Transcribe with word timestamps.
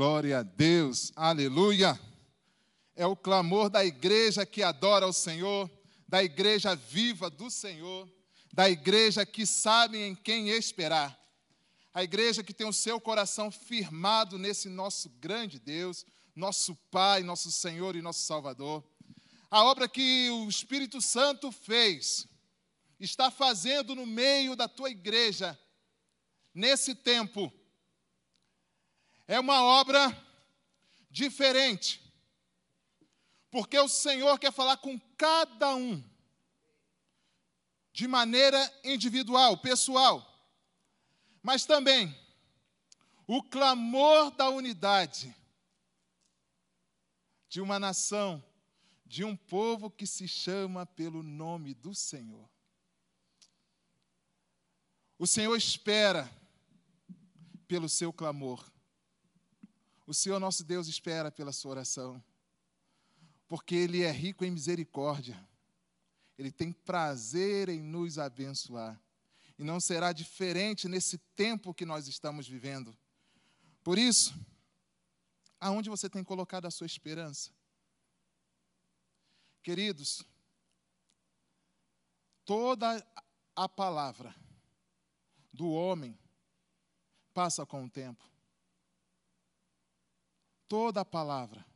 Glória 0.00 0.38
a 0.38 0.42
Deus, 0.42 1.12
aleluia. 1.14 2.00
É 2.96 3.04
o 3.04 3.14
clamor 3.14 3.68
da 3.68 3.84
igreja 3.84 4.46
que 4.46 4.62
adora 4.62 5.06
o 5.06 5.12
Senhor, 5.12 5.70
da 6.08 6.24
igreja 6.24 6.74
viva 6.74 7.28
do 7.28 7.50
Senhor, 7.50 8.10
da 8.50 8.70
igreja 8.70 9.26
que 9.26 9.44
sabe 9.44 9.98
em 9.98 10.14
quem 10.14 10.48
esperar. 10.48 11.20
A 11.92 12.02
igreja 12.02 12.42
que 12.42 12.54
tem 12.54 12.66
o 12.66 12.72
seu 12.72 12.98
coração 12.98 13.50
firmado 13.50 14.38
nesse 14.38 14.70
nosso 14.70 15.10
grande 15.20 15.58
Deus, 15.58 16.06
nosso 16.34 16.74
Pai, 16.90 17.22
nosso 17.22 17.52
Senhor 17.52 17.94
e 17.94 18.00
nosso 18.00 18.20
Salvador. 18.20 18.82
A 19.50 19.64
obra 19.64 19.86
que 19.86 20.30
o 20.30 20.48
Espírito 20.48 21.02
Santo 21.02 21.52
fez, 21.52 22.26
está 22.98 23.30
fazendo 23.30 23.94
no 23.94 24.06
meio 24.06 24.56
da 24.56 24.66
tua 24.66 24.88
igreja, 24.88 25.60
nesse 26.54 26.94
tempo, 26.94 27.52
é 29.30 29.38
uma 29.38 29.62
obra 29.62 30.10
diferente. 31.08 32.02
Porque 33.48 33.78
o 33.78 33.86
Senhor 33.86 34.36
quer 34.40 34.52
falar 34.52 34.76
com 34.78 34.98
cada 35.16 35.76
um, 35.76 36.02
de 37.92 38.08
maneira 38.08 38.58
individual, 38.82 39.56
pessoal. 39.58 40.26
Mas 41.40 41.64
também, 41.64 42.12
o 43.24 43.40
clamor 43.40 44.32
da 44.32 44.48
unidade 44.48 45.32
de 47.48 47.60
uma 47.60 47.78
nação, 47.78 48.44
de 49.06 49.22
um 49.22 49.36
povo 49.36 49.88
que 49.88 50.08
se 50.08 50.26
chama 50.26 50.84
pelo 50.84 51.22
nome 51.22 51.72
do 51.72 51.94
Senhor. 51.94 52.50
O 55.16 55.26
Senhor 55.26 55.56
espera 55.56 56.28
pelo 57.68 57.88
seu 57.88 58.12
clamor. 58.12 58.68
O 60.10 60.12
Senhor 60.12 60.40
nosso 60.40 60.64
Deus 60.64 60.88
espera 60.88 61.30
pela 61.30 61.52
sua 61.52 61.70
oração, 61.70 62.20
porque 63.46 63.76
Ele 63.76 64.02
é 64.02 64.10
rico 64.10 64.44
em 64.44 64.50
misericórdia, 64.50 65.40
Ele 66.36 66.50
tem 66.50 66.72
prazer 66.72 67.68
em 67.68 67.80
nos 67.80 68.18
abençoar, 68.18 69.00
e 69.56 69.62
não 69.62 69.78
será 69.78 70.12
diferente 70.12 70.88
nesse 70.88 71.16
tempo 71.36 71.72
que 71.72 71.86
nós 71.86 72.08
estamos 72.08 72.48
vivendo. 72.48 72.92
Por 73.84 73.96
isso, 73.98 74.34
aonde 75.60 75.88
você 75.88 76.10
tem 76.10 76.24
colocado 76.24 76.66
a 76.66 76.72
sua 76.72 76.88
esperança? 76.88 77.52
Queridos, 79.62 80.24
toda 82.44 83.06
a 83.54 83.68
palavra 83.68 84.34
do 85.52 85.70
homem 85.70 86.18
passa 87.32 87.64
com 87.64 87.84
o 87.84 87.88
tempo 87.88 88.28
toda 90.70 91.00
a 91.00 91.04
palavra, 91.04 91.66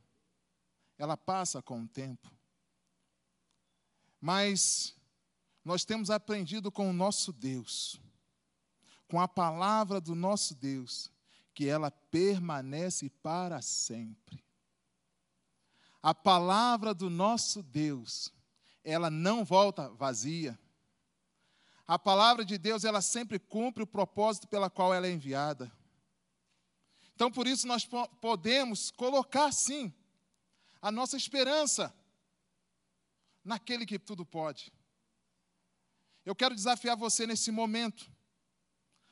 ela 0.97 1.17
passa 1.17 1.61
com 1.61 1.83
o 1.83 1.87
tempo. 1.87 2.31
Mas 4.21 4.95
nós 5.65 5.83
temos 5.83 6.09
aprendido 6.09 6.71
com 6.71 6.89
o 6.89 6.93
nosso 6.93 7.33
Deus, 7.33 7.99
com 9.09 9.19
a 9.19 9.27
palavra 9.27 9.99
do 9.99 10.15
nosso 10.15 10.55
Deus, 10.55 11.11
que 11.53 11.67
ela 11.67 11.91
permanece 11.91 13.09
para 13.09 13.61
sempre. 13.61 14.41
A 16.01 16.15
palavra 16.15 16.93
do 16.93 17.09
nosso 17.09 17.61
Deus, 17.61 18.31
ela 18.81 19.09
não 19.09 19.43
volta 19.43 19.89
vazia. 19.89 20.57
A 21.85 21.99
palavra 21.99 22.45
de 22.45 22.57
Deus, 22.57 22.85
ela 22.85 23.01
sempre 23.01 23.39
cumpre 23.39 23.83
o 23.83 23.87
propósito 23.87 24.47
pela 24.47 24.69
qual 24.69 24.93
ela 24.93 25.05
é 25.05 25.11
enviada. 25.11 25.69
Então, 27.15 27.31
por 27.31 27.47
isso, 27.47 27.65
nós 27.65 27.87
podemos 28.19 28.91
colocar, 28.91 29.51
sim, 29.51 29.93
a 30.81 30.91
nossa 30.91 31.15
esperança 31.15 31.95
naquele 33.43 33.85
que 33.85 33.97
tudo 33.97 34.25
pode. 34.25 34.71
Eu 36.25 36.35
quero 36.35 36.53
desafiar 36.53 36.97
você 36.97 37.25
nesse 37.25 37.51
momento 37.51 38.11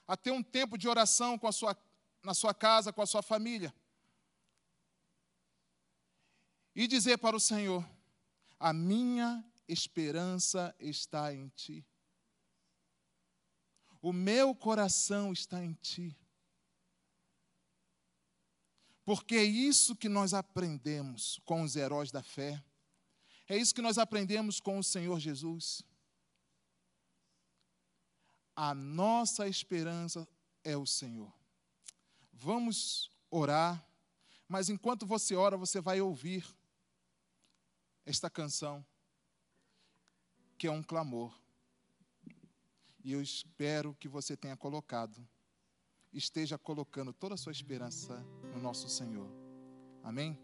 a 0.06 0.18
ter 0.18 0.32
um 0.32 0.44
tempo 0.44 0.78
de 0.78 0.88
oração 0.88 1.40
com 1.40 1.48
a 1.48 1.52
sua, 1.52 1.78
na 2.22 2.34
sua 2.34 2.54
casa, 2.54 2.92
com 2.92 3.02
a 3.02 3.06
sua 3.06 3.22
família. 3.22 3.74
E 6.76 6.88
dizer 6.88 7.20
para 7.20 7.38
o 7.38 7.40
Senhor: 7.40 7.88
A 8.60 8.74
minha 8.74 9.46
esperança 9.68 10.76
está 10.80 11.34
em 11.34 11.48
Ti. 11.50 11.86
O 14.02 14.12
meu 14.12 14.54
coração 14.54 15.32
está 15.32 15.64
em 15.64 15.74
Ti. 15.74 16.18
Porque 19.06 19.36
é 19.36 19.44
isso 19.44 19.96
que 19.96 20.08
nós 20.08 20.34
aprendemos 20.34 21.40
com 21.46 21.62
os 21.62 21.76
heróis 21.76 22.12
da 22.12 22.24
fé. 22.24 22.64
É 23.48 23.58
isso 23.58 23.76
que 23.76 23.82
nós 23.82 23.98
aprendemos 23.98 24.60
com 24.60 24.80
o 24.80 24.84
Senhor 24.84 25.20
Jesus. 25.20 25.84
A 28.56 28.74
nossa 28.74 29.48
esperança 29.48 30.28
é 30.64 30.78
o 30.78 30.86
Senhor. 30.86 31.34
Vamos 32.32 33.12
orar, 33.30 33.86
mas 34.48 34.70
enquanto 34.70 35.06
você 35.06 35.36
ora, 35.36 35.58
você 35.58 35.82
vai 35.82 36.00
ouvir 36.00 36.46
esta 38.06 38.30
canção, 38.30 38.86
que 40.58 40.68
é 40.68 40.72
um 40.72 40.84
clamor. 40.84 41.38
E 43.04 43.12
eu 43.12 43.22
espero 43.22 43.94
que 43.96 44.08
você 44.08 44.38
tenha 44.38 44.56
colocado 44.56 45.28
esteja 46.14 46.58
colocando 46.58 47.12
toda 47.12 47.36
a 47.36 47.38
sua 47.38 47.52
esperança 47.52 48.24
nosso 48.64 48.88
Senhor. 48.90 49.28
Amém? 50.04 50.38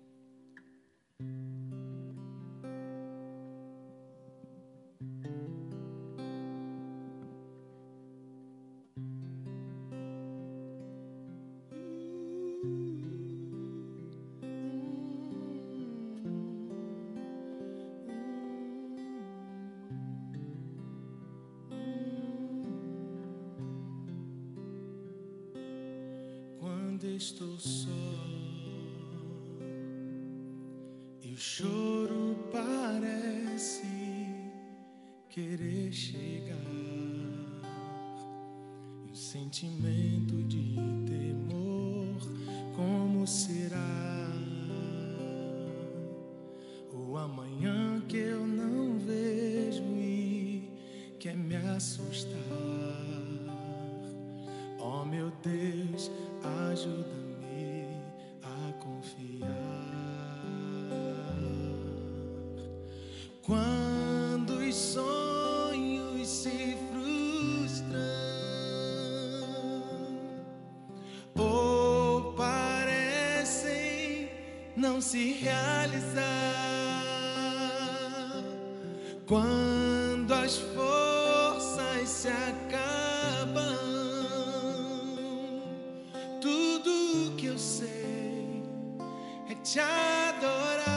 Te 89.71 89.79
adorar. 89.79 90.87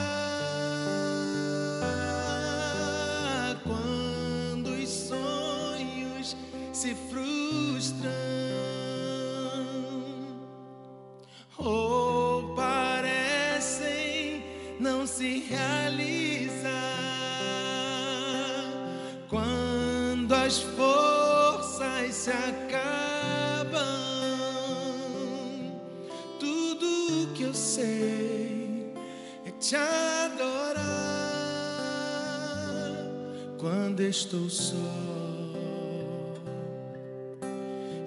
Quando 3.63 4.69
os 4.69 4.89
sonhos 4.89 6.35
se 6.71 6.95
frustram 6.95 8.09
ou 11.55 12.55
parecem 12.55 14.43
não 14.79 15.05
se 15.05 15.45
realizar. 15.47 16.73
Quando 19.29 20.33
as 20.33 20.57
forças 20.57 22.15
se 22.15 22.31
acabam 22.31 22.82
te 29.63 29.77
adorar 29.77 30.83
quando 33.57 34.01
estou 34.01 34.49
só 34.49 34.75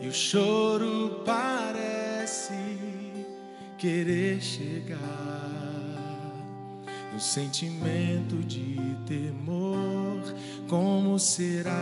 e 0.03 0.07
o 0.07 0.13
choro 0.13 1.23
parece 1.25 2.53
querer 3.79 4.39
chegar. 4.43 5.01
O 7.17 7.19
sentimento 7.19 8.37
de 8.47 8.77
temor, 9.07 10.21
como 10.69 11.19
será? 11.19 11.73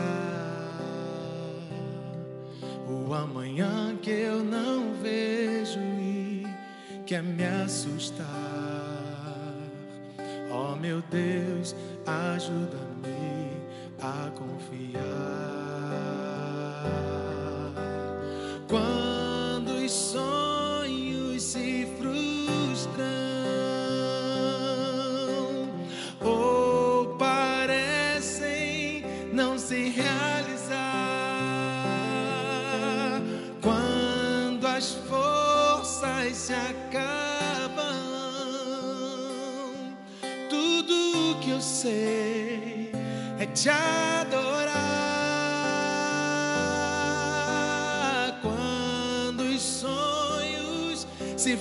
O 2.88 3.12
amanhã 3.12 3.96
que 4.00 4.10
eu 4.10 4.44
não 4.44 4.94
vejo 5.02 5.80
e 5.80 6.46
quer 7.04 7.24
me 7.24 7.44
assustar. 7.44 8.63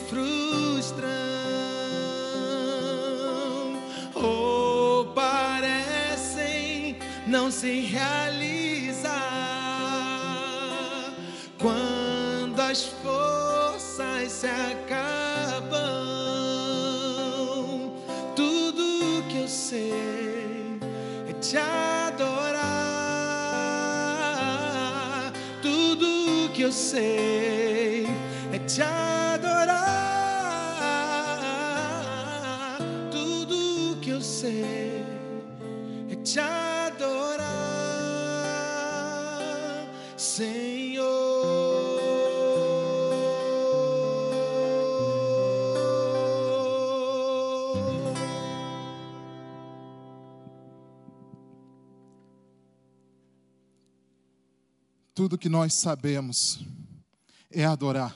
Frustram 0.10 1.10
ou 4.16 5.06
parecem 5.14 6.98
não 7.28 7.50
se 7.52 7.82
realizar, 7.82 9.12
quando 11.60 12.60
as 12.60 12.84
forças 12.84 14.32
se 14.32 14.48
acabam, 14.48 15.84
tudo 18.36 19.24
que 19.30 19.38
eu 19.40 19.48
sei 19.48 20.80
é 21.30 21.34
te 21.34 21.58
adorar. 21.58 22.84
Tudo 25.62 26.50
que 26.54 26.62
eu 26.62 26.72
sei 26.72 28.08
é 28.52 28.60
te 28.60 28.82
adorar. 28.82 29.23
Tudo 55.24 55.38
que 55.38 55.48
nós 55.48 55.74
sabemos 55.76 56.60
é 57.50 57.64
adorar. 57.64 58.14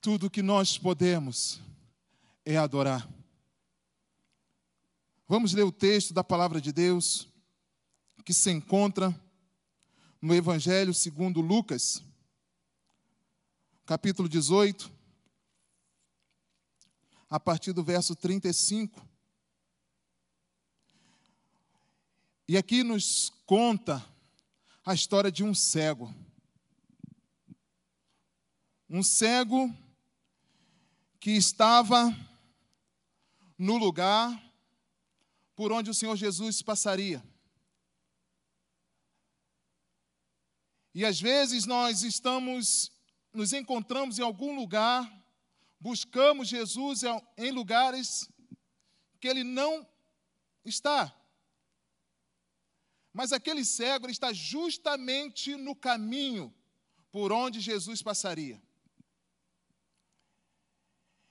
Tudo 0.00 0.30
que 0.30 0.40
nós 0.40 0.78
podemos 0.78 1.60
é 2.42 2.56
adorar. 2.56 3.06
Vamos 5.28 5.52
ler 5.52 5.62
o 5.64 5.70
texto 5.70 6.14
da 6.14 6.24
palavra 6.24 6.58
de 6.58 6.72
Deus 6.72 7.28
que 8.24 8.32
se 8.32 8.50
encontra 8.50 9.14
no 10.22 10.34
Evangelho 10.34 10.94
segundo 10.94 11.42
Lucas, 11.42 12.02
capítulo 13.84 14.26
18, 14.26 14.90
a 17.28 17.38
partir 17.38 17.74
do 17.74 17.84
verso 17.84 18.16
35. 18.16 19.06
E 22.48 22.56
aqui 22.56 22.82
nos 22.82 23.30
conta 23.44 24.02
a 24.84 24.92
história 24.92 25.32
de 25.32 25.42
um 25.42 25.54
cego. 25.54 26.14
Um 28.88 29.02
cego 29.02 29.74
que 31.18 31.30
estava 31.30 32.14
no 33.56 33.78
lugar 33.78 34.42
por 35.56 35.72
onde 35.72 35.88
o 35.88 35.94
Senhor 35.94 36.16
Jesus 36.16 36.60
passaria. 36.60 37.24
E 40.94 41.04
às 41.04 41.18
vezes 41.18 41.64
nós 41.64 42.02
estamos, 42.02 42.92
nos 43.32 43.52
encontramos 43.52 44.18
em 44.18 44.22
algum 44.22 44.54
lugar, 44.54 45.10
buscamos 45.80 46.48
Jesus 46.48 47.00
em 47.38 47.50
lugares 47.50 48.28
que 49.18 49.26
ele 49.26 49.42
não 49.42 49.86
está. 50.64 51.12
Mas 53.14 53.32
aquele 53.32 53.64
cego 53.64 54.10
está 54.10 54.32
justamente 54.32 55.54
no 55.54 55.76
caminho 55.76 56.52
por 57.12 57.30
onde 57.30 57.60
Jesus 57.60 58.02
passaria. 58.02 58.60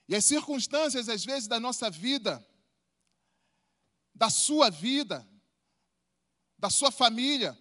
E 0.07 0.15
as 0.15 0.23
circunstâncias, 0.23 1.09
às 1.09 1.25
vezes, 1.25 1.45
da 1.45 1.59
nossa 1.59 1.89
vida, 1.89 2.43
da 4.15 4.29
sua 4.29 4.69
vida, 4.69 5.27
da 6.57 6.69
sua 6.69 6.89
família, 6.89 7.57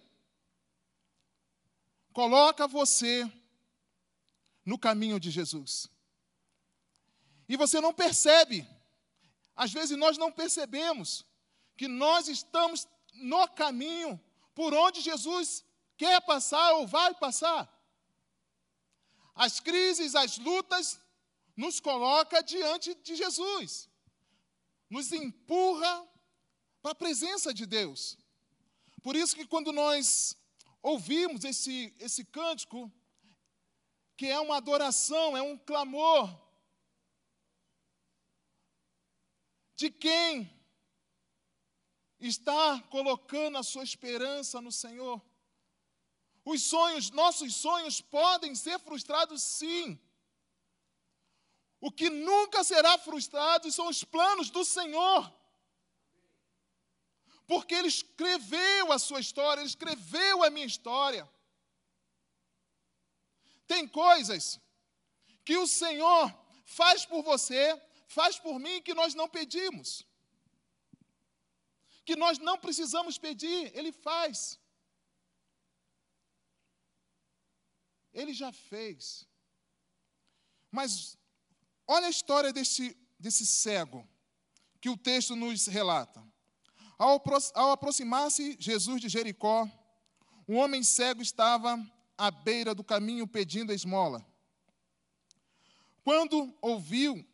coloca 2.13 2.65
você 2.65 3.29
no 4.63 4.79
caminho 4.79 5.19
de 5.19 5.29
Jesus. 5.29 5.89
E 7.49 7.57
você 7.57 7.81
não 7.81 7.93
percebe, 7.93 8.65
às 9.53 9.73
vezes 9.73 9.97
nós 9.97 10.17
não 10.17 10.31
percebemos 10.31 11.25
que 11.75 11.89
nós 11.89 12.29
estamos 12.29 12.87
no 13.13 13.47
caminho 13.47 14.19
por 14.53 14.73
onde 14.73 15.01
Jesus 15.01 15.63
quer 15.97 16.21
passar 16.21 16.73
ou 16.73 16.87
vai 16.87 17.13
passar. 17.15 17.69
As 19.35 19.59
crises, 19.59 20.15
as 20.15 20.37
lutas 20.37 20.99
nos 21.55 21.79
coloca 21.79 22.41
diante 22.41 22.93
de 22.95 23.15
Jesus. 23.15 23.89
Nos 24.89 25.11
empurra 25.11 26.07
para 26.81 26.91
a 26.91 26.95
presença 26.95 27.53
de 27.53 27.65
Deus. 27.65 28.17
Por 29.01 29.15
isso 29.15 29.35
que 29.35 29.47
quando 29.47 29.71
nós 29.71 30.35
ouvimos 30.81 31.43
esse 31.43 31.93
esse 31.99 32.23
cântico, 32.25 32.91
que 34.15 34.27
é 34.27 34.39
uma 34.39 34.57
adoração, 34.57 35.35
é 35.35 35.41
um 35.41 35.57
clamor 35.57 36.29
de 39.75 39.89
quem 39.89 40.49
está 42.27 42.81
colocando 42.89 43.57
a 43.57 43.63
sua 43.63 43.83
esperança 43.83 44.61
no 44.61 44.71
Senhor. 44.71 45.21
Os 46.45 46.63
sonhos, 46.63 47.09
nossos 47.11 47.55
sonhos 47.55 48.01
podem 48.01 48.53
ser 48.55 48.79
frustrados 48.79 49.41
sim. 49.41 49.99
O 51.79 51.91
que 51.91 52.09
nunca 52.09 52.63
será 52.63 52.97
frustrado 52.97 53.71
são 53.71 53.87
os 53.87 54.03
planos 54.03 54.49
do 54.49 54.63
Senhor. 54.63 55.33
Porque 57.45 57.75
Ele 57.75 57.87
escreveu 57.87 58.91
a 58.91 58.99
sua 58.99 59.19
história, 59.19 59.61
Ele 59.61 59.67
escreveu 59.67 60.43
a 60.43 60.49
minha 60.49 60.65
história. 60.65 61.29
Tem 63.67 63.87
coisas 63.87 64.59
que 65.43 65.57
o 65.57 65.67
Senhor 65.67 66.33
faz 66.65 67.05
por 67.05 67.21
você, 67.21 67.81
faz 68.07 68.39
por 68.39 68.59
mim, 68.59 68.81
que 68.81 68.93
nós 68.93 69.13
não 69.13 69.27
pedimos 69.27 70.05
que 72.05 72.15
nós 72.15 72.37
não 72.37 72.57
precisamos 72.57 73.17
pedir, 73.17 73.71
Ele 73.75 73.91
faz. 73.91 74.59
Ele 78.13 78.33
já 78.33 78.51
fez. 78.51 79.27
Mas 80.71 81.17
olha 81.87 82.07
a 82.07 82.09
história 82.09 82.51
desse, 82.51 82.97
desse 83.19 83.45
cego 83.45 84.07
que 84.81 84.89
o 84.89 84.97
texto 84.97 85.35
nos 85.35 85.67
relata. 85.67 86.23
Ao, 86.97 87.21
ao 87.55 87.71
aproximar-se 87.71 88.55
Jesus 88.59 89.01
de 89.01 89.09
Jericó, 89.09 89.67
um 90.47 90.57
homem 90.57 90.83
cego 90.83 91.21
estava 91.21 91.79
à 92.17 92.29
beira 92.29 92.75
do 92.75 92.83
caminho 92.83 93.27
pedindo 93.27 93.73
esmola. 93.73 94.25
Quando 96.03 96.53
ouviu 96.61 97.25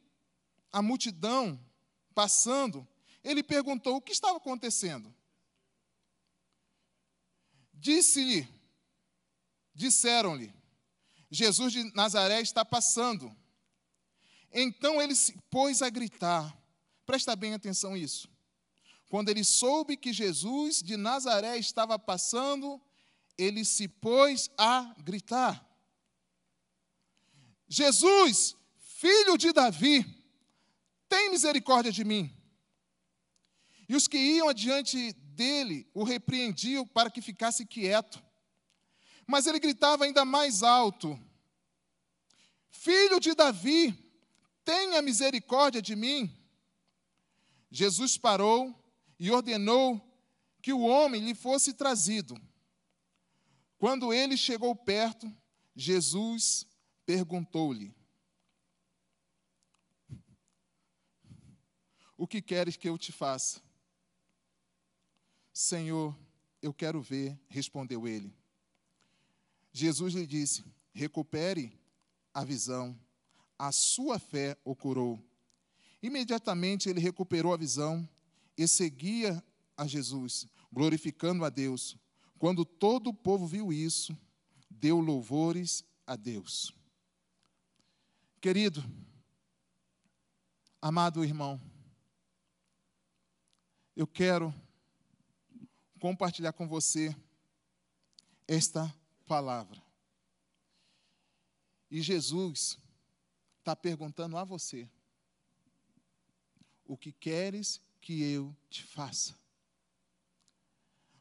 a 0.72 0.82
multidão 0.82 1.60
passando, 2.14 2.88
ele 3.24 3.44
perguntou 3.44 3.98
o 3.98 4.02
que 4.02 4.12
estava 4.12 4.38
acontecendo. 4.38 5.14
Disse-lhe, 7.74 8.48
disseram-lhe, 9.74 10.54
Jesus 11.32 11.72
de 11.72 11.84
Nazaré 11.96 12.42
está 12.42 12.66
passando. 12.66 13.36
Então 14.52 15.02
ele 15.02 15.16
se 15.16 15.38
pôs 15.50 15.82
a 15.82 15.90
gritar. 15.90 16.58
Presta 17.06 17.36
bem 17.36 17.54
atenção 17.54 17.94
nisso. 17.94 18.30
Quando 19.10 19.30
ele 19.30 19.44
soube 19.44 19.98
que 19.98 20.14
Jesus 20.14 20.82
de 20.82 20.98
Nazaré 20.98 21.58
estava 21.58 21.98
passando, 21.98 22.82
ele 23.38 23.64
se 23.64 23.88
pôs 23.88 24.50
a 24.58 24.94
gritar: 25.00 25.66
Jesus, 27.68 28.56
filho 28.80 29.38
de 29.38 29.52
Davi, 29.52 30.06
tem 31.08 31.32
misericórdia 31.32 31.92
de 31.92 32.04
mim. 32.04 32.39
E 33.90 33.96
os 33.96 34.08
que 34.08 34.20
iam 34.20 34.48
adiante 34.48 35.14
dele 35.14 35.90
o 35.96 36.04
repreendiam 36.04 36.86
para 36.86 37.10
que 37.10 37.24
ficasse 37.24 37.66
quieto. 37.66 38.24
Mas 39.26 39.48
ele 39.48 39.60
gritava 39.60 40.06
ainda 40.06 40.24
mais 40.24 40.62
alto: 40.62 41.20
Filho 42.70 43.20
de 43.20 43.34
Davi, 43.34 43.98
tenha 44.64 45.02
misericórdia 45.02 45.82
de 45.82 45.96
mim. 45.96 46.32
Jesus 47.72 48.16
parou 48.16 48.76
e 49.20 49.32
ordenou 49.32 50.00
que 50.62 50.72
o 50.72 50.82
homem 50.82 51.26
lhe 51.26 51.34
fosse 51.34 51.74
trazido. 51.74 52.40
Quando 53.80 54.14
ele 54.14 54.38
chegou 54.38 54.76
perto, 54.76 55.36
Jesus 55.76 56.68
perguntou-lhe: 57.08 57.92
O 62.16 62.28
que 62.28 62.40
queres 62.40 62.78
que 62.78 62.88
eu 62.88 62.96
te 62.96 63.12
faça? 63.12 63.68
Senhor, 65.54 66.18
eu 66.62 66.74
quero 66.74 67.02
ver, 67.02 67.40
respondeu 67.48 68.08
ele. 68.08 68.34
Jesus 69.72 70.14
lhe 70.14 70.26
disse: 70.26 70.64
Recupere 70.94 71.80
a 72.34 72.44
visão, 72.44 72.98
a 73.58 73.72
sua 73.72 74.20
fé 74.20 74.58
o 74.64 74.76
curou. 74.76 75.22
Imediatamente 76.02 76.90
ele 76.90 77.00
recuperou 77.00 77.54
a 77.54 77.58
visão 77.58 78.08
e 78.58 78.68
seguia 78.68 79.44
a 79.76 79.86
Jesus, 79.86 80.48
glorificando 80.72 81.44
a 81.44 81.50
Deus. 81.50 81.98
Quando 82.38 82.64
todo 82.64 83.10
o 83.10 83.14
povo 83.14 83.46
viu 83.46 83.72
isso, 83.74 84.18
deu 84.70 85.00
louvores 85.00 85.84
a 86.08 86.16
Deus. 86.16 86.74
Querido, 88.40 88.84
amado 90.82 91.24
irmão, 91.24 91.60
eu 93.96 94.08
quero 94.08 94.54
compartilhar 96.00 96.54
com 96.54 96.68
você 96.68 97.16
esta 98.48 98.94
palavra. 99.28 99.80
E 101.92 102.02
Jesus 102.02 102.80
está 103.60 103.76
perguntando 103.76 104.38
a 104.38 104.44
você: 104.44 104.90
o 106.86 106.98
que 106.98 107.12
queres 107.12 107.80
que 108.02 108.24
eu 108.24 108.56
te 108.70 108.84
faça? 108.84 109.38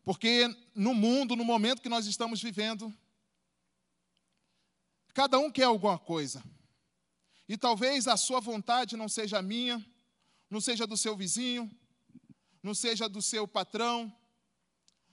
Porque 0.04 0.48
no 0.74 0.94
mundo, 0.94 1.36
no 1.36 1.44
momento 1.44 1.82
que 1.82 1.88
nós 1.88 2.06
estamos 2.06 2.40
vivendo, 2.40 2.94
cada 5.12 5.38
um 5.38 5.50
quer 5.50 5.64
alguma 5.64 5.98
coisa. 5.98 6.42
E 7.46 7.58
talvez 7.58 8.06
a 8.08 8.16
sua 8.16 8.40
vontade 8.40 8.96
não 8.96 9.08
seja 9.08 9.38
a 9.38 9.42
minha, 9.42 9.84
não 10.48 10.60
seja 10.60 10.86
do 10.86 10.96
seu 10.96 11.16
vizinho, 11.16 11.70
não 12.62 12.74
seja 12.74 13.08
do 13.08 13.20
seu 13.20 13.46
patrão, 13.46 14.14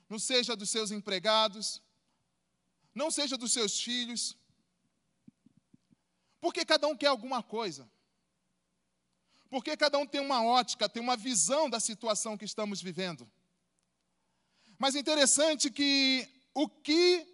não 0.10 0.20
seja 0.20 0.56
dos 0.56 0.70
seus 0.70 0.92
empregados, 0.92 1.82
não 2.94 3.10
seja 3.12 3.38
dos 3.38 3.52
seus 3.52 3.80
filhos. 3.80 4.38
Porque 6.40 6.64
cada 6.64 6.88
um 6.88 6.96
quer 6.96 7.08
alguma 7.08 7.42
coisa. 7.42 7.90
Porque 9.50 9.76
cada 9.76 9.98
um 9.98 10.06
tem 10.06 10.22
uma 10.22 10.44
ótica, 10.44 10.90
tem 10.90 11.02
uma 11.02 11.18
visão 11.18 11.70
da 11.70 11.80
situação 11.80 12.38
que 12.38 12.46
estamos 12.46 12.82
vivendo. 12.82 13.30
Mas 14.78 14.96
é 14.96 15.00
interessante 15.00 15.70
que 15.70 16.28
o 16.54 16.68
que 16.68 17.26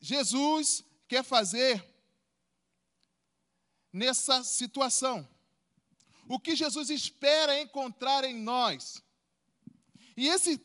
Jesus 0.00 0.84
quer 1.08 1.24
fazer 1.24 1.84
nessa 3.92 4.44
situação, 4.44 5.28
o 6.28 6.38
que 6.38 6.54
Jesus 6.54 6.90
espera 6.90 7.60
encontrar 7.60 8.24
em 8.24 8.34
nós. 8.34 9.02
E 10.16 10.28
esse 10.28 10.60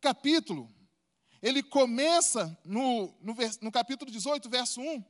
capítulo, 0.00 0.72
ele 1.40 1.62
começa 1.62 2.58
no, 2.64 3.14
no, 3.20 3.34
no 3.60 3.72
capítulo 3.72 4.10
18, 4.10 4.48
verso 4.48 4.80
1, 4.80 5.04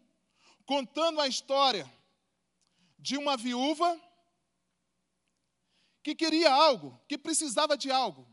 contando 0.66 1.20
a 1.20 1.28
história 1.28 1.90
de 2.98 3.16
uma 3.16 3.36
viúva 3.36 4.00
que 6.02 6.14
queria 6.14 6.52
algo, 6.52 7.00
que 7.08 7.16
precisava 7.16 7.76
de 7.76 7.90
algo. 7.90 8.28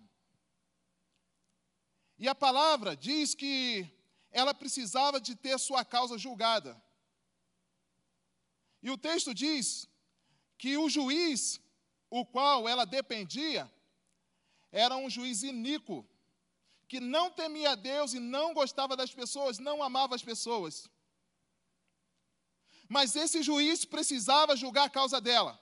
E 2.17 2.27
a 2.27 2.35
palavra 2.35 2.95
diz 2.95 3.35
que 3.35 3.89
ela 4.31 4.53
precisava 4.53 5.19
de 5.19 5.35
ter 5.35 5.57
sua 5.59 5.83
causa 5.85 6.17
julgada. 6.17 6.81
E 8.81 8.89
o 8.89 8.97
texto 8.97 9.33
diz 9.33 9.89
que 10.57 10.77
o 10.77 10.89
juiz, 10.89 11.61
o 12.09 12.25
qual 12.25 12.67
ela 12.67 12.85
dependia, 12.85 13.71
era 14.71 14.95
um 14.97 15.09
juiz 15.09 15.43
iníquo 15.43 16.05
que 16.87 16.99
não 16.99 17.31
temia 17.31 17.75
Deus 17.75 18.13
e 18.13 18.19
não 18.19 18.53
gostava 18.53 18.95
das 18.95 19.13
pessoas, 19.13 19.59
não 19.59 19.81
amava 19.81 20.15
as 20.15 20.23
pessoas. 20.23 20.89
Mas 22.87 23.15
esse 23.15 23.41
juiz 23.41 23.83
precisava 23.83 24.55
julgar 24.55 24.85
a 24.85 24.89
causa 24.89 25.19
dela. 25.19 25.59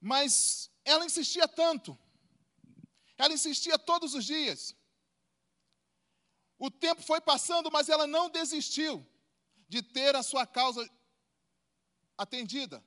Mas 0.00 0.70
ela 0.84 1.06
insistia 1.06 1.48
tanto, 1.48 1.98
ela 3.16 3.32
insistia 3.32 3.78
todos 3.78 4.14
os 4.14 4.24
dias. 4.24 4.74
O 6.58 6.70
tempo 6.70 7.02
foi 7.02 7.20
passando, 7.20 7.70
mas 7.70 7.88
ela 7.88 8.06
não 8.06 8.28
desistiu 8.28 9.06
de 9.68 9.82
ter 9.82 10.14
a 10.14 10.22
sua 10.22 10.46
causa 10.46 10.88
atendida. 12.16 12.84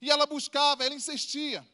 E 0.00 0.10
ela 0.10 0.26
buscava, 0.26 0.84
ela 0.84 0.94
insistia. 0.94 1.66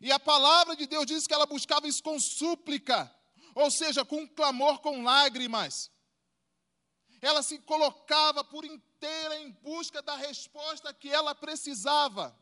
E 0.00 0.12
a 0.12 0.18
palavra 0.18 0.76
de 0.76 0.86
Deus 0.86 1.06
diz 1.06 1.26
que 1.26 1.34
ela 1.34 1.46
buscava 1.46 1.88
isso 1.88 2.02
com 2.02 2.18
súplica, 2.20 3.12
ou 3.54 3.70
seja, 3.70 4.04
com 4.04 4.26
clamor, 4.28 4.80
com 4.80 5.02
lágrimas. 5.02 5.90
Ela 7.20 7.42
se 7.42 7.58
colocava 7.58 8.44
por 8.44 8.64
inteira 8.64 9.40
em 9.40 9.50
busca 9.50 10.00
da 10.00 10.16
resposta 10.16 10.94
que 10.94 11.10
ela 11.10 11.34
precisava. 11.34 12.36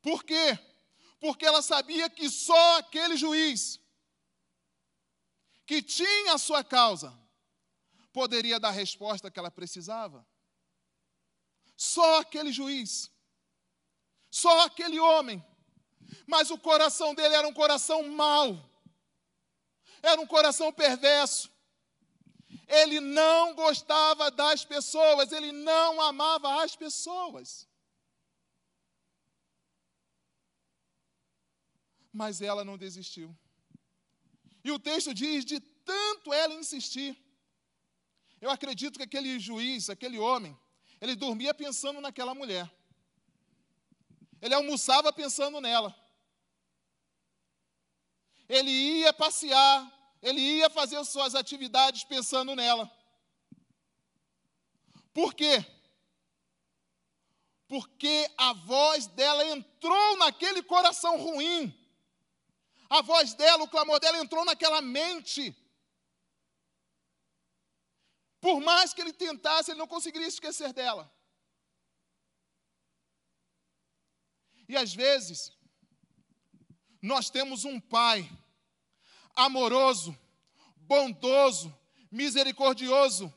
Por 0.00 0.24
quê? 0.24 0.58
Porque 1.18 1.44
ela 1.44 1.62
sabia 1.62 2.08
que 2.08 2.30
só 2.30 2.78
aquele 2.78 3.16
juiz 3.16 3.80
que 5.66 5.82
tinha 5.82 6.34
a 6.34 6.38
sua 6.38 6.64
causa 6.64 7.16
poderia 8.12 8.58
dar 8.58 8.68
a 8.68 8.72
resposta 8.72 9.30
que 9.30 9.38
ela 9.38 9.50
precisava. 9.50 10.26
Só 11.76 12.20
aquele 12.20 12.52
juiz. 12.52 13.10
Só 14.30 14.64
aquele 14.64 14.98
homem. 15.00 15.44
Mas 16.26 16.50
o 16.50 16.58
coração 16.58 17.14
dele 17.14 17.34
era 17.34 17.46
um 17.46 17.52
coração 17.52 18.08
mau. 18.08 18.58
Era 20.02 20.20
um 20.20 20.26
coração 20.26 20.72
perverso. 20.72 21.50
Ele 22.66 23.00
não 23.00 23.54
gostava 23.54 24.30
das 24.30 24.64
pessoas, 24.64 25.32
ele 25.32 25.50
não 25.50 26.00
amava 26.00 26.62
as 26.62 26.76
pessoas. 26.76 27.68
Mas 32.12 32.40
ela 32.40 32.64
não 32.64 32.78
desistiu. 32.78 33.36
E 34.64 34.70
o 34.70 34.78
texto 34.78 35.12
diz: 35.12 35.44
de 35.44 35.60
tanto 35.60 36.32
ela 36.32 36.54
insistir. 36.54 37.16
Eu 38.40 38.50
acredito 38.50 38.96
que 38.98 39.02
aquele 39.04 39.38
juiz, 39.38 39.90
aquele 39.90 40.18
homem, 40.18 40.58
ele 41.00 41.14
dormia 41.14 41.52
pensando 41.52 42.00
naquela 42.00 42.34
mulher. 42.34 42.70
Ele 44.40 44.54
almoçava 44.54 45.12
pensando 45.12 45.60
nela. 45.60 45.94
Ele 48.48 48.70
ia 48.70 49.12
passear, 49.12 49.90
ele 50.20 50.40
ia 50.40 50.68
fazer 50.70 51.02
suas 51.04 51.34
atividades 51.34 52.04
pensando 52.04 52.56
nela. 52.56 52.90
Por 55.12 55.34
quê? 55.34 55.64
Porque 57.68 58.28
a 58.36 58.52
voz 58.52 59.06
dela 59.06 59.44
entrou 59.44 60.16
naquele 60.16 60.62
coração 60.62 61.16
ruim. 61.16 61.72
A 62.88 63.02
voz 63.02 63.34
dela, 63.34 63.62
o 63.62 63.68
clamor 63.68 64.00
dela 64.00 64.18
entrou 64.18 64.44
naquela 64.44 64.80
mente. 64.80 65.56
Por 68.40 68.60
mais 68.60 68.92
que 68.92 69.00
ele 69.00 69.12
tentasse, 69.12 69.70
ele 69.70 69.78
não 69.78 69.86
conseguiria 69.86 70.26
esquecer 70.26 70.72
dela. 70.72 71.08
E 74.70 74.76
às 74.76 74.94
vezes, 74.94 75.52
nós 77.02 77.28
temos 77.28 77.64
um 77.64 77.80
pai 77.80 78.30
amoroso, 79.34 80.16
bondoso, 80.76 81.76
misericordioso, 82.08 83.34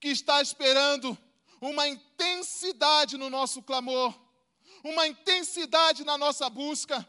que 0.00 0.08
está 0.08 0.42
esperando 0.42 1.16
uma 1.60 1.86
intensidade 1.86 3.16
no 3.16 3.30
nosso 3.30 3.62
clamor, 3.62 4.12
uma 4.82 5.06
intensidade 5.06 6.02
na 6.02 6.18
nossa 6.18 6.50
busca, 6.50 7.08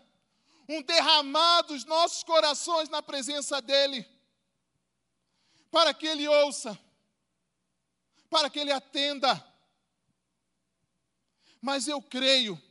um 0.70 0.80
derramar 0.84 1.64
dos 1.64 1.84
nossos 1.84 2.22
corações 2.22 2.90
na 2.90 3.02
presença 3.02 3.60
dEle, 3.60 4.08
para 5.72 5.96
que 5.96 6.06
Ele 6.06 6.28
ouça, 6.28 6.80
para 8.30 8.52
que 8.52 8.60
Ele 8.60 8.72
atenda. 8.72 9.44
Mas 11.60 11.88
eu 11.88 12.00
creio 12.00 12.62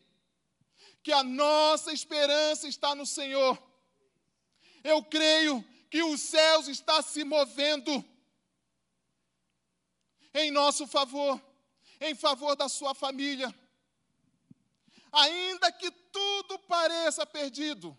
que 1.02 1.12
a 1.12 1.22
nossa 1.22 1.92
esperança 1.92 2.68
está 2.68 2.94
no 2.94 3.04
Senhor. 3.04 3.60
Eu 4.84 5.02
creio 5.04 5.64
que 5.90 6.02
os 6.02 6.20
céus 6.20 6.68
está 6.68 7.02
se 7.02 7.24
movendo 7.24 8.04
em 10.34 10.50
nosso 10.50 10.86
favor, 10.86 11.40
em 12.00 12.14
favor 12.14 12.56
da 12.56 12.68
sua 12.68 12.94
família. 12.94 13.52
Ainda 15.12 15.70
que 15.70 15.90
tudo 15.90 16.58
pareça 16.60 17.26
perdido, 17.26 17.98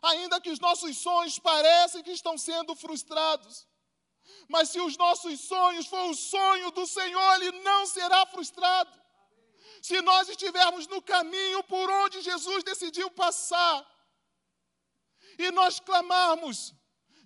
ainda 0.00 0.40
que 0.40 0.50
os 0.50 0.58
nossos 0.58 0.96
sonhos 0.96 1.38
parecem 1.38 2.02
que 2.02 2.12
estão 2.12 2.38
sendo 2.38 2.74
frustrados, 2.74 3.66
mas 4.48 4.70
se 4.70 4.80
os 4.80 4.96
nossos 4.96 5.40
sonhos 5.40 5.86
for 5.86 6.10
o 6.10 6.14
sonho 6.14 6.70
do 6.70 6.86
Senhor, 6.86 7.34
ele 7.34 7.60
não 7.60 7.86
será 7.86 8.24
frustrado. 8.26 9.05
Se 9.86 10.02
nós 10.02 10.28
estivermos 10.28 10.88
no 10.88 11.00
caminho 11.00 11.62
por 11.62 11.88
onde 11.88 12.20
Jesus 12.20 12.64
decidiu 12.64 13.08
passar, 13.08 13.76
e 15.38 15.48
nós 15.52 15.78
clamarmos 15.78 16.74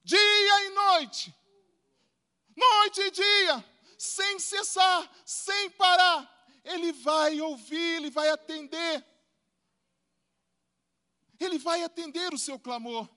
dia 0.05 0.65
e 0.67 0.69
noite, 0.69 1.35
noite 2.55 3.01
e 3.01 3.11
dia, 3.13 3.65
sem 3.99 4.39
cessar, 4.39 5.11
sem 5.25 5.71
parar, 5.71 6.21
Ele 6.63 6.93
vai 6.93 7.41
ouvir, 7.41 7.97
Ele 7.97 8.11
vai 8.11 8.29
atender. 8.29 9.07
Ele 11.39 11.59
vai 11.59 11.83
atender 11.83 12.35
o 12.35 12.39
seu 12.39 12.59
clamor. 12.59 13.09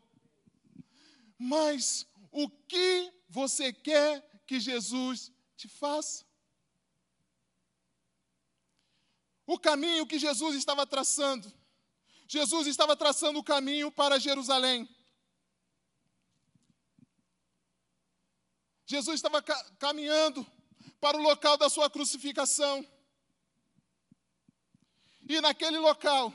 Mas 1.38 2.08
o 2.32 2.50
que 2.50 3.12
você 3.28 3.74
quer 3.74 4.42
que 4.48 4.58
Jesus 4.58 5.34
te 5.58 5.68
faça? 5.68 6.24
O 9.54 9.60
caminho 9.60 10.08
que 10.08 10.18
Jesus 10.18 10.56
estava 10.56 10.84
traçando. 10.84 11.52
Jesus 12.28 12.66
estava 12.66 12.96
traçando 12.96 13.38
o 13.38 13.44
caminho 13.44 13.92
para 13.92 14.20
Jerusalém. 14.20 14.90
Jesus 18.88 19.16
estava 19.20 19.44
ca 19.44 19.64
caminhando 19.78 20.44
para 21.00 21.18
o 21.18 21.22
local 21.22 21.56
da 21.56 21.70
sua 21.70 21.88
crucificação. 21.88 22.84
E 25.30 25.40
naquele 25.40 25.78
local, 25.78 26.34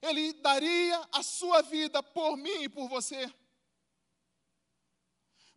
ele 0.00 0.32
daria 0.48 1.06
a 1.12 1.22
sua 1.22 1.60
vida 1.60 2.02
por 2.02 2.38
mim 2.38 2.62
e 2.62 2.68
por 2.70 2.88
você. 2.88 3.30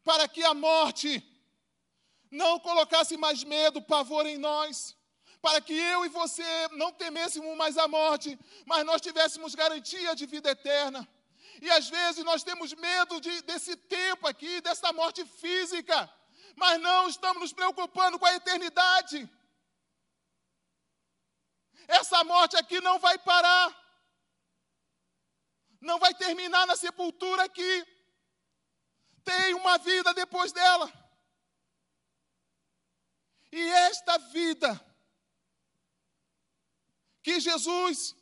Para 0.03 0.27
que 0.27 0.43
a 0.43 0.53
morte 0.53 1.23
não 2.29 2.59
colocasse 2.59 3.15
mais 3.15 3.45
medo, 3.45 3.81
pavor 3.81 4.25
em 4.25 4.37
nós. 4.37 4.98
Para 5.41 5.61
que 5.61 5.73
eu 5.73 6.05
e 6.05 6.09
você 6.09 6.67
não 6.73 6.91
temêssemos 6.91 7.55
mais 7.55 7.77
a 7.77 7.87
morte, 7.87 8.37
mas 8.65 8.85
nós 8.85 9.01
tivéssemos 9.01 9.55
garantia 9.55 10.15
de 10.15 10.25
vida 10.25 10.51
eterna. 10.51 11.07
E 11.61 11.69
às 11.71 11.89
vezes 11.89 12.23
nós 12.23 12.43
temos 12.43 12.73
medo 12.73 13.19
de, 13.19 13.41
desse 13.43 13.75
tempo 13.75 14.27
aqui, 14.27 14.61
dessa 14.61 14.91
morte 14.93 15.25
física, 15.25 16.09
mas 16.55 16.79
não 16.79 17.07
estamos 17.07 17.41
nos 17.41 17.53
preocupando 17.53 18.19
com 18.19 18.25
a 18.25 18.35
eternidade. 18.35 19.29
Essa 21.87 22.23
morte 22.23 22.55
aqui 22.55 22.79
não 22.81 22.99
vai 22.99 23.17
parar, 23.17 23.67
não 25.81 25.99
vai 25.99 26.13
terminar 26.13 26.67
na 26.67 26.75
sepultura 26.75 27.43
aqui. 27.43 27.87
Tem 29.23 29.53
uma 29.53 29.77
vida 29.77 30.13
depois 30.13 30.51
dela. 30.51 30.91
E 33.51 33.61
esta 33.69 34.17
vida 34.17 34.88
que 37.29 37.39
Jesus 37.39 38.15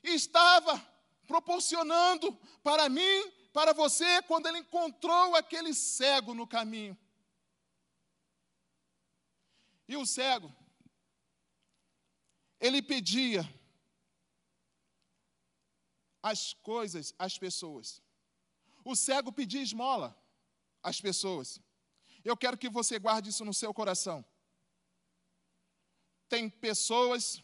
estava 0.00 0.80
proporcionando 1.26 2.32
para 2.62 2.88
mim, 2.88 3.32
para 3.52 3.72
você, 3.72 4.22
quando 4.22 4.46
ele 4.46 4.58
encontrou 4.58 5.34
aquele 5.34 5.74
cego 5.74 6.32
no 6.34 6.46
caminho. 6.46 6.96
E 9.88 9.96
o 9.96 10.06
cego, 10.06 10.54
ele 12.60 12.80
pedia 12.80 13.42
as 16.22 16.54
coisas 16.54 17.12
às 17.18 17.36
pessoas. 17.36 18.00
O 18.84 18.94
cego 18.94 19.32
pedia 19.32 19.62
esmola 19.62 20.16
às 20.80 21.00
pessoas. 21.00 21.60
Eu 22.24 22.36
quero 22.36 22.56
que 22.56 22.68
você 22.68 23.00
guarde 23.00 23.30
isso 23.30 23.44
no 23.44 23.52
seu 23.52 23.74
coração. 23.74 24.24
Tem 26.28 26.48
pessoas, 26.48 27.42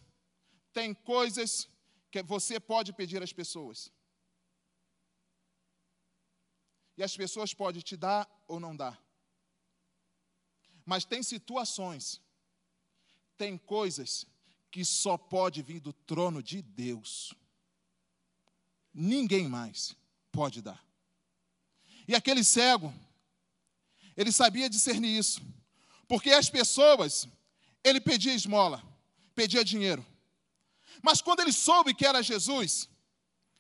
tem 0.75 0.93
coisas 0.93 1.69
que 2.11 2.23
você 2.23 2.59
pode 2.59 2.93
pedir 2.93 3.23
às 3.23 3.33
pessoas. 3.33 3.91
E 6.97 7.03
as 7.03 7.17
pessoas 7.17 7.55
podem 7.55 7.81
te 7.81 7.97
dar 7.97 8.29
ou 8.47 8.61
não 8.61 8.77
dar. 8.77 9.01
Mas 10.85 11.05
tem 11.05 11.23
situações, 11.23 12.21
tem 13.39 13.57
coisas 13.57 14.27
que 14.71 14.85
só 14.85 15.17
pode 15.17 15.63
vir 15.63 15.81
do 15.81 15.93
trono 15.93 16.43
de 16.43 16.61
Deus. 16.61 17.33
Ninguém 18.93 19.49
mais 19.49 19.97
pode 20.31 20.61
dar. 20.61 20.85
E 22.07 22.15
aquele 22.15 22.45
cego, 22.45 22.93
ele 24.17 24.31
sabia 24.31 24.69
discernir 24.69 25.17
isso. 25.17 25.41
Porque 26.07 26.31
as 26.31 26.51
pessoas, 26.51 27.27
ele 27.83 28.01
pedia 28.01 28.35
esmola, 28.35 28.83
pedia 29.35 29.65
dinheiro. 29.65 30.05
Mas 31.07 31.21
quando 31.21 31.41
ele 31.41 31.53
soube 31.53 31.93
que 31.93 32.07
era 32.07 32.23
Jesus, 32.23 32.89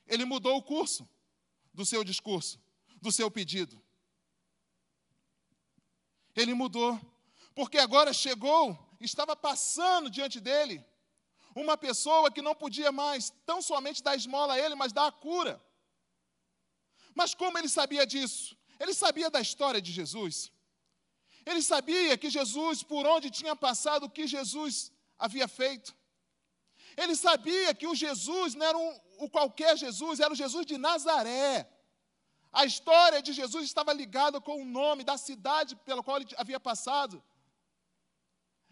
ele 0.06 0.24
mudou 0.24 0.56
o 0.56 0.62
curso 0.62 1.06
do 1.74 1.84
seu 1.84 2.02
discurso, 2.02 2.58
do 3.02 3.12
seu 3.12 3.30
pedido. 3.30 3.78
Ele 6.34 6.54
mudou, 6.54 6.98
porque 7.54 7.76
agora 7.76 8.14
chegou, 8.14 8.62
estava 8.98 9.36
passando 9.36 10.08
diante 10.08 10.40
dele 10.40 10.82
uma 11.54 11.76
pessoa 11.76 12.30
que 12.30 12.40
não 12.40 12.54
podia 12.54 12.90
mais 12.90 13.30
tão 13.44 13.60
somente 13.60 14.02
dar 14.02 14.16
esmola 14.16 14.54
a 14.54 14.58
ele, 14.58 14.74
mas 14.74 14.94
dar 14.94 15.06
a 15.08 15.12
cura. 15.12 15.62
Mas 17.14 17.34
como 17.34 17.58
ele 17.58 17.68
sabia 17.68 18.06
disso? 18.06 18.56
Ele 18.80 18.94
sabia 18.94 19.28
da 19.28 19.42
história 19.42 19.82
de 19.82 19.92
Jesus. 19.92 20.50
Ele 21.44 21.60
sabia 21.60 22.16
que 22.16 22.30
Jesus, 22.30 22.82
por 22.82 23.04
onde 23.04 23.30
tinha 23.30 23.54
passado, 23.54 24.04
o 24.06 24.10
que 24.10 24.26
Jesus 24.26 24.90
havia 25.18 25.46
feito. 25.46 25.94
Ele 26.96 27.16
sabia 27.16 27.74
que 27.74 27.86
o 27.86 27.94
Jesus 27.94 28.54
não 28.54 28.66
era 28.66 28.78
um, 28.78 29.00
o 29.18 29.28
qualquer 29.28 29.76
Jesus, 29.76 30.20
era 30.20 30.32
o 30.32 30.36
Jesus 30.36 30.64
de 30.66 30.78
Nazaré. 30.78 31.68
A 32.52 32.64
história 32.64 33.20
de 33.20 33.32
Jesus 33.32 33.64
estava 33.64 33.92
ligada 33.92 34.40
com 34.40 34.62
o 34.62 34.64
nome 34.64 35.02
da 35.02 35.16
cidade 35.16 35.74
pela 35.76 36.02
qual 36.02 36.18
ele 36.18 36.28
havia 36.36 36.60
passado. 36.60 37.22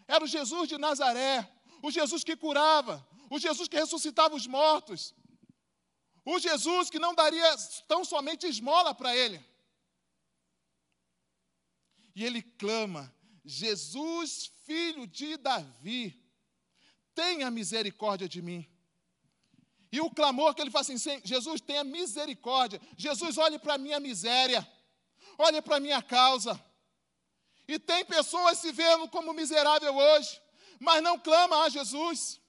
Era 0.07 0.23
o 0.23 0.27
Jesus 0.27 0.69
de 0.69 0.77
Nazaré, 0.77 1.49
o 1.81 1.91
Jesus 1.91 2.23
que 2.23 2.35
curava, 2.35 3.05
o 3.29 3.37
Jesus 3.37 3.67
que 3.67 3.75
ressuscitava 3.75 4.35
os 4.35 4.47
mortos, 4.47 5.13
o 6.23 6.39
Jesus 6.39 6.89
que 6.89 6.99
não 6.99 7.13
daria 7.13 7.55
tão 7.87 8.05
somente 8.05 8.47
esmola 8.47 8.95
para 8.95 9.15
ele. 9.15 9.43
E 12.15 12.23
ele 12.23 12.41
clama: 12.41 13.13
Jesus, 13.43 14.51
filho 14.65 15.05
de 15.05 15.35
Davi, 15.35 16.22
tenha 17.15 17.49
misericórdia 17.51 18.27
de 18.27 18.41
mim. 18.41 18.69
E 19.91 20.01
o 20.01 20.09
clamor 20.09 20.53
que 20.55 20.61
ele 20.61 20.71
faz 20.71 20.89
assim: 20.89 21.21
Jesus, 21.23 21.61
tenha 21.61 21.83
misericórdia. 21.83 22.81
Jesus, 22.97 23.37
olhe 23.37 23.59
para 23.59 23.75
a 23.75 23.77
minha 23.77 23.99
miséria, 23.99 24.67
olhe 25.37 25.61
para 25.61 25.77
a 25.77 25.79
minha 25.79 26.01
causa. 26.01 26.59
E 27.67 27.77
tem 27.79 28.03
pessoas 28.03 28.57
se 28.57 28.71
vendo 28.71 29.07
como 29.07 29.33
miserável 29.33 29.95
hoje, 29.95 30.41
mas 30.79 31.01
não 31.01 31.17
clama 31.19 31.63
a 31.63 31.69
Jesus. 31.69 32.41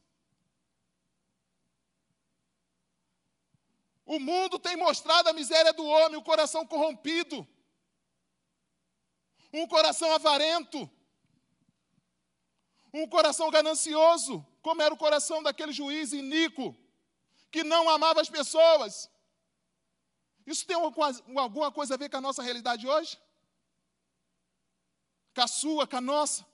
O 4.06 4.18
mundo 4.18 4.58
tem 4.58 4.76
mostrado 4.76 5.28
a 5.28 5.32
miséria 5.32 5.72
do 5.72 5.84
homem, 5.84 6.18
o 6.18 6.22
coração 6.22 6.66
corrompido. 6.66 7.46
um 9.52 9.68
coração 9.68 10.12
avarento, 10.12 10.90
um 12.92 13.06
coração 13.06 13.50
ganancioso, 13.50 14.44
como 14.64 14.80
era 14.80 14.94
o 14.94 15.02
coração 15.04 15.42
daquele 15.42 15.72
juiz 15.72 16.14
iníquo, 16.14 16.74
que 17.52 17.62
não 17.62 17.86
amava 17.94 18.22
as 18.22 18.30
pessoas. 18.30 19.10
Isso 20.46 20.66
tem 20.66 20.74
alguma 20.74 21.70
coisa 21.70 21.94
a 21.94 21.98
ver 21.98 22.08
com 22.08 22.16
a 22.16 22.26
nossa 22.26 22.42
realidade 22.42 22.88
hoje? 22.88 23.20
Com 25.34 25.42
a 25.42 25.46
sua, 25.46 25.86
com 25.86 25.98
a 25.98 26.00
nossa? 26.00 26.46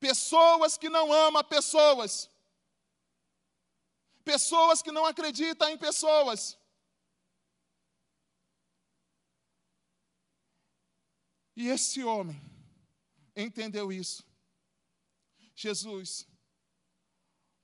Pessoas 0.00 0.76
que 0.76 0.88
não 0.88 1.12
amam 1.12 1.44
pessoas. 1.44 2.28
Pessoas 4.24 4.82
que 4.82 4.90
não 4.90 5.06
acreditam 5.06 5.68
em 5.68 5.78
pessoas. 5.78 6.58
E 11.54 11.68
esse 11.68 12.02
homem 12.02 12.42
entendeu 13.36 13.92
isso. 13.92 14.28
Jesus, 15.54 16.26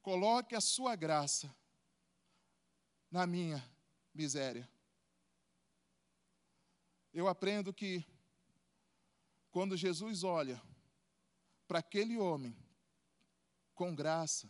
coloque 0.07 0.55
a 0.55 0.61
sua 0.61 0.95
graça 0.95 1.53
na 3.11 3.27
minha 3.27 3.61
miséria. 4.15 4.71
Eu 7.13 7.27
aprendo 7.27 7.75
que 7.75 8.07
quando 9.51 9.77
Jesus 9.77 10.23
olha 10.23 10.63
para 11.67 11.81
aquele 11.81 12.17
homem 12.19 12.57
com 13.75 13.93
graça, 13.93 14.49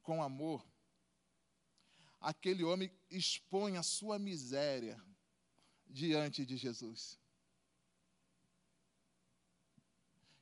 com 0.00 0.22
amor, 0.22 0.64
aquele 2.20 2.62
homem 2.62 2.96
expõe 3.10 3.78
a 3.78 3.82
sua 3.82 4.16
miséria 4.16 4.96
diante 5.88 6.46
de 6.46 6.56
Jesus. 6.56 7.18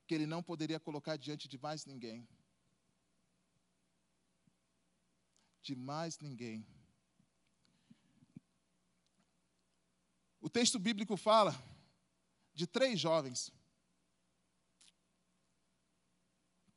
Que 0.06 0.14
ele 0.14 0.26
não 0.26 0.42
poderia 0.42 0.78
colocar 0.78 1.16
diante 1.16 1.48
de 1.48 1.56
mais 1.56 1.86
ninguém. 1.86 2.28
De 5.66 5.74
mais 5.74 6.20
ninguém. 6.20 6.64
O 10.40 10.48
texto 10.48 10.78
bíblico 10.78 11.16
fala 11.16 11.52
de 12.54 12.68
três 12.68 13.00
jovens. 13.00 13.52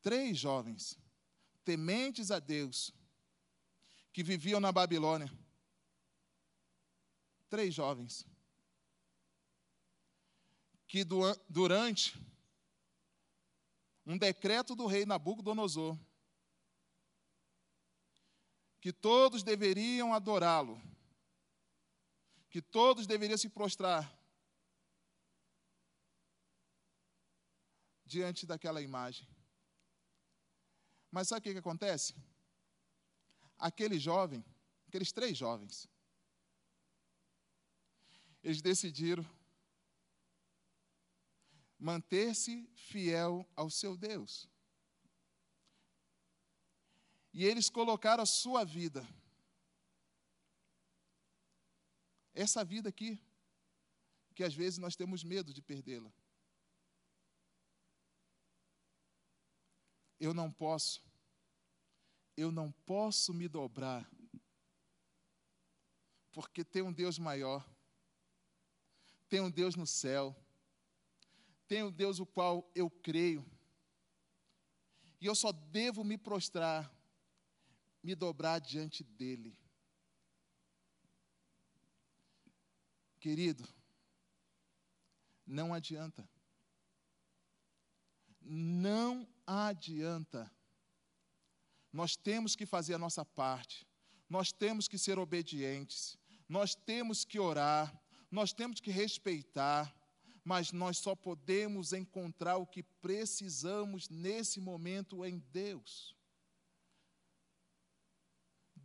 Três 0.01 0.39
jovens, 0.39 0.97
tementes 1.63 2.31
a 2.31 2.39
Deus, 2.39 2.91
que 4.11 4.23
viviam 4.23 4.59
na 4.59 4.71
Babilônia. 4.71 5.31
Três 7.47 7.75
jovens. 7.75 8.25
Que 10.87 11.05
durante 11.47 12.19
um 14.03 14.17
decreto 14.17 14.73
do 14.73 14.87
rei 14.87 15.05
Nabucodonosor, 15.05 15.95
que 18.81 18.93
todos 18.93 19.43
deveriam 19.43 20.13
adorá-lo, 20.13 20.81
que 22.49 22.61
todos 22.61 23.05
deveriam 23.05 23.37
se 23.37 23.49
prostrar 23.49 24.17
diante 28.05 28.45
daquela 28.45 28.81
imagem. 28.81 29.27
Mas 31.11 31.27
sabe 31.27 31.39
o 31.39 31.43
que, 31.43 31.53
que 31.53 31.59
acontece? 31.59 32.15
Aquele 33.57 33.99
jovem, 33.99 34.43
aqueles 34.87 35.11
três 35.11 35.37
jovens, 35.37 35.87
eles 38.41 38.61
decidiram 38.61 39.25
manter-se 41.77 42.67
fiel 42.75 43.47
ao 43.55 43.69
seu 43.69 43.95
Deus. 43.95 44.48
E 47.33 47.45
eles 47.45 47.69
colocaram 47.69 48.23
a 48.23 48.25
sua 48.25 48.63
vida 48.63 49.05
Essa 52.39 52.63
vida 52.63 52.87
aqui, 52.87 53.19
que 54.33 54.45
às 54.45 54.53
vezes 54.53 54.79
nós 54.79 54.95
temos 54.95 55.25
medo 55.25 55.53
de 55.53 55.61
perdê-la. 55.61 56.09
Eu 60.17 60.33
não 60.33 60.49
posso, 60.49 61.01
eu 62.37 62.49
não 62.49 62.71
posso 62.85 63.33
me 63.33 63.49
dobrar, 63.49 64.09
porque 66.31 66.63
tem 66.63 66.81
um 66.81 66.93
Deus 66.93 67.19
maior, 67.19 67.69
tem 69.27 69.41
um 69.41 69.51
Deus 69.51 69.75
no 69.75 69.85
céu, 69.85 70.33
tem 71.67 71.83
um 71.83 71.91
Deus 71.91 72.19
o 72.19 72.25
qual 72.25 72.69
eu 72.73 72.89
creio, 72.89 73.45
e 75.19 75.25
eu 75.25 75.35
só 75.35 75.51
devo 75.51 76.05
me 76.05 76.17
prostrar, 76.17 76.89
me 78.09 78.15
dobrar 78.15 78.59
diante 78.59 79.03
dEle. 79.03 79.55
Querido, 83.19 83.69
não 85.45 85.71
adianta. 85.71 86.27
Não 88.41 89.29
adianta. 89.45 90.51
Nós 91.93 92.15
temos 92.15 92.55
que 92.55 92.65
fazer 92.65 92.95
a 92.95 92.97
nossa 92.97 93.23
parte. 93.23 93.87
Nós 94.27 94.51
temos 94.51 94.87
que 94.87 94.97
ser 94.97 95.19
obedientes. 95.19 96.17
Nós 96.47 96.73
temos 96.73 97.23
que 97.23 97.37
orar. 97.37 97.95
Nós 98.31 98.53
temos 98.53 98.81
que 98.81 98.89
respeitar. 98.89 99.95
Mas 100.43 100.71
nós 100.71 100.97
só 100.97 101.15
podemos 101.15 101.93
encontrar 101.93 102.57
o 102.57 102.65
que 102.65 102.81
precisamos 102.81 104.09
nesse 104.09 104.59
momento 104.59 105.23
em 105.23 105.37
Deus. 105.51 106.18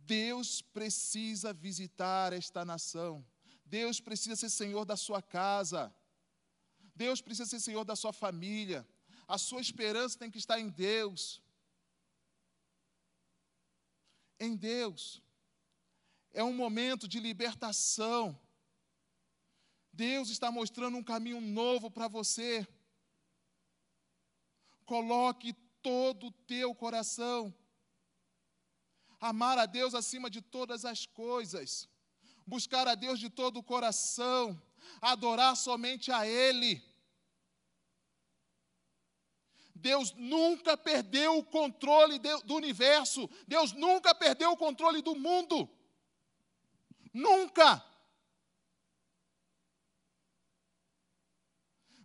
Deus 0.05 0.61
precisa 0.61 1.51
visitar 1.51 2.31
esta 2.31 2.63
nação. 2.63 3.25
Deus 3.65 3.99
precisa 3.99 4.35
ser 4.35 4.49
senhor 4.49 4.85
da 4.85 4.95
sua 4.95 5.21
casa. 5.21 5.93
Deus 6.95 7.21
precisa 7.21 7.49
ser 7.49 7.59
senhor 7.59 7.83
da 7.83 7.95
sua 7.95 8.13
família. 8.13 8.87
A 9.27 9.37
sua 9.37 9.61
esperança 9.61 10.19
tem 10.19 10.29
que 10.29 10.37
estar 10.37 10.59
em 10.59 10.69
Deus. 10.69 11.41
Em 14.39 14.55
Deus. 14.55 15.21
É 16.31 16.43
um 16.43 16.53
momento 16.53 17.07
de 17.07 17.19
libertação. 17.19 18.39
Deus 19.91 20.29
está 20.29 20.51
mostrando 20.51 20.97
um 20.97 21.03
caminho 21.03 21.41
novo 21.41 21.89
para 21.89 22.07
você. 22.07 22.67
Coloque 24.85 25.53
todo 25.81 26.27
o 26.27 26.31
teu 26.31 26.75
coração. 26.75 27.53
Amar 29.31 29.57
a 29.57 29.65
Deus 29.65 29.93
acima 30.01 30.29
de 30.29 30.41
todas 30.55 30.85
as 30.85 31.05
coisas 31.05 31.69
buscar 32.45 32.87
a 32.87 32.95
Deus 32.95 33.19
de 33.19 33.29
todo 33.29 33.57
o 33.57 33.63
coração, 33.63 34.61
adorar 35.01 35.55
somente 35.55 36.11
a 36.11 36.27
Ele. 36.27 36.83
Deus 39.73 40.13
nunca 40.13 40.77
perdeu 40.77 41.37
o 41.37 41.43
controle 41.43 42.19
do 42.19 42.55
universo, 42.55 43.29
Deus 43.47 43.71
nunca 43.73 44.13
perdeu 44.15 44.51
o 44.51 44.57
controle 44.57 45.01
do 45.01 45.15
mundo. 45.15 45.69
Nunca. 47.13 47.83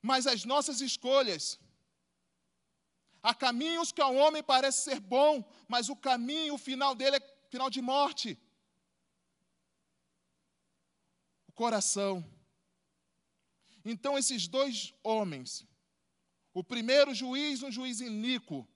Mas 0.03 0.27
as 0.27 0.45
nossas 0.45 0.81
escolhas, 0.81 1.59
há 3.23 3.35
caminhos 3.35 3.93
que 3.93 4.01
ao 4.01 4.15
homem 4.15 4.43
parece 4.43 4.83
ser 4.85 5.01
bom, 5.01 5.45
mas 5.71 5.89
o 5.89 5.97
caminho, 5.97 6.55
o 6.55 6.59
final 6.59 6.95
dele 6.95 7.17
é 7.17 7.49
final 7.49 7.71
de 7.71 7.81
morte. 7.81 8.39
coração. 11.61 12.25
Então, 13.85 14.17
esses 14.17 14.49
dois 14.49 14.95
homens, 15.05 15.67
o 16.55 16.65
primeiro 16.65 17.15
juiz, 17.15 17.63
um 17.63 17.71
juiz 17.71 18.01
iníquo, 18.01 18.67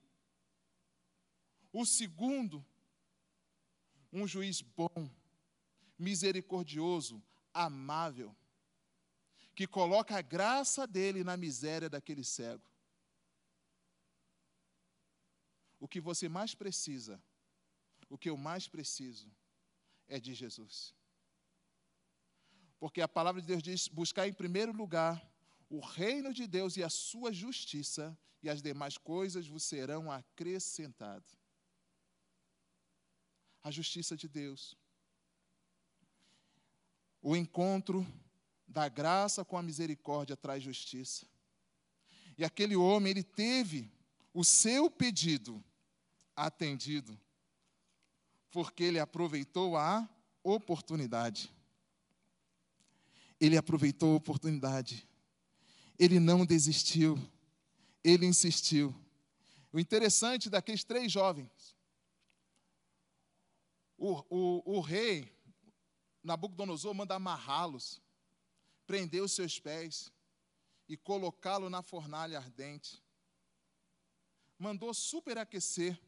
o 1.73 1.83
segundo, 1.83 2.63
um 4.13 4.27
juiz 4.27 4.61
bom, 4.61 5.09
misericordioso, 5.97 7.23
amável, 7.51 8.35
que 9.55 9.65
coloca 9.65 10.15
a 10.15 10.21
graça 10.21 10.85
dele 10.85 11.23
na 11.23 11.35
miséria 11.35 11.89
daquele 11.89 12.23
cego. 12.23 12.69
O 15.85 15.87
que 15.87 16.01
você 16.01 16.27
mais 16.27 16.55
precisa, 16.55 17.23
o 18.09 18.17
que 18.17 18.27
eu 18.27 18.35
mais 18.35 18.67
preciso, 18.67 19.31
é 20.07 20.19
de 20.19 20.33
Jesus. 20.33 20.95
Porque 22.79 23.01
a 23.01 23.07
palavra 23.07 23.39
de 23.39 23.45
Deus 23.45 23.61
diz: 23.61 23.87
buscar 23.87 24.27
em 24.27 24.33
primeiro 24.33 24.71
lugar 24.71 25.23
o 25.69 25.79
reino 25.79 26.33
de 26.33 26.47
Deus 26.47 26.75
e 26.75 26.81
a 26.81 26.89
sua 26.89 27.31
justiça, 27.31 28.17
e 28.41 28.49
as 28.49 28.63
demais 28.63 28.97
coisas 28.97 29.47
vos 29.47 29.61
serão 29.61 30.11
acrescentadas. 30.11 31.37
A 33.61 33.69
justiça 33.69 34.17
de 34.17 34.27
Deus. 34.27 34.75
O 37.21 37.35
encontro 37.35 38.03
da 38.67 38.89
graça 38.89 39.45
com 39.45 39.55
a 39.55 39.61
misericórdia 39.61 40.35
traz 40.35 40.63
justiça. 40.63 41.27
E 42.39 42.43
aquele 42.43 42.75
homem, 42.75 43.11
ele 43.11 43.23
teve 43.23 43.91
o 44.33 44.43
seu 44.43 44.89
pedido 44.89 45.63
atendido, 46.35 47.19
porque 48.51 48.83
ele 48.83 48.99
aproveitou 48.99 49.77
a 49.77 50.07
oportunidade. 50.43 51.51
Ele 53.39 53.57
aproveitou 53.57 54.13
a 54.13 54.17
oportunidade. 54.17 55.07
Ele 55.97 56.19
não 56.19 56.45
desistiu. 56.45 57.17
Ele 58.03 58.25
insistiu. 58.25 58.95
O 59.71 59.79
interessante 59.79 60.49
daqueles 60.49 60.83
três 60.83 61.11
jovens, 61.11 61.75
o, 63.97 64.23
o, 64.29 64.77
o 64.77 64.81
rei 64.81 65.33
Nabucodonosor 66.23 66.93
manda 66.93 67.15
amarrá-los, 67.15 68.01
prender 68.87 69.21
os 69.21 69.33
seus 69.33 69.59
pés 69.59 70.11
e 70.87 70.95
colocá-lo 70.95 71.69
na 71.69 71.81
fornalha 71.81 72.37
ardente. 72.37 73.03
Mandou 74.57 74.93
superaquecer 74.93 75.99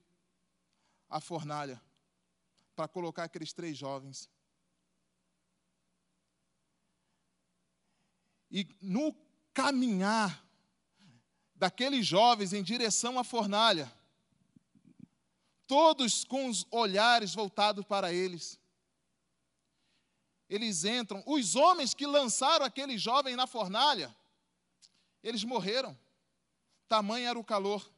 a 1.10 1.20
fornalha 1.20 1.82
para 2.76 2.88
colocar 2.88 3.24
aqueles 3.24 3.54
três 3.54 3.78
jovens. 3.78 4.30
E 8.50 8.68
no 8.82 9.16
caminhar 9.54 10.46
daqueles 11.56 12.06
jovens 12.06 12.54
em 12.54 12.64
direção 12.64 13.18
à 13.18 13.24
fornalha, 13.24 13.92
todos 15.66 16.24
com 16.24 16.48
os 16.48 16.66
olhares 16.72 17.34
voltados 17.34 17.84
para 17.86 18.14
eles, 18.14 18.60
eles 20.50 20.86
entram, 20.86 21.22
os 21.26 21.56
homens 21.56 21.94
que 21.94 22.06
lançaram 22.06 22.66
aquele 22.66 22.98
jovem 22.98 23.36
na 23.36 23.46
fornalha, 23.46 24.16
eles 25.22 25.44
morreram. 25.44 25.98
Tamanho 26.88 27.28
era 27.28 27.38
o 27.38 27.44
calor. 27.44 27.92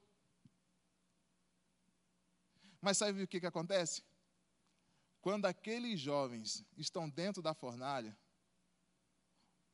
Mas 2.82 2.98
sabe 2.98 3.22
o 3.22 3.28
que, 3.28 3.40
que 3.40 3.46
acontece? 3.46 4.04
Quando 5.22 5.46
aqueles 5.46 6.00
jovens 6.00 6.66
estão 6.78 7.10
dentro 7.10 7.42
da 7.42 7.54
fornalha, 7.54 8.18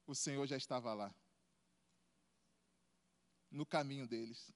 o 0.07 0.15
Senhor 0.15 0.45
já 0.47 0.57
estava 0.57 0.93
lá, 0.93 1.13
no 3.51 3.65
caminho 3.65 4.07
deles. 4.07 4.51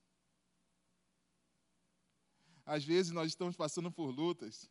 Às 2.66 2.84
vezes 2.84 3.12
nós 3.12 3.30
estamos 3.30 3.56
passando 3.56 3.92
por 3.92 4.10
lutas 4.12 4.70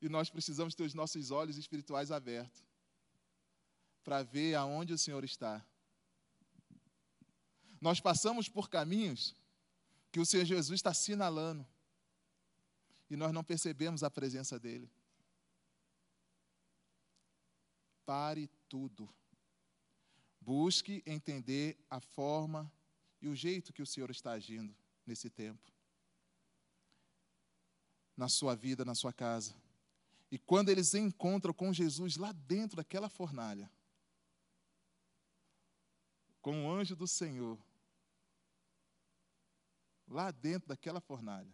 e 0.00 0.08
nós 0.08 0.30
precisamos 0.30 0.74
ter 0.74 0.84
os 0.84 0.94
nossos 0.94 1.30
olhos 1.30 1.56
espirituais 1.56 2.10
abertos 2.10 2.64
para 4.04 4.22
ver 4.22 4.54
aonde 4.54 4.92
o 4.92 4.98
Senhor 4.98 5.24
está. 5.24 5.64
Nós 7.80 8.00
passamos 8.00 8.48
por 8.48 8.70
caminhos 8.70 9.34
que 10.12 10.20
o 10.20 10.24
Senhor 10.24 10.44
Jesus 10.44 10.78
está 10.78 10.94
sinalando 10.94 11.66
e 13.08 13.16
nós 13.16 13.32
não 13.32 13.44
percebemos 13.44 14.02
a 14.02 14.10
presença 14.10 14.58
dele. 14.58 14.90
Pare 18.04 18.48
tudo. 18.68 19.08
Busque 20.40 21.02
entender 21.06 21.76
a 21.90 22.00
forma 22.00 22.70
e 23.20 23.28
o 23.28 23.34
jeito 23.34 23.72
que 23.72 23.82
o 23.82 23.86
Senhor 23.86 24.10
está 24.10 24.32
agindo 24.32 24.74
nesse 25.04 25.28
tempo. 25.30 25.72
Na 28.16 28.28
sua 28.28 28.54
vida, 28.54 28.84
na 28.84 28.94
sua 28.94 29.12
casa. 29.12 29.54
E 30.30 30.38
quando 30.38 30.68
eles 30.68 30.94
encontram 30.94 31.54
com 31.54 31.72
Jesus 31.72 32.16
lá 32.16 32.32
dentro 32.32 32.76
daquela 32.76 33.08
fornalha, 33.08 33.70
com 36.40 36.66
o 36.66 36.72
anjo 36.72 36.94
do 36.94 37.06
Senhor, 37.06 37.58
lá 40.06 40.30
dentro 40.30 40.68
daquela 40.68 41.00
fornalha, 41.00 41.52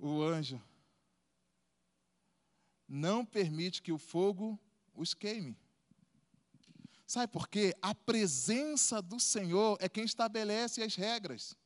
o 0.00 0.22
anjo 0.22 0.60
não 2.88 3.24
permite 3.24 3.82
que 3.82 3.92
o 3.92 3.98
fogo 3.98 4.58
os 4.94 5.14
queime. 5.14 5.56
Sabe 7.06 7.32
por 7.32 7.48
quê? 7.48 7.76
A 7.82 7.94
presença 7.94 9.02
do 9.02 9.20
Senhor 9.20 9.76
é 9.80 9.88
quem 9.88 10.04
estabelece 10.04 10.82
as 10.82 10.94
regras. 10.94 11.56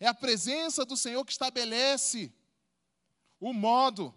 É 0.00 0.06
a 0.06 0.14
presença 0.14 0.84
do 0.84 0.96
Senhor 0.96 1.24
que 1.24 1.32
estabelece 1.32 2.32
o 3.40 3.52
modo, 3.52 4.14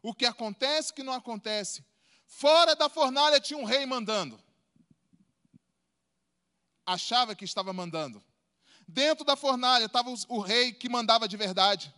o 0.00 0.14
que 0.14 0.24
acontece 0.24 0.90
o 0.90 0.94
que 0.94 1.02
não 1.02 1.12
acontece. 1.12 1.84
Fora 2.26 2.74
da 2.74 2.88
fornalha 2.88 3.40
tinha 3.40 3.58
um 3.58 3.64
rei 3.64 3.84
mandando. 3.86 4.40
Achava 6.84 7.34
que 7.36 7.44
estava 7.44 7.72
mandando. 7.72 8.22
Dentro 8.92 9.24
da 9.24 9.36
fornalha 9.36 9.86
estava 9.86 10.12
o 10.28 10.38
rei 10.40 10.70
que 10.70 10.86
mandava 10.86 11.26
de 11.26 11.34
verdade. 11.34 11.94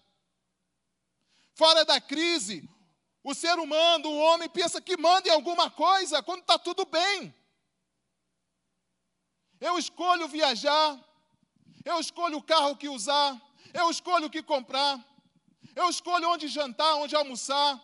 Fora 1.53 1.85
da 1.85 2.01
crise, 2.01 2.69
o 3.25 3.35
ser 3.35 3.59
humano, 3.59 4.09
o 4.09 4.19
homem, 4.19 4.49
pensa 4.49 4.81
que 4.81 4.97
manda 4.97 5.29
em 5.29 5.33
alguma 5.33 5.69
coisa 5.69 6.23
quando 6.23 6.43
está 6.43 6.57
tudo 6.57 6.85
bem. 6.85 7.35
Eu 9.61 9.77
escolho 9.77 10.29
viajar, 10.29 10.89
eu 11.85 11.99
escolho 11.99 12.39
o 12.39 12.43
carro 12.43 12.77
que 12.77 12.89
usar, 12.89 13.43
eu 13.73 13.91
escolho 13.91 14.27
o 14.27 14.31
que 14.31 14.43
comprar, 14.43 15.05
eu 15.75 15.91
escolho 15.91 16.29
onde 16.29 16.47
jantar, 16.47 16.95
onde 16.95 17.17
almoçar. 17.17 17.83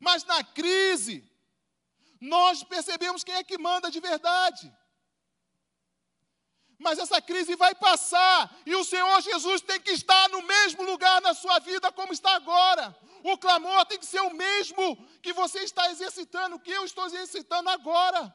Mas 0.00 0.24
na 0.24 0.42
crise, 0.42 1.24
nós 2.20 2.64
percebemos 2.64 3.22
quem 3.22 3.36
é 3.36 3.44
que 3.44 3.56
manda 3.56 3.88
de 3.88 4.00
verdade. 4.00 4.79
Mas 6.80 6.98
essa 6.98 7.20
crise 7.20 7.54
vai 7.56 7.74
passar 7.74 8.50
e 8.64 8.74
o 8.74 8.82
Senhor 8.82 9.20
Jesus 9.20 9.60
tem 9.60 9.78
que 9.78 9.90
estar 9.90 10.30
no 10.30 10.40
mesmo 10.40 10.82
lugar 10.82 11.20
na 11.20 11.34
sua 11.34 11.58
vida 11.58 11.92
como 11.92 12.10
está 12.10 12.34
agora. 12.34 12.96
O 13.22 13.36
clamor 13.36 13.84
tem 13.84 13.98
que 13.98 14.06
ser 14.06 14.22
o 14.22 14.32
mesmo 14.32 14.96
que 15.20 15.34
você 15.34 15.58
está 15.58 15.90
exercitando, 15.90 16.58
que 16.58 16.70
eu 16.70 16.82
estou 16.86 17.04
exercitando 17.04 17.68
agora. 17.68 18.34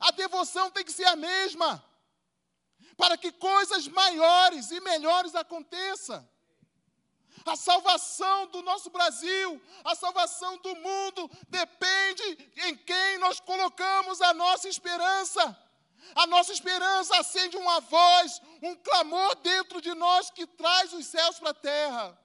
A 0.00 0.10
devoção 0.10 0.70
tem 0.70 0.82
que 0.82 0.90
ser 0.90 1.04
a 1.04 1.16
mesma 1.16 1.84
para 2.96 3.18
que 3.18 3.30
coisas 3.30 3.86
maiores 3.88 4.70
e 4.70 4.80
melhores 4.80 5.34
aconteçam. 5.34 6.26
A 7.44 7.56
salvação 7.56 8.46
do 8.46 8.62
nosso 8.62 8.88
Brasil, 8.88 9.60
a 9.84 9.94
salvação 9.94 10.56
do 10.58 10.74
mundo, 10.76 11.30
depende 11.46 12.50
em 12.56 12.74
quem 12.74 13.18
nós 13.18 13.38
colocamos 13.38 14.22
a 14.22 14.32
nossa 14.32 14.66
esperança. 14.66 15.58
A 16.14 16.26
nossa 16.26 16.52
esperança 16.52 17.16
acende 17.18 17.56
uma 17.56 17.80
voz, 17.80 18.40
um 18.62 18.74
clamor 18.76 19.34
dentro 19.36 19.80
de 19.80 19.94
nós 19.94 20.30
que 20.30 20.46
traz 20.46 20.92
os 20.92 21.06
céus 21.06 21.38
para 21.38 21.50
a 21.50 21.54
terra. 21.54 22.18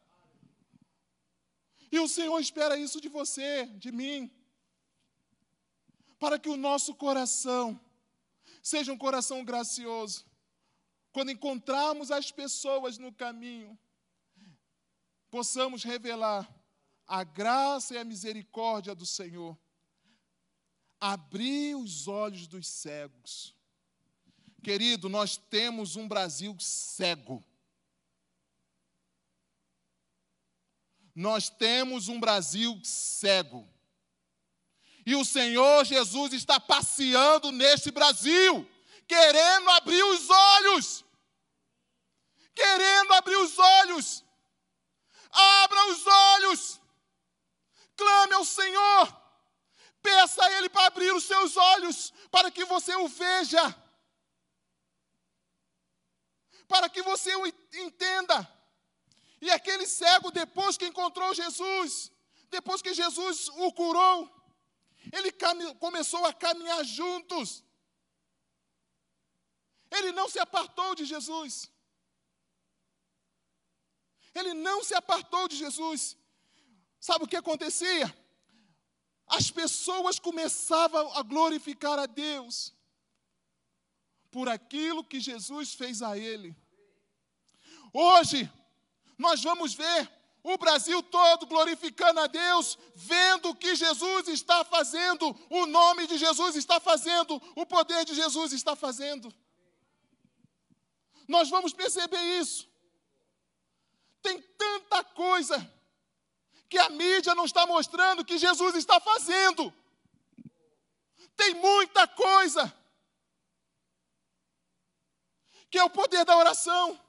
E 1.92 2.00
o 2.00 2.08
Senhor 2.08 2.40
espera 2.40 2.78
isso 2.78 3.00
de 3.00 3.08
você, 3.08 3.66
de 3.78 3.92
mim, 3.92 4.32
para 6.20 6.38
que 6.38 6.50
o 6.50 6.58
nosso 6.58 6.94
coração 6.96 7.80
seja 8.62 8.92
um 8.92 8.98
coração 8.98 9.46
gracioso, 9.46 10.26
quando 11.13 11.32
encontrarmos 11.32 12.12
as 12.12 12.32
pessoas 12.32 12.98
no 12.98 13.13
caminho, 13.13 13.80
possamos 15.32 15.84
revelar 15.84 16.48
a 17.08 17.24
graça 17.24 17.94
e 17.94 17.98
a 17.98 18.04
misericórdia 18.04 18.94
do 18.94 19.06
Senhor. 19.06 19.58
Abrir 21.00 21.76
os 21.76 22.08
olhos 22.08 22.48
dos 22.48 22.68
cegos. 22.68 23.57
Querido, 24.63 25.08
nós 25.08 25.38
temos 25.38 25.96
um 25.96 26.08
Brasil 26.08 26.56
cego. 26.60 27.43
Nós 31.15 31.50
temos 31.50 32.08
um 32.08 32.20
Brasil 32.20 32.80
cego. 32.84 33.67
E 35.06 35.15
o 35.15 35.24
Senhor 35.24 35.86
Jesus 35.86 36.34
está 36.34 36.60
passeando 36.60 37.52
neste 37.52 37.91
Brasil, 37.91 38.70
querendo 39.08 39.70
abrir 39.70 40.04
os 40.04 40.30
olhos 40.30 41.08
querendo 42.58 43.13
abrir 43.13 43.38
os 43.38 43.58
olhos. 43.60 44.26
Abra 45.32 45.86
os 45.91 46.08
olhos. 46.08 46.82
Clame 47.96 48.34
ao 48.34 48.43
Senhor. 48.43 49.15
Peça 50.02 50.43
a 50.43 50.52
Ele 50.54 50.70
para 50.70 50.88
abrir 50.88 51.13
os 51.13 51.24
seus 51.24 51.56
olhos, 51.56 52.12
para 52.32 52.50
que 52.50 52.65
você 52.65 52.96
o 52.96 53.08
veja. 53.08 53.63
Para 56.67 56.89
que 56.89 57.01
você 57.01 57.36
o 57.36 57.45
entenda. 57.45 58.38
E 59.41 59.49
aquele 59.51 59.86
cego, 59.86 60.32
depois 60.32 60.77
que 60.77 60.88
encontrou 60.88 61.34
Jesus, 61.34 62.12
depois 62.49 62.82
que 62.82 62.93
Jesus 62.93 63.49
o 63.49 63.71
curou, 63.71 64.30
ele 65.12 65.32
começou 65.75 66.25
a 66.25 66.34
caminhar 66.34 66.84
juntos. 66.84 67.63
Ele 69.91 70.12
não 70.12 70.27
se 70.27 70.39
apartou 70.39 70.95
de 70.95 71.06
Jesus. 71.06 71.71
Ele 74.34 74.53
não 74.53 74.84
se 74.84 74.93
apartou 74.93 75.47
de 75.47 75.56
Jesus. 75.56 76.17
Sabe 76.99 77.23
o 77.23 77.27
que 77.27 77.38
acontecia? 77.38 78.08
As 79.27 79.51
pessoas 79.51 80.19
começavam 80.19 81.13
a 81.13 81.21
glorificar 81.21 81.97
a 81.99 82.06
Deus 82.06 82.77
por 84.32 84.50
aquilo 84.50 85.04
que 85.04 85.20
Jesus 85.20 85.74
fez 85.74 86.02
a 86.02 86.18
ele. 86.18 86.56
Hoje, 87.94 88.50
nós 89.18 89.42
vamos 89.42 89.74
ver 89.74 90.10
o 90.44 90.58
Brasil 90.58 91.02
todo 91.04 91.46
glorificando 91.46 92.20
a 92.20 92.28
Deus, 92.28 92.78
vendo 92.96 93.50
o 93.50 93.56
que 93.56 93.76
Jesus 93.76 94.28
está 94.30 94.63
fazendo, 94.63 95.36
o 95.50 95.66
nome 95.66 96.08
de 96.08 96.18
Jesus 96.18 96.56
está 96.56 96.80
fazendo, 96.80 97.42
o 97.56 97.66
poder 97.66 98.06
de 98.06 98.13
Jesus 98.16 98.54
está 98.54 98.76
fazendo. 98.76 99.34
Nós 101.28 101.50
vamos 101.50 101.74
perceber 101.74 102.22
isso. 102.40 102.68
Tem 104.22 104.42
tanta 104.42 105.04
coisa 105.04 105.74
que 106.70 106.78
a 106.78 106.90
mídia 106.90 107.36
não 107.36 107.46
está 107.46 107.66
mostrando 107.66 108.26
que 108.26 108.38
Jesus 108.38 108.76
está 108.76 109.00
fazendo. 109.00 109.74
Tem 111.36 111.54
muita 111.56 112.08
coisa 112.08 112.74
que 115.69 115.77
é 115.77 115.84
o 115.84 115.89
poder 115.89 116.25
da 116.25 116.38
oração. 116.38 116.99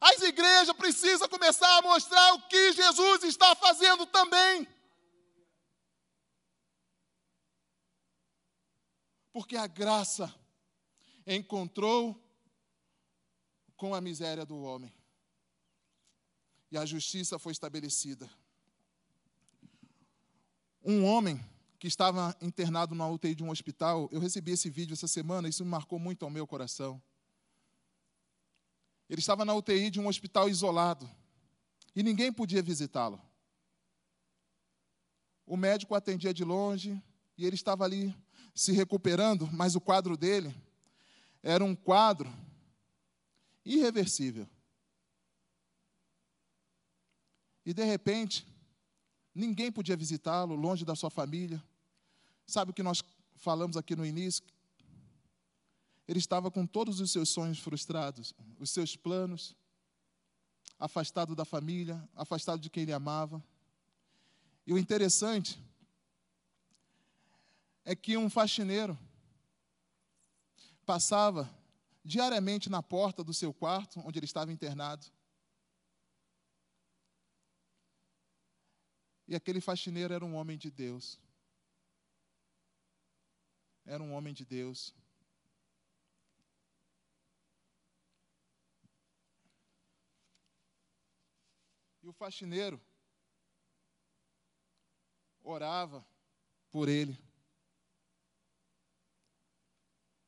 As 0.00 0.20
igrejas 0.22 0.74
precisam 0.76 1.28
começar 1.28 1.78
a 1.78 1.82
mostrar 1.82 2.34
o 2.34 2.42
que 2.48 2.72
Jesus 2.72 3.22
está 3.22 3.54
fazendo 3.54 4.04
também. 4.06 4.66
Porque 9.32 9.56
a 9.56 9.66
graça 9.66 10.34
encontrou 11.26 12.20
com 13.76 13.94
a 13.94 14.00
miséria 14.00 14.44
do 14.44 14.60
homem. 14.60 14.92
E 16.70 16.76
a 16.76 16.84
justiça 16.84 17.38
foi 17.38 17.52
estabelecida. 17.52 18.28
Um 20.84 21.04
homem 21.04 21.40
que 21.78 21.86
estava 21.86 22.36
internado 22.40 22.94
na 22.94 23.08
UTI 23.08 23.34
de 23.34 23.44
um 23.44 23.50
hospital, 23.50 24.08
eu 24.12 24.20
recebi 24.20 24.52
esse 24.52 24.68
vídeo 24.68 24.94
essa 24.94 25.08
semana, 25.08 25.48
isso 25.48 25.64
me 25.64 25.70
marcou 25.70 25.98
muito 25.98 26.24
ao 26.24 26.30
meu 26.30 26.46
coração. 26.46 27.00
Ele 29.12 29.20
estava 29.20 29.44
na 29.44 29.52
UTI 29.52 29.90
de 29.90 30.00
um 30.00 30.08
hospital 30.08 30.48
isolado 30.48 31.06
e 31.94 32.02
ninguém 32.02 32.32
podia 32.32 32.62
visitá-lo. 32.62 33.20
O 35.44 35.54
médico 35.54 35.94
atendia 35.94 36.32
de 36.32 36.42
longe 36.42 36.98
e 37.36 37.44
ele 37.44 37.54
estava 37.54 37.84
ali 37.84 38.16
se 38.54 38.72
recuperando, 38.72 39.46
mas 39.52 39.76
o 39.76 39.82
quadro 39.82 40.16
dele 40.16 40.54
era 41.42 41.62
um 41.62 41.74
quadro 41.76 42.32
irreversível. 43.66 44.48
E 47.66 47.74
de 47.74 47.84
repente, 47.84 48.46
ninguém 49.34 49.70
podia 49.70 49.94
visitá-lo, 49.94 50.54
longe 50.54 50.86
da 50.86 50.94
sua 50.94 51.10
família. 51.10 51.62
Sabe 52.46 52.70
o 52.70 52.74
que 52.74 52.82
nós 52.82 53.04
falamos 53.36 53.76
aqui 53.76 53.94
no 53.94 54.06
início? 54.06 54.42
Ele 56.06 56.18
estava 56.18 56.50
com 56.50 56.66
todos 56.66 57.00
os 57.00 57.10
seus 57.10 57.28
sonhos 57.28 57.58
frustrados, 57.58 58.34
os 58.58 58.70
seus 58.70 58.96
planos, 58.96 59.56
afastado 60.78 61.34
da 61.36 61.44
família, 61.44 62.08
afastado 62.14 62.60
de 62.60 62.68
quem 62.68 62.82
ele 62.82 62.92
amava. 62.92 63.42
E 64.66 64.72
o 64.72 64.78
interessante 64.78 65.62
é 67.84 67.94
que 67.94 68.16
um 68.16 68.28
faxineiro 68.28 68.98
passava 70.84 71.48
diariamente 72.04 72.68
na 72.68 72.82
porta 72.82 73.22
do 73.22 73.32
seu 73.32 73.54
quarto, 73.54 74.00
onde 74.00 74.18
ele 74.18 74.26
estava 74.26 74.52
internado. 74.52 75.06
E 79.26 79.34
aquele 79.34 79.60
faxineiro 79.60 80.12
era 80.12 80.24
um 80.24 80.34
homem 80.34 80.58
de 80.58 80.70
Deus. 80.70 81.18
Era 83.84 84.02
um 84.02 84.12
homem 84.12 84.34
de 84.34 84.44
Deus. 84.44 84.94
E 92.02 92.08
o 92.08 92.12
faxineiro 92.12 92.80
orava 95.42 96.04
por 96.70 96.88
ele. 96.88 97.16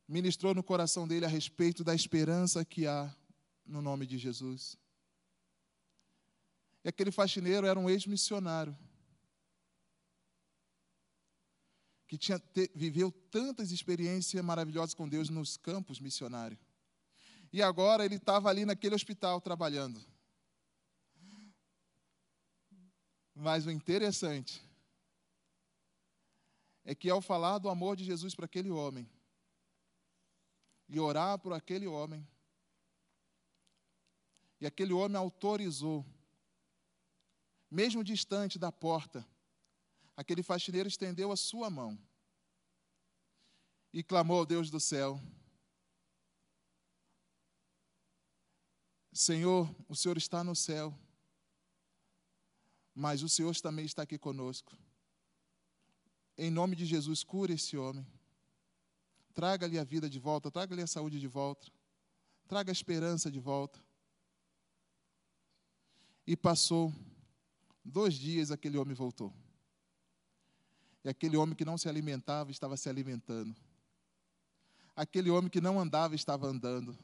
Ministrou 0.06 0.54
no 0.54 0.62
coração 0.62 1.08
dele 1.08 1.24
a 1.24 1.28
respeito 1.28 1.82
da 1.82 1.94
esperança 1.94 2.64
que 2.64 2.86
há 2.86 3.12
no 3.64 3.80
nome 3.80 4.06
de 4.06 4.18
Jesus. 4.18 4.76
E 6.84 6.88
aquele 6.88 7.10
faxineiro 7.10 7.66
era 7.66 7.78
um 7.78 7.88
ex-missionário. 7.88 8.76
Que 12.06 12.18
tinha, 12.18 12.38
te, 12.38 12.70
viveu 12.74 13.10
tantas 13.10 13.72
experiências 13.72 14.44
maravilhosas 14.44 14.94
com 14.94 15.08
Deus 15.08 15.30
nos 15.30 15.56
campos 15.56 15.98
missionários. 15.98 16.60
E 17.50 17.62
agora 17.62 18.04
ele 18.04 18.16
estava 18.16 18.50
ali 18.50 18.66
naquele 18.66 18.94
hospital 18.94 19.40
trabalhando. 19.40 20.13
Mas 23.34 23.66
o 23.66 23.70
interessante 23.70 24.62
é 26.84 26.94
que 26.94 27.10
ao 27.10 27.20
falar 27.20 27.58
do 27.58 27.68
amor 27.68 27.96
de 27.96 28.04
Jesus 28.04 28.34
para 28.34 28.44
aquele 28.44 28.70
homem 28.70 29.10
e 30.88 31.00
orar 31.00 31.38
por 31.38 31.52
aquele 31.52 31.86
homem, 31.86 32.26
e 34.60 34.66
aquele 34.66 34.92
homem 34.92 35.16
autorizou, 35.16 36.06
mesmo 37.70 38.04
distante 38.04 38.58
da 38.58 38.70
porta, 38.70 39.26
aquele 40.16 40.42
faxineiro 40.42 40.88
estendeu 40.88 41.32
a 41.32 41.36
sua 41.36 41.68
mão 41.68 41.98
e 43.92 44.02
clamou 44.02 44.38
ao 44.38 44.46
Deus 44.46 44.70
do 44.70 44.78
céu: 44.78 45.20
Senhor, 49.12 49.74
o 49.88 49.96
Senhor 49.96 50.16
está 50.16 50.44
no 50.44 50.54
céu 50.54 50.96
mas 52.94 53.22
o 53.22 53.28
Senhor 53.28 53.54
também 53.56 53.84
está 53.84 54.02
aqui 54.02 54.16
conosco. 54.16 54.72
Em 56.38 56.50
nome 56.50 56.76
de 56.76 56.86
Jesus, 56.86 57.24
cure 57.24 57.54
esse 57.54 57.76
homem. 57.76 58.06
Traga-lhe 59.34 59.78
a 59.78 59.84
vida 59.84 60.08
de 60.08 60.18
volta, 60.18 60.50
traga-lhe 60.50 60.82
a 60.82 60.86
saúde 60.86 61.18
de 61.18 61.26
volta, 61.26 61.66
traga 62.46 62.70
a 62.70 62.72
esperança 62.72 63.30
de 63.30 63.40
volta. 63.40 63.80
E 66.26 66.36
passou 66.36 66.92
dois 67.84 68.14
dias, 68.14 68.50
aquele 68.50 68.78
homem 68.78 68.94
voltou. 68.94 69.32
E 71.04 71.08
aquele 71.08 71.36
homem 71.36 71.54
que 71.54 71.64
não 71.64 71.76
se 71.76 71.88
alimentava 71.88 72.50
estava 72.50 72.76
se 72.76 72.88
alimentando. 72.88 73.54
Aquele 74.96 75.30
homem 75.30 75.50
que 75.50 75.60
não 75.60 75.78
andava 75.78 76.14
estava 76.14 76.46
andando. 76.46 76.96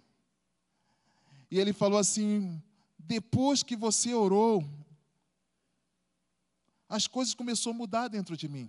E 1.51 1.59
ele 1.59 1.73
falou 1.73 1.99
assim: 1.99 2.63
depois 2.99 3.63
que 3.63 3.77
você 3.77 4.15
orou, 4.15 4.65
as 6.91 7.07
coisas 7.07 7.35
começaram 7.35 7.71
a 7.71 7.79
mudar 7.79 8.09
dentro 8.09 8.37
de 8.37 8.49
mim. 8.49 8.69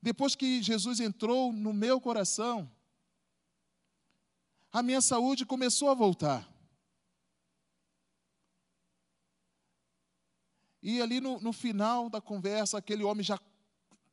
Depois 0.00 0.34
que 0.34 0.62
Jesus 0.62 1.00
entrou 1.00 1.50
no 1.50 1.72
meu 1.72 1.98
coração, 1.98 2.70
a 4.70 4.82
minha 4.82 5.00
saúde 5.00 5.46
começou 5.46 5.88
a 5.88 5.94
voltar. 5.94 6.46
E 10.82 11.00
ali 11.00 11.18
no, 11.18 11.40
no, 11.40 11.52
final 11.52 12.10
da 12.10 12.20
conversa, 12.20 12.76
aquele 12.76 13.02
homem 13.02 13.24
já 13.24 13.40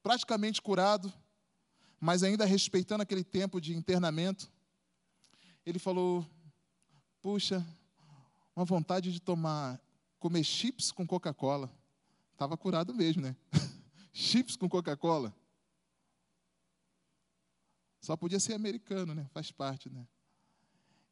praticamente 0.02 0.62
curado, 0.62 1.14
mas 2.00 2.24
ainda 2.24 2.46
respeitando 2.46 3.04
aquele 3.04 3.26
tempo 3.26 3.60
de 3.60 3.76
internamento, 3.76 4.50
ele 5.66 5.80
falou: 5.80 6.26
Puxa, 7.22 7.64
uma 8.56 8.66
vontade 8.66 9.12
de 9.12 9.20
tomar 9.20 9.80
comer 10.26 10.44
chips 10.44 10.92
com 10.92 11.06
Coca-Cola. 11.06 11.72
Estava 12.32 12.58
curado 12.58 12.96
mesmo, 12.96 13.22
né? 13.22 13.36
chips 14.12 14.56
com 14.56 14.68
Coca-Cola. 14.68 15.32
Só 18.02 18.18
podia 18.18 18.40
ser 18.40 18.56
americano, 18.56 19.14
né? 19.14 19.30
Faz 19.32 19.52
parte, 19.52 19.88
né? 19.88 20.08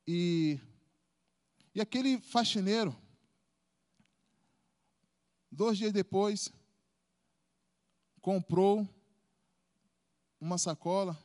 E, 0.08 0.60
e 1.76 1.80
aquele 1.80 2.20
faxineiro, 2.22 3.00
dois 5.52 5.78
dias 5.78 5.94
depois, 5.94 6.52
comprou 8.20 8.90
uma 10.42 10.58
sacola 10.58 11.16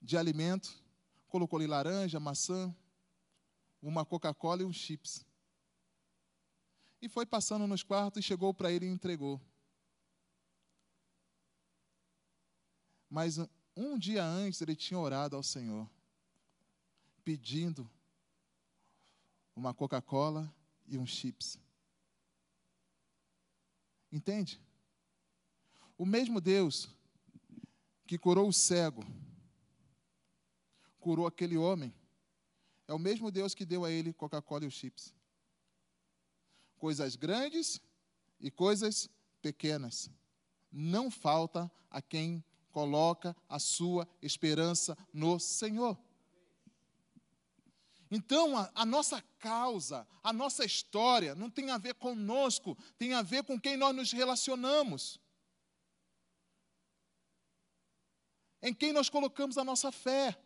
de 0.00 0.16
alimento, 0.16 0.82
colocou 1.26 1.58
ali 1.58 1.66
laranja, 1.66 2.18
maçã, 2.18 2.74
uma 3.82 4.02
Coca-Cola 4.02 4.62
e 4.62 4.64
um 4.64 4.72
chips. 4.72 5.27
E 7.00 7.08
foi 7.08 7.24
passando 7.24 7.66
nos 7.66 7.82
quartos 7.82 8.24
e 8.24 8.26
chegou 8.26 8.52
para 8.52 8.72
ele 8.72 8.86
e 8.86 8.90
entregou. 8.90 9.40
Mas 13.08 13.38
um 13.76 13.96
dia 13.98 14.24
antes 14.24 14.60
ele 14.60 14.74
tinha 14.74 14.98
orado 14.98 15.36
ao 15.36 15.42
Senhor, 15.42 15.88
pedindo 17.24 17.88
uma 19.54 19.72
Coca-Cola 19.72 20.52
e 20.86 20.98
um 20.98 21.06
chips. 21.06 21.58
Entende? 24.10 24.60
O 25.96 26.04
mesmo 26.04 26.40
Deus 26.40 26.88
que 28.06 28.18
curou 28.18 28.48
o 28.48 28.52
cego, 28.52 29.04
curou 30.98 31.26
aquele 31.26 31.56
homem, 31.56 31.94
é 32.86 32.94
o 32.94 32.98
mesmo 32.98 33.30
Deus 33.30 33.54
que 33.54 33.66
deu 33.66 33.84
a 33.84 33.90
ele 33.90 34.14
Coca-Cola 34.14 34.64
e 34.64 34.68
os 34.68 34.74
chips. 34.74 35.14
Coisas 36.78 37.16
grandes 37.16 37.80
e 38.40 38.50
coisas 38.50 39.10
pequenas. 39.42 40.10
Não 40.70 41.10
falta 41.10 41.70
a 41.90 42.00
quem 42.00 42.44
coloca 42.70 43.36
a 43.48 43.58
sua 43.58 44.08
esperança 44.22 44.96
no 45.12 45.38
Senhor. 45.38 45.98
Então, 48.10 48.56
a, 48.56 48.70
a, 48.74 48.86
nossa 48.86 49.20
causa, 49.38 50.06
a 50.22 50.32
nossa 50.32 50.64
história, 50.64 51.34
não 51.34 51.50
tem 51.50 51.70
a 51.70 51.78
ver 51.78 51.94
conosco, 51.94 52.76
tem 52.96 53.12
a 53.12 53.22
ver 53.22 53.44
com 53.44 53.60
quem 53.60 53.76
nós 53.76 53.94
nos 53.94 54.12
relacionamos. 54.12 55.20
Em 58.62 58.72
quem 58.72 58.92
nós 58.92 59.10
colocamos 59.10 59.58
a 59.58 59.64
nossa 59.64 59.92
fé. 59.92 60.36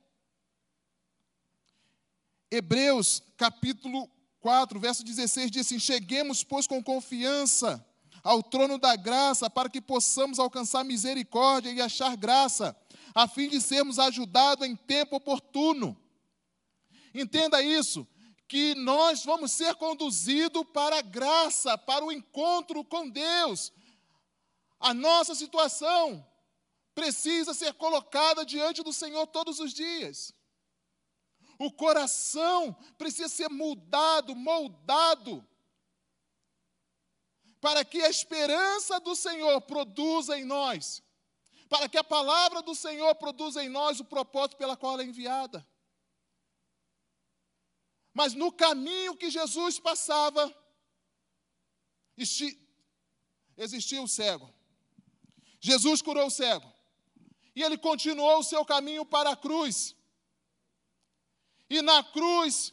Hebreus 2.50 3.22
capítulo 3.36 4.10
4, 4.42 4.78
verso 4.80 5.04
16 5.04 5.50
diz 5.50 5.66
assim: 5.66 5.78
Cheguemos, 5.78 6.42
pois, 6.42 6.66
com 6.66 6.82
confiança 6.82 7.84
ao 8.24 8.42
trono 8.42 8.76
da 8.76 8.96
graça, 8.96 9.48
para 9.48 9.70
que 9.70 9.80
possamos 9.80 10.38
alcançar 10.38 10.84
misericórdia 10.84 11.70
e 11.70 11.80
achar 11.80 12.16
graça, 12.16 12.76
a 13.14 13.28
fim 13.28 13.48
de 13.48 13.60
sermos 13.60 13.98
ajudados 13.98 14.66
em 14.66 14.74
tempo 14.74 15.16
oportuno. 15.16 15.96
Entenda 17.14 17.62
isso, 17.62 18.06
que 18.48 18.74
nós 18.74 19.24
vamos 19.24 19.52
ser 19.52 19.76
conduzidos 19.76 20.64
para 20.72 20.98
a 20.98 21.02
graça, 21.02 21.78
para 21.78 22.04
o 22.04 22.12
encontro 22.12 22.84
com 22.84 23.08
Deus. 23.08 23.72
A 24.80 24.92
nossa 24.92 25.34
situação 25.34 26.26
precisa 26.94 27.54
ser 27.54 27.74
colocada 27.74 28.44
diante 28.44 28.82
do 28.82 28.92
Senhor 28.92 29.26
todos 29.28 29.60
os 29.60 29.72
dias. 29.72 30.34
O 31.58 31.70
coração 31.70 32.74
precisa 32.96 33.28
ser 33.28 33.48
mudado, 33.48 34.34
moldado, 34.34 35.46
para 37.60 37.84
que 37.84 38.02
a 38.02 38.08
esperança 38.08 38.98
do 39.00 39.14
Senhor 39.14 39.60
produza 39.62 40.38
em 40.38 40.44
nós, 40.44 41.02
para 41.68 41.88
que 41.88 41.96
a 41.96 42.04
palavra 42.04 42.60
do 42.62 42.74
Senhor 42.74 43.14
produza 43.14 43.62
em 43.62 43.68
nós 43.68 44.00
o 44.00 44.04
propósito 44.04 44.56
pela 44.56 44.76
qual 44.76 44.94
ela 44.94 45.02
é 45.02 45.06
enviada. 45.06 45.66
Mas 48.12 48.34
no 48.34 48.52
caminho 48.52 49.16
que 49.16 49.30
Jesus 49.30 49.78
passava, 49.78 50.54
existia 52.16 54.02
o 54.02 54.08
cego. 54.08 54.52
Jesus 55.60 56.02
curou 56.02 56.26
o 56.26 56.30
cego. 56.30 56.70
E 57.54 57.62
ele 57.62 57.78
continuou 57.78 58.40
o 58.40 58.44
seu 58.44 58.64
caminho 58.64 59.06
para 59.06 59.30
a 59.30 59.36
cruz. 59.36 59.94
E 61.72 61.80
na 61.80 62.02
cruz, 62.02 62.70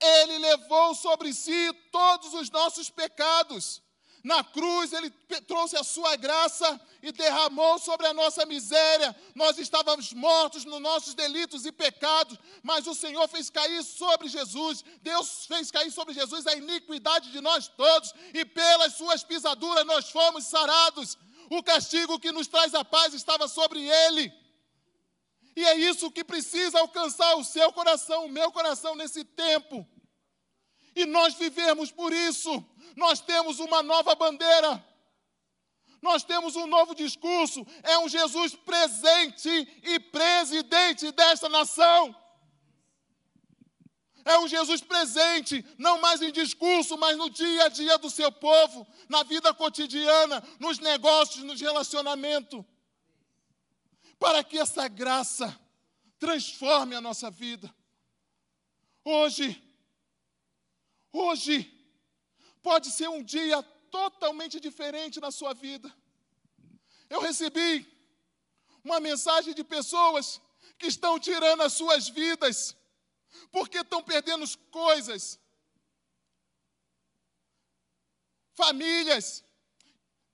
ele 0.00 0.38
levou 0.38 0.94
sobre 0.94 1.34
si 1.34 1.70
todos 1.92 2.32
os 2.32 2.50
nossos 2.50 2.88
pecados. 2.88 3.82
Na 4.24 4.42
cruz, 4.42 4.90
ele 4.94 5.10
trouxe 5.46 5.76
a 5.76 5.84
sua 5.84 6.16
graça 6.16 6.80
e 7.02 7.12
derramou 7.12 7.78
sobre 7.78 8.06
a 8.06 8.14
nossa 8.14 8.46
miséria. 8.46 9.14
Nós 9.34 9.58
estávamos 9.58 10.14
mortos 10.14 10.64
nos 10.64 10.80
nossos 10.80 11.12
delitos 11.12 11.66
e 11.66 11.72
pecados, 11.72 12.38
mas 12.62 12.86
o 12.86 12.94
Senhor 12.94 13.28
fez 13.28 13.50
cair 13.50 13.84
sobre 13.84 14.28
Jesus. 14.28 14.82
Deus 15.02 15.44
fez 15.44 15.70
cair 15.70 15.92
sobre 15.92 16.14
Jesus 16.14 16.46
a 16.46 16.54
iniquidade 16.56 17.30
de 17.30 17.42
nós 17.42 17.68
todos, 17.68 18.14
e 18.32 18.46
pelas 18.46 18.94
suas 18.94 19.22
pisaduras 19.22 19.84
nós 19.84 20.08
fomos 20.08 20.46
sarados. 20.46 21.18
O 21.50 21.62
castigo 21.62 22.18
que 22.18 22.32
nos 22.32 22.46
traz 22.46 22.74
a 22.74 22.82
paz 22.82 23.12
estava 23.12 23.46
sobre 23.46 23.86
ele. 23.86 24.47
E 25.58 25.64
é 25.64 25.74
isso 25.74 26.08
que 26.12 26.22
precisa 26.22 26.78
alcançar 26.78 27.34
o 27.34 27.42
seu 27.42 27.72
coração, 27.72 28.26
o 28.26 28.28
meu 28.28 28.52
coração 28.52 28.94
nesse 28.94 29.24
tempo. 29.24 29.84
E 30.94 31.04
nós 31.04 31.34
vivemos 31.34 31.90
por 31.90 32.12
isso. 32.12 32.64
Nós 32.94 33.20
temos 33.20 33.58
uma 33.58 33.82
nova 33.82 34.14
bandeira. 34.14 34.72
Nós 36.00 36.22
temos 36.22 36.54
um 36.54 36.68
novo 36.68 36.94
discurso. 36.94 37.66
É 37.82 37.98
um 37.98 38.08
Jesus 38.08 38.54
presente 38.54 39.50
e 39.82 39.98
presidente 39.98 41.10
desta 41.10 41.48
nação. 41.48 42.14
É 44.24 44.38
um 44.38 44.46
Jesus 44.46 44.80
presente, 44.80 45.66
não 45.76 46.00
mais 46.00 46.22
em 46.22 46.30
discurso, 46.30 46.96
mas 46.96 47.16
no 47.16 47.28
dia 47.28 47.64
a 47.64 47.68
dia 47.68 47.98
do 47.98 48.08
seu 48.08 48.30
povo, 48.30 48.86
na 49.08 49.24
vida 49.24 49.52
cotidiana, 49.52 50.40
nos 50.60 50.78
negócios, 50.78 51.42
nos 51.42 51.60
relacionamentos 51.60 52.64
para 54.18 54.42
que 54.42 54.58
essa 54.58 54.88
graça 54.88 55.58
transforme 56.18 56.94
a 56.94 57.00
nossa 57.00 57.30
vida. 57.30 57.72
Hoje, 59.04 59.62
hoje, 61.12 61.56
pode 62.62 62.90
ser 62.90 63.08
um 63.08 63.22
dia 63.22 63.62
totalmente 63.90 64.60
diferente 64.60 65.20
na 65.20 65.30
sua 65.30 65.54
vida. 65.54 65.92
Eu 67.08 67.20
recebi 67.20 67.86
uma 68.84 69.00
mensagem 69.00 69.54
de 69.54 69.64
pessoas 69.64 70.40
que 70.78 70.86
estão 70.86 71.18
tirando 71.18 71.62
as 71.62 71.72
suas 71.72 72.08
vidas 72.08 72.76
porque 73.50 73.78
estão 73.78 74.02
perdendo 74.02 74.44
coisas. 74.70 75.38
Famílias 78.54 79.44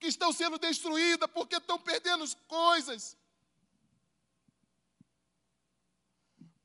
que 0.01 0.07
estão 0.07 0.33
sendo 0.33 0.59
destruídas 0.59 1.31
porque 1.31 1.57
estão 1.57 1.79
perdendo 1.79 2.25
coisas. 2.47 3.17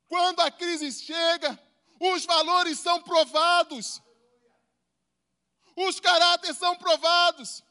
Quando 0.10 0.40
a 0.42 0.50
crise 0.50 0.92
chega, 0.92 1.58
os 2.00 2.26
valores 2.26 2.80
são 2.80 3.02
provados. 3.04 4.02
Os 5.76 6.00
caráteres 6.00 6.58
são 6.58 6.76
provados. 6.76 7.64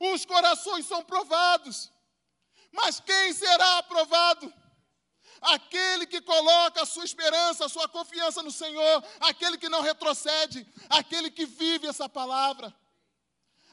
Os 0.00 0.26
corações 0.26 0.86
são 0.86 1.04
provados. 1.04 1.92
Mas 2.72 2.98
quem 2.98 3.32
será 3.32 3.78
aprovado? 3.78 4.52
Aquele 5.40 6.04
que 6.06 6.20
coloca 6.20 6.82
a 6.82 6.86
sua 6.86 7.04
esperança, 7.04 7.66
a 7.66 7.68
sua 7.68 7.88
confiança 7.88 8.42
no 8.42 8.50
Senhor, 8.50 9.04
aquele 9.20 9.56
que 9.56 9.68
não 9.68 9.80
retrocede, 9.80 10.66
aquele 10.88 11.30
que 11.30 11.46
vive 11.46 11.86
essa 11.86 12.08
palavra, 12.08 12.74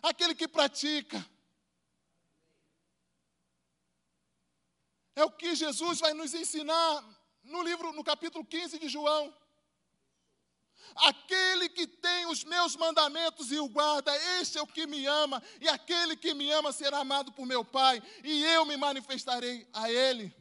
aquele 0.02 0.36
que 0.36 0.48
pratica. 0.48 1.26
É 5.18 5.26
o 5.26 5.32
que 5.32 5.56
Jesus 5.56 6.00
vai 6.00 6.14
nos 6.14 6.36
ensinar 6.36 7.04
no 7.44 7.64
livro, 7.64 7.92
no 7.92 8.04
capítulo 8.04 8.46
15 8.46 8.78
de 8.78 8.88
João. 8.88 9.36
Aquele 10.96 11.70
que 11.70 11.88
tem 11.88 12.28
os 12.28 12.44
meus 12.44 12.76
mandamentos 12.76 13.52
e 13.52 13.58
o 13.58 13.68
guarda, 13.68 14.16
este 14.40 14.60
é 14.60 14.62
o 14.62 14.68
que 14.68 14.86
me 14.86 15.08
ama, 15.08 15.42
e 15.60 15.68
aquele 15.68 16.16
que 16.16 16.36
me 16.36 16.52
ama 16.52 16.72
será 16.72 17.00
amado 17.00 17.32
por 17.32 17.48
meu 17.48 17.66
Pai, 17.66 18.00
e 18.24 18.44
eu 18.44 18.64
me 18.64 18.78
manifestarei 18.78 19.68
a 19.74 19.92
ele. 19.92 20.32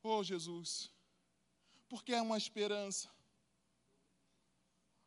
Oh 0.00 0.22
Jesus, 0.22 0.92
porque 1.88 2.14
há 2.14 2.22
uma 2.22 2.38
esperança, 2.38 3.10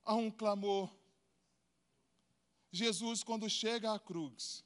há 0.04 0.16
um 0.16 0.30
clamor. 0.30 0.94
Jesus, 2.74 3.24
quando 3.24 3.50
chega 3.50 3.94
à 3.94 3.98
cruz, 3.98 4.66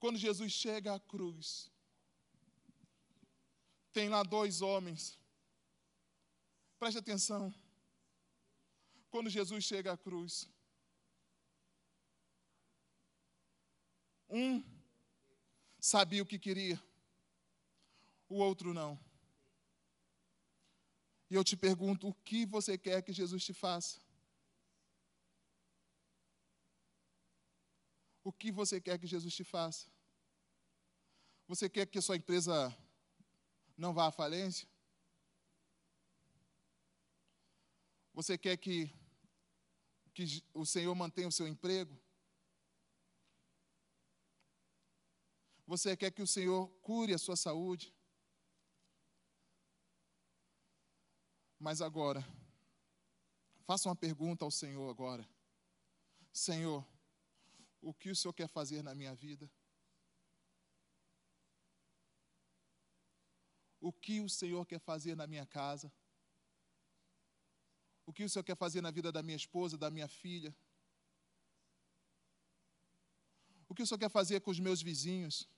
quando 0.00 0.18
Jesus 0.18 0.50
chega 0.50 0.94
à 0.94 0.98
cruz, 0.98 1.70
tem 3.92 4.08
lá 4.08 4.22
dois 4.22 4.62
homens. 4.62 5.18
Preste 6.78 6.98
atenção. 6.98 7.54
Quando 9.10 9.28
Jesus 9.28 9.62
chega 9.62 9.92
à 9.92 9.98
cruz, 9.98 10.48
um 14.28 14.64
sabia 15.78 16.22
o 16.22 16.26
que 16.26 16.38
queria, 16.38 16.80
o 18.28 18.36
outro 18.36 18.72
não. 18.72 18.98
E 21.28 21.34
eu 21.34 21.44
te 21.44 21.56
pergunto: 21.56 22.08
o 22.08 22.14
que 22.14 22.46
você 22.46 22.78
quer 22.78 23.02
que 23.02 23.12
Jesus 23.12 23.44
te 23.44 23.52
faça? 23.52 24.00
O 28.22 28.32
que 28.32 28.52
você 28.52 28.80
quer 28.80 28.98
que 28.98 29.06
Jesus 29.06 29.34
te 29.34 29.44
faça? 29.44 29.88
Você 31.48 31.68
quer 31.68 31.86
que 31.86 31.98
a 31.98 32.02
sua 32.02 32.16
empresa 32.16 32.76
não 33.76 33.92
vá 33.94 34.06
à 34.06 34.12
falência? 34.12 34.68
Você 38.12 38.36
quer 38.36 38.56
que, 38.56 38.94
que 40.12 40.44
o 40.52 40.66
Senhor 40.66 40.94
mantenha 40.94 41.28
o 41.28 41.32
seu 41.32 41.48
emprego? 41.48 41.98
Você 45.66 45.96
quer 45.96 46.10
que 46.10 46.22
o 46.22 46.26
Senhor 46.26 46.68
cure 46.82 47.14
a 47.14 47.18
sua 47.18 47.36
saúde? 47.36 47.94
Mas 51.58 51.80
agora, 51.80 52.26
faça 53.64 53.88
uma 53.88 53.96
pergunta 53.96 54.44
ao 54.44 54.50
Senhor 54.50 54.90
agora. 54.90 55.28
Senhor, 56.32 56.84
o 57.80 57.94
que 57.94 58.10
o 58.10 58.16
Senhor 58.16 58.32
quer 58.32 58.48
fazer 58.48 58.82
na 58.82 58.94
minha 58.94 59.14
vida? 59.14 59.50
O 63.80 63.92
que 63.92 64.20
o 64.20 64.28
Senhor 64.28 64.66
quer 64.66 64.78
fazer 64.78 65.14
na 65.16 65.26
minha 65.26 65.46
casa? 65.46 65.90
O 68.04 68.12
que 68.12 68.24
o 68.24 68.28
Senhor 68.28 68.44
quer 68.44 68.56
fazer 68.56 68.80
na 68.80 68.90
vida 68.90 69.10
da 69.10 69.22
minha 69.22 69.36
esposa, 69.36 69.78
da 69.78 69.90
minha 69.90 70.08
filha? 70.08 70.54
O 73.68 73.74
que 73.74 73.82
o 73.82 73.86
Senhor 73.86 73.98
quer 73.98 74.10
fazer 74.10 74.40
com 74.40 74.50
os 74.50 74.60
meus 74.60 74.82
vizinhos? 74.82 75.48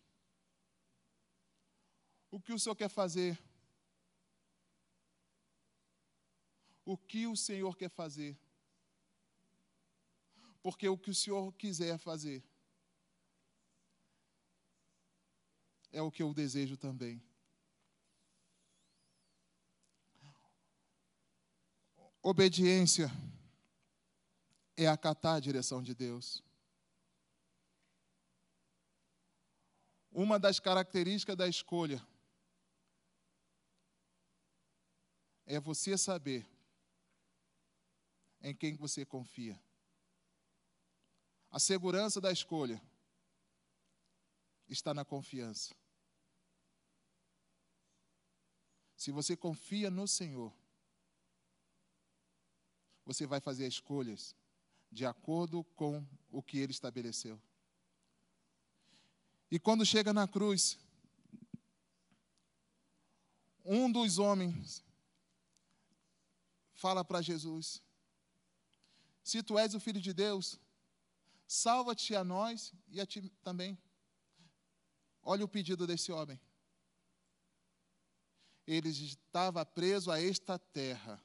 O 2.30 2.40
que 2.40 2.52
o 2.52 2.58
Senhor 2.58 2.76
quer 2.76 2.88
fazer? 2.88 3.38
O 6.84 6.96
que 6.96 7.26
o 7.26 7.36
Senhor 7.36 7.76
quer 7.76 7.90
fazer? 7.90 8.38
Porque 10.62 10.88
o 10.88 10.96
que 10.96 11.10
o 11.10 11.14
Senhor 11.14 11.52
quiser 11.54 11.98
fazer 11.98 12.42
é 15.90 16.00
o 16.00 16.10
que 16.10 16.22
eu 16.22 16.32
desejo 16.32 16.76
também. 16.76 17.22
Obediência 22.22 23.10
é 24.76 24.86
acatar 24.86 25.36
a 25.36 25.40
direção 25.40 25.82
de 25.82 25.92
Deus. 25.94 26.42
Uma 30.12 30.38
das 30.38 30.60
características 30.60 31.36
da 31.36 31.48
escolha 31.48 32.00
é 35.44 35.58
você 35.58 35.98
saber 35.98 36.46
em 38.40 38.54
quem 38.54 38.76
você 38.76 39.04
confia. 39.04 39.60
A 41.52 41.58
segurança 41.60 42.18
da 42.18 42.32
escolha 42.32 42.82
está 44.66 44.94
na 44.94 45.04
confiança. 45.04 45.74
Se 48.96 49.10
você 49.10 49.36
confia 49.36 49.90
no 49.90 50.08
Senhor, 50.08 50.50
você 53.04 53.26
vai 53.26 53.38
fazer 53.38 53.66
escolhas 53.66 54.34
de 54.90 55.04
acordo 55.04 55.62
com 55.76 56.02
o 56.30 56.42
que 56.42 56.56
ele 56.56 56.72
estabeleceu. 56.72 57.38
E 59.50 59.58
quando 59.58 59.84
chega 59.84 60.10
na 60.14 60.26
cruz, 60.26 60.78
um 63.62 63.92
dos 63.92 64.18
homens 64.18 64.82
fala 66.72 67.04
para 67.04 67.20
Jesus: 67.20 67.82
Se 69.22 69.42
tu 69.42 69.58
és 69.58 69.74
o 69.74 69.80
filho 69.80 70.00
de 70.00 70.14
Deus, 70.14 70.58
salva-te 71.52 72.14
a 72.14 72.22
nós 72.22 72.72
e 72.88 73.00
a 73.00 73.06
ti 73.06 73.28
também. 73.42 73.78
Olha 75.22 75.44
o 75.44 75.48
pedido 75.48 75.86
desse 75.86 76.10
homem. 76.10 76.40
Ele 78.66 78.88
estava 78.88 79.64
preso 79.66 80.10
a 80.10 80.20
esta 80.20 80.58
terra 80.58 81.22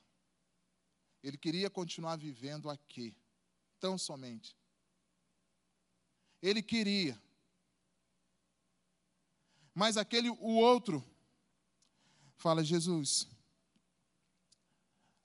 ele 1.27 1.37
queria 1.37 1.69
continuar 1.69 2.15
vivendo 2.15 2.69
aqui, 2.69 3.15
tão 3.79 3.97
somente. 3.97 4.55
Ele 6.41 6.61
queria. 6.61 7.21
Mas 9.73 9.97
aquele, 9.97 10.29
o 10.29 10.55
outro, 10.55 11.03
fala: 12.37 12.63
Jesus, 12.63 13.27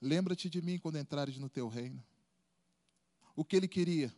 lembra-te 0.00 0.48
de 0.50 0.61
mim 0.61 0.78
quando 0.78 0.98
entrares 0.98 1.38
no 1.38 1.48
teu 1.48 1.68
reino. 1.68 2.05
O 3.36 3.44
que 3.44 3.57
ele 3.57 3.68
queria? 3.68 4.12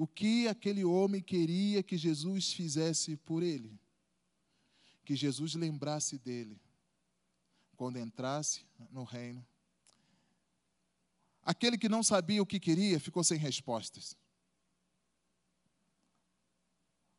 O 0.00 0.06
que 0.06 0.48
aquele 0.48 0.82
homem 0.82 1.20
queria 1.20 1.82
que 1.82 1.94
Jesus 1.94 2.54
fizesse 2.54 3.18
por 3.18 3.42
ele? 3.42 3.78
Que 5.04 5.14
Jesus 5.14 5.54
lembrasse 5.54 6.16
dele 6.16 6.58
quando 7.76 7.98
entrasse 7.98 8.64
no 8.90 9.04
reino. 9.04 9.46
Aquele 11.42 11.76
que 11.76 11.86
não 11.86 12.02
sabia 12.02 12.40
o 12.40 12.46
que 12.46 12.58
queria 12.58 12.98
ficou 12.98 13.22
sem 13.22 13.36
respostas. 13.36 14.16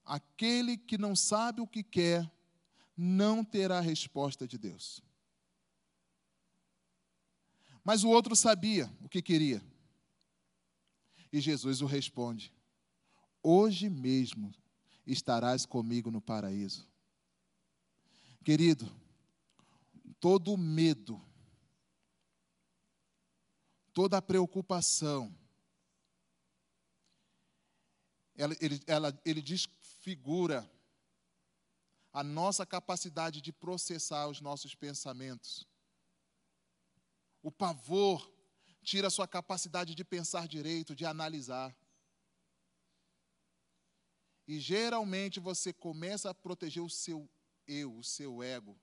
Aquele 0.03 0.75
que 0.75 0.97
não 0.97 1.15
sabe 1.15 1.61
o 1.61 1.67
que 1.67 1.83
quer 1.83 2.27
não 2.97 3.45
terá 3.45 3.79
resposta 3.79 4.47
de 4.47 4.57
Deus. 4.57 5.03
Mas 7.83 8.03
o 8.03 8.09
outro 8.09 8.35
sabia 8.35 8.91
o 9.03 9.07
que 9.07 9.21
queria. 9.21 9.63
E 11.31 11.39
Jesus 11.39 11.83
o 11.83 11.85
responde: 11.85 12.51
Hoje 13.43 13.89
mesmo 13.89 14.53
estarás 15.05 15.65
comigo 15.65 16.11
no 16.11 16.21
paraíso. 16.21 16.87
Querido, 18.43 18.89
todo 20.19 20.57
medo, 20.57 21.21
toda 23.93 24.21
preocupação, 24.21 25.35
ela, 28.35 28.55
ele, 28.59 28.81
ela, 28.87 29.21
ele 29.25 29.41
desfigura 29.41 30.69
a 32.13 32.23
nossa 32.23 32.65
capacidade 32.65 33.41
de 33.41 33.53
processar 33.53 34.27
os 34.27 34.41
nossos 34.41 34.75
pensamentos. 34.75 35.67
O 37.41 37.51
pavor 37.51 38.31
tira 38.83 39.07
a 39.07 39.11
sua 39.11 39.27
capacidade 39.27 39.95
de 39.95 40.03
pensar 40.03 40.47
direito, 40.47 40.95
de 40.95 41.05
analisar. 41.05 41.75
E 44.47 44.59
geralmente 44.59 45.39
você 45.39 45.71
começa 45.71 46.29
a 46.29 46.33
proteger 46.33 46.83
o 46.83 46.89
seu 46.89 47.29
eu, 47.67 47.97
o 47.97 48.03
seu 48.03 48.43
ego 48.43 48.77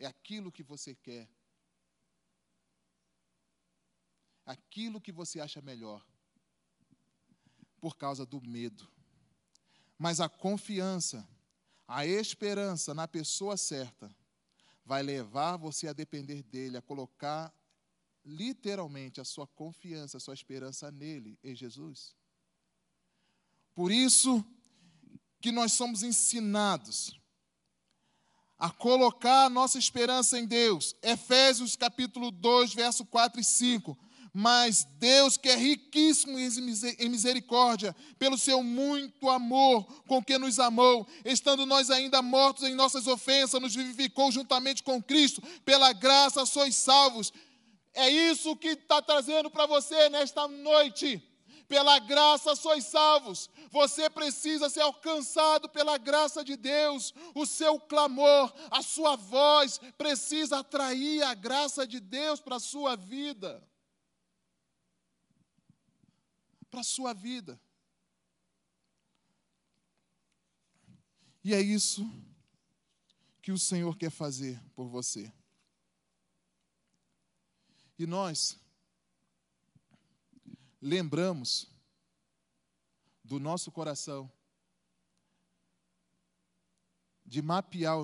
é 0.00 0.06
aquilo 0.06 0.50
que 0.50 0.62
você 0.62 0.94
quer, 0.94 1.28
aquilo 4.46 5.00
que 5.00 5.12
você 5.12 5.40
acha 5.40 5.60
melhor, 5.60 6.04
por 7.80 7.96
causa 7.96 8.24
do 8.24 8.40
medo. 8.40 8.90
Mas 9.98 10.20
a 10.20 10.28
confiança, 10.28 11.28
a 11.86 12.06
esperança 12.06 12.94
na 12.94 13.06
pessoa 13.06 13.56
certa, 13.56 14.14
vai 14.84 15.02
levar 15.02 15.56
você 15.56 15.86
a 15.86 15.92
depender 15.92 16.42
dele, 16.42 16.78
a 16.78 16.82
colocar 16.82 17.54
literalmente 18.24 19.20
a 19.20 19.24
sua 19.24 19.46
confiança, 19.46 20.16
a 20.16 20.20
sua 20.20 20.34
esperança 20.34 20.90
nele, 20.90 21.38
em 21.44 21.54
Jesus. 21.54 22.16
Por 23.74 23.92
isso 23.92 24.44
que 25.40 25.50
nós 25.50 25.72
somos 25.72 26.02
ensinados 26.02 27.18
a 28.58 28.68
colocar 28.68 29.46
a 29.46 29.50
nossa 29.50 29.78
esperança 29.78 30.38
em 30.38 30.44
Deus. 30.44 30.94
Efésios 31.02 31.76
capítulo 31.76 32.30
2, 32.30 32.74
verso 32.74 33.06
4 33.06 33.40
e 33.40 33.44
5. 33.44 33.98
Mas 34.32 34.86
Deus, 34.98 35.36
que 35.36 35.48
é 35.48 35.56
riquíssimo 35.56 36.38
em 36.38 37.08
misericórdia, 37.08 37.96
pelo 38.18 38.38
seu 38.38 38.62
muito 38.62 39.28
amor 39.28 39.84
com 40.06 40.22
que 40.22 40.38
nos 40.38 40.60
amou, 40.60 41.08
estando 41.24 41.66
nós 41.66 41.90
ainda 41.90 42.22
mortos 42.22 42.64
em 42.64 42.74
nossas 42.74 43.08
ofensas, 43.08 43.60
nos 43.60 43.74
vivificou 43.74 44.30
juntamente 44.30 44.82
com 44.84 45.02
Cristo, 45.02 45.42
pela 45.64 45.92
graça 45.92 46.46
sois 46.46 46.76
salvos. 46.76 47.32
É 47.92 48.08
isso 48.08 48.54
que 48.54 48.68
está 48.68 49.02
trazendo 49.02 49.50
para 49.50 49.66
você 49.66 50.08
nesta 50.10 50.46
noite. 50.46 51.20
Pela 51.70 52.00
graça 52.00 52.56
sois 52.56 52.84
salvos. 52.84 53.48
Você 53.70 54.10
precisa 54.10 54.68
ser 54.68 54.80
alcançado 54.80 55.68
pela 55.68 55.96
graça 55.98 56.42
de 56.42 56.56
Deus. 56.56 57.14
O 57.32 57.46
seu 57.46 57.78
clamor, 57.78 58.52
a 58.72 58.82
sua 58.82 59.14
voz 59.14 59.78
precisa 59.96 60.58
atrair 60.58 61.22
a 61.22 61.32
graça 61.32 61.86
de 61.86 62.00
Deus 62.00 62.40
para 62.40 62.56
a 62.56 62.60
sua 62.60 62.96
vida. 62.96 63.64
Para 66.68 66.80
a 66.80 66.84
sua 66.84 67.12
vida. 67.12 67.60
E 71.44 71.54
é 71.54 71.60
isso 71.60 72.04
que 73.40 73.52
o 73.52 73.58
Senhor 73.58 73.96
quer 73.96 74.10
fazer 74.10 74.60
por 74.74 74.88
você. 74.88 75.32
E 77.96 78.08
nós 78.08 78.59
lembramos 80.80 81.68
do 83.22 83.38
nosso 83.38 83.70
coração, 83.70 84.30
de 87.24 87.42
mapear 87.42 87.96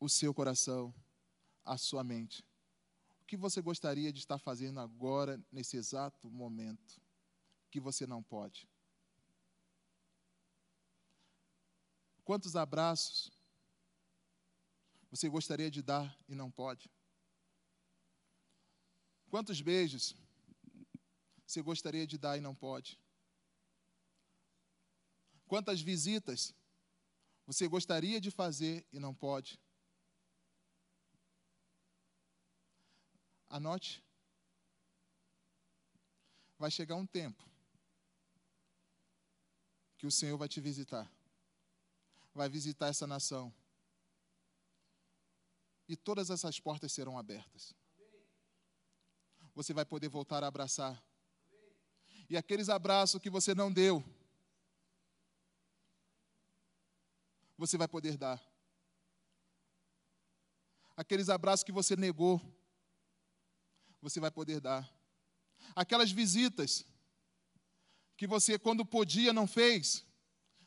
o 0.00 0.08
seu 0.08 0.32
coração, 0.32 0.92
a 1.64 1.76
sua 1.76 2.02
mente. 2.02 2.44
O 3.20 3.24
que 3.24 3.36
você 3.36 3.60
gostaria 3.60 4.12
de 4.12 4.18
estar 4.18 4.38
fazendo 4.38 4.80
agora, 4.80 5.40
nesse 5.50 5.76
exato 5.76 6.30
momento, 6.30 7.00
que 7.70 7.78
você 7.78 8.06
não 8.06 8.22
pode? 8.22 8.68
Quantos 12.24 12.56
abraços 12.56 13.30
você 15.10 15.28
gostaria 15.28 15.70
de 15.70 15.82
dar 15.82 16.16
e 16.28 16.34
não 16.34 16.50
pode? 16.50 16.90
Quantos 19.28 19.60
beijos 19.60 20.14
você 21.52 21.60
gostaria 21.60 22.06
de 22.06 22.16
dar 22.16 22.38
e 22.38 22.40
não 22.40 22.54
pode? 22.54 22.98
Quantas 25.46 25.82
visitas 25.82 26.54
você 27.46 27.68
gostaria 27.68 28.18
de 28.18 28.30
fazer 28.30 28.86
e 28.90 28.98
não 28.98 29.14
pode? 29.14 29.60
Anote. 33.50 34.02
Vai 36.58 36.70
chegar 36.70 36.94
um 36.94 37.06
tempo 37.06 37.44
que 39.98 40.06
o 40.06 40.10
Senhor 40.10 40.38
vai 40.38 40.48
te 40.48 40.58
visitar. 40.58 41.10
Vai 42.32 42.48
visitar 42.48 42.86
essa 42.86 43.06
nação. 43.06 43.52
E 45.86 45.96
todas 45.96 46.30
essas 46.30 46.58
portas 46.58 46.92
serão 46.92 47.18
abertas. 47.18 47.74
Você 49.54 49.74
vai 49.74 49.84
poder 49.84 50.08
voltar 50.08 50.42
a 50.42 50.46
abraçar. 50.46 51.11
E 52.28 52.36
aqueles 52.36 52.68
abraços 52.68 53.20
que 53.20 53.30
você 53.30 53.54
não 53.54 53.72
deu, 53.72 54.04
você 57.56 57.76
vai 57.76 57.86
poder 57.86 58.16
dar. 58.16 58.40
Aqueles 60.96 61.28
abraços 61.28 61.64
que 61.64 61.72
você 61.72 61.96
negou, 61.96 62.40
você 64.00 64.20
vai 64.20 64.30
poder 64.30 64.60
dar. 64.60 64.88
Aquelas 65.74 66.10
visitas 66.10 66.84
que 68.16 68.26
você, 68.26 68.58
quando 68.58 68.84
podia, 68.84 69.32
não 69.32 69.46
fez, 69.46 70.04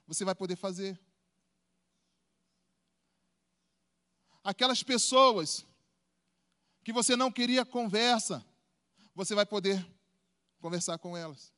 você 0.07 0.23
vai 0.23 0.35
poder 0.35 0.55
fazer. 0.55 0.99
Aquelas 4.43 4.83
pessoas 4.83 5.65
que 6.83 6.93
você 6.93 7.15
não 7.15 7.31
queria 7.31 7.65
conversa, 7.65 8.45
você 9.13 9.33
vai 9.33 9.45
poder 9.45 9.85
conversar 10.65 10.97
com 10.97 11.15
elas. 11.15 11.53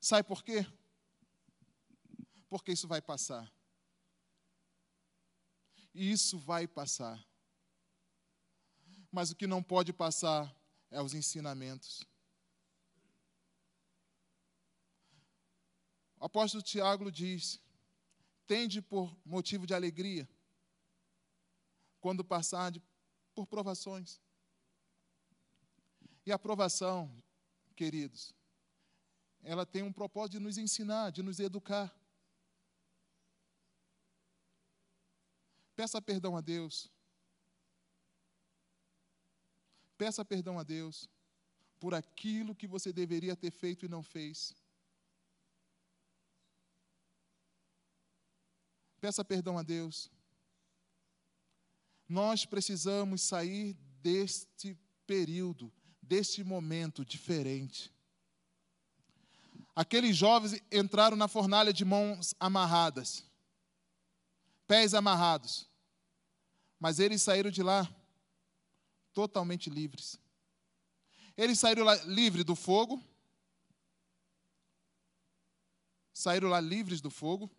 Sabe 0.00 0.26
por 0.26 0.42
quê? 0.42 0.66
Porque 2.48 2.72
isso 2.72 2.88
vai 2.88 3.02
passar. 3.02 3.52
E 5.92 6.10
isso 6.10 6.38
vai 6.38 6.66
passar. 6.66 7.22
Mas 9.12 9.30
o 9.30 9.36
que 9.36 9.46
não 9.46 9.62
pode 9.62 9.92
passar 9.92 10.50
é 10.90 11.02
os 11.02 11.12
ensinamentos. 11.12 12.06
O 16.18 16.24
apóstolo 16.24 16.62
Tiago 16.62 17.12
diz: 17.12 17.60
tende 18.46 18.80
por 18.80 19.14
motivo 19.26 19.66
de 19.66 19.74
alegria 19.74 20.26
quando 22.00 22.24
passar 22.24 22.72
por 23.34 23.46
provações. 23.46 24.18
E 26.28 26.32
a 26.32 26.38
provação, 26.38 27.10
queridos, 27.74 28.34
ela 29.42 29.64
tem 29.64 29.82
um 29.82 29.90
propósito 29.90 30.32
de 30.32 30.40
nos 30.40 30.58
ensinar, 30.58 31.10
de 31.10 31.22
nos 31.22 31.40
educar. 31.40 31.90
Peça 35.74 36.02
perdão 36.02 36.36
a 36.36 36.42
Deus. 36.42 36.92
Peça 39.96 40.22
perdão 40.22 40.58
a 40.58 40.62
Deus 40.62 41.08
por 41.80 41.94
aquilo 41.94 42.54
que 42.54 42.66
você 42.66 42.92
deveria 42.92 43.34
ter 43.34 43.50
feito 43.50 43.86
e 43.86 43.88
não 43.88 44.02
fez. 44.02 44.54
Peça 49.00 49.24
perdão 49.24 49.56
a 49.56 49.62
Deus. 49.62 50.10
Nós 52.06 52.44
precisamos 52.44 53.22
sair 53.22 53.72
deste 54.02 54.76
período, 55.06 55.72
deste 56.08 56.42
momento 56.42 57.04
diferente. 57.04 57.92
Aqueles 59.76 60.16
jovens 60.16 60.60
entraram 60.72 61.16
na 61.16 61.28
fornalha 61.28 61.72
de 61.72 61.84
mãos 61.84 62.34
amarradas, 62.40 63.24
pés 64.66 64.94
amarrados, 64.94 65.68
mas 66.80 66.98
eles 66.98 67.20
saíram 67.20 67.50
de 67.50 67.62
lá 67.62 67.88
totalmente 69.12 69.68
livres. 69.68 70.18
Eles 71.36 71.60
saíram 71.60 71.84
lá 71.84 71.94
livres 72.04 72.44
do 72.44 72.56
fogo, 72.56 73.00
saíram 76.12 76.48
lá 76.48 76.58
livres 76.58 77.00
do 77.00 77.10
fogo, 77.10 77.50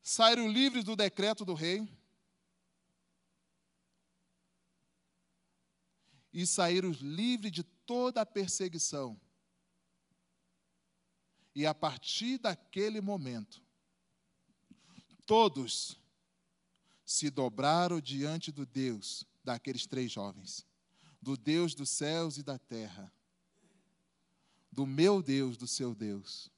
saíram 0.00 0.48
livres 0.48 0.84
do 0.84 0.96
decreto 0.96 1.44
do 1.44 1.54
rei, 1.54 1.86
e 6.32 6.46
saíram 6.46 6.90
livres 6.92 7.52
de 7.52 7.62
toda 7.62 8.20
a 8.20 8.26
perseguição. 8.26 9.20
E 11.54 11.66
a 11.66 11.74
partir 11.74 12.38
daquele 12.38 13.00
momento, 13.00 13.62
todos 15.26 15.98
se 17.04 17.28
dobraram 17.28 18.00
diante 18.00 18.52
do 18.52 18.64
Deus 18.64 19.26
daqueles 19.42 19.86
três 19.86 20.12
jovens, 20.12 20.64
do 21.20 21.36
Deus 21.36 21.74
dos 21.74 21.90
céus 21.90 22.38
e 22.38 22.42
da 22.42 22.58
terra, 22.58 23.12
do 24.70 24.86
meu 24.86 25.20
Deus, 25.20 25.56
do 25.56 25.66
seu 25.66 25.94
Deus. 25.94 26.48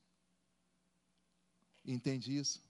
Entende 1.85 2.37
isso? 2.37 2.62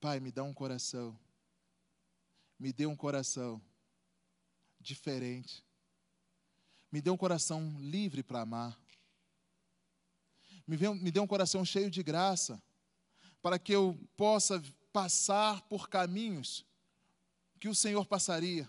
Pai, 0.00 0.20
me 0.20 0.30
dá 0.30 0.44
um 0.44 0.54
coração, 0.54 1.18
me 2.58 2.72
dê 2.72 2.86
um 2.86 2.96
coração 2.96 3.60
diferente, 4.82 5.64
me 6.90 7.00
dê 7.00 7.10
um 7.10 7.16
coração 7.16 7.74
livre 7.80 8.22
para 8.22 8.42
amar, 8.42 8.78
me 10.66 11.10
dê, 11.10 11.20
um 11.20 11.26
coração 11.26 11.64
cheio 11.64 11.90
de 11.90 12.02
graça, 12.02 12.62
para 13.40 13.58
que 13.58 13.72
eu 13.72 13.98
possa 14.16 14.62
passar 14.92 15.60
por 15.62 15.88
caminhos 15.88 16.64
que 17.58 17.68
o 17.68 17.74
Senhor 17.74 18.06
passaria, 18.06 18.68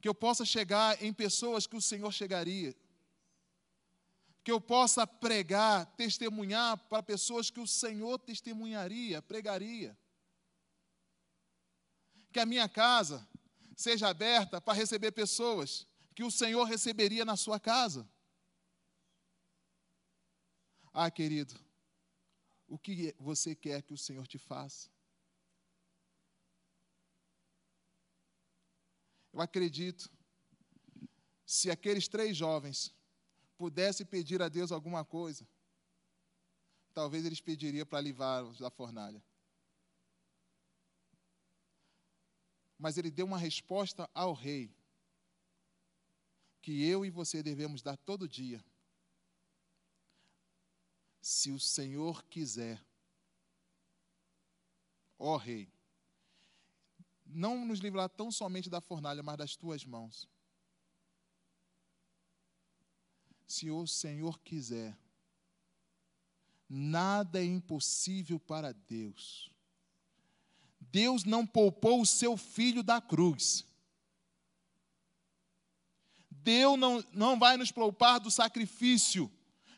que 0.00 0.08
eu 0.08 0.14
possa 0.14 0.44
chegar 0.44 1.02
em 1.02 1.12
pessoas 1.12 1.66
que 1.66 1.76
o 1.76 1.80
Senhor 1.80 2.12
chegaria, 2.12 2.74
que 4.42 4.52
eu 4.52 4.60
possa 4.60 5.06
pregar, 5.06 5.86
testemunhar 5.96 6.76
para 6.76 7.02
pessoas 7.02 7.50
que 7.50 7.60
o 7.60 7.66
Senhor 7.66 8.18
testemunharia, 8.18 9.22
pregaria. 9.22 9.96
Que 12.30 12.40
a 12.40 12.44
minha 12.44 12.68
casa 12.68 13.26
seja 13.76 14.08
aberta 14.08 14.60
para 14.60 14.74
receber 14.74 15.12
pessoas 15.12 15.86
que 16.14 16.22
o 16.22 16.30
Senhor 16.30 16.64
receberia 16.64 17.24
na 17.24 17.36
sua 17.36 17.58
casa. 17.58 18.08
Ah, 20.92 21.10
querido, 21.10 21.54
o 22.68 22.78
que 22.78 23.14
você 23.18 23.54
quer 23.54 23.82
que 23.82 23.92
o 23.92 23.98
Senhor 23.98 24.26
te 24.26 24.38
faça? 24.38 24.88
Eu 29.32 29.40
acredito, 29.40 30.08
se 31.44 31.68
aqueles 31.68 32.06
três 32.06 32.36
jovens 32.36 32.94
pudessem 33.58 34.06
pedir 34.06 34.40
a 34.40 34.48
Deus 34.48 34.70
alguma 34.70 35.04
coisa, 35.04 35.44
talvez 36.92 37.24
eles 37.24 37.40
pediriam 37.40 37.84
para 37.84 38.00
livrá-los 38.00 38.58
da 38.58 38.70
fornalha. 38.70 39.20
Mas 42.84 42.98
ele 42.98 43.10
deu 43.10 43.24
uma 43.24 43.38
resposta 43.38 44.10
ao 44.12 44.34
rei, 44.34 44.70
que 46.60 46.86
eu 46.86 47.02
e 47.02 47.08
você 47.08 47.42
devemos 47.42 47.80
dar 47.80 47.96
todo 47.96 48.28
dia. 48.28 48.62
Se 51.22 51.50
o 51.50 51.58
Senhor 51.58 52.22
quiser, 52.26 52.84
ó 55.18 55.38
rei, 55.38 55.72
não 57.24 57.64
nos 57.64 57.78
livrar 57.78 58.10
tão 58.10 58.30
somente 58.30 58.68
da 58.68 58.82
fornalha, 58.82 59.22
mas 59.22 59.38
das 59.38 59.56
tuas 59.56 59.82
mãos. 59.86 60.28
Se 63.46 63.70
o 63.70 63.86
Senhor 63.86 64.38
quiser, 64.40 64.94
nada 66.68 67.40
é 67.40 67.46
impossível 67.46 68.38
para 68.38 68.74
Deus. 68.74 69.53
Deus 70.94 71.24
não 71.24 71.44
poupou 71.44 72.00
o 72.00 72.06
seu 72.06 72.36
filho 72.36 72.80
da 72.80 73.00
cruz. 73.00 73.66
Deus 76.30 76.78
não, 76.78 77.04
não 77.12 77.36
vai 77.36 77.56
nos 77.56 77.72
poupar 77.72 78.20
do 78.20 78.30
sacrifício, 78.30 79.28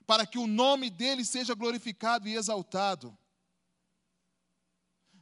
para 0.06 0.26
que 0.26 0.36
o 0.36 0.46
nome 0.46 0.90
dele 0.90 1.24
seja 1.24 1.54
glorificado 1.54 2.28
e 2.28 2.34
exaltado. 2.34 3.16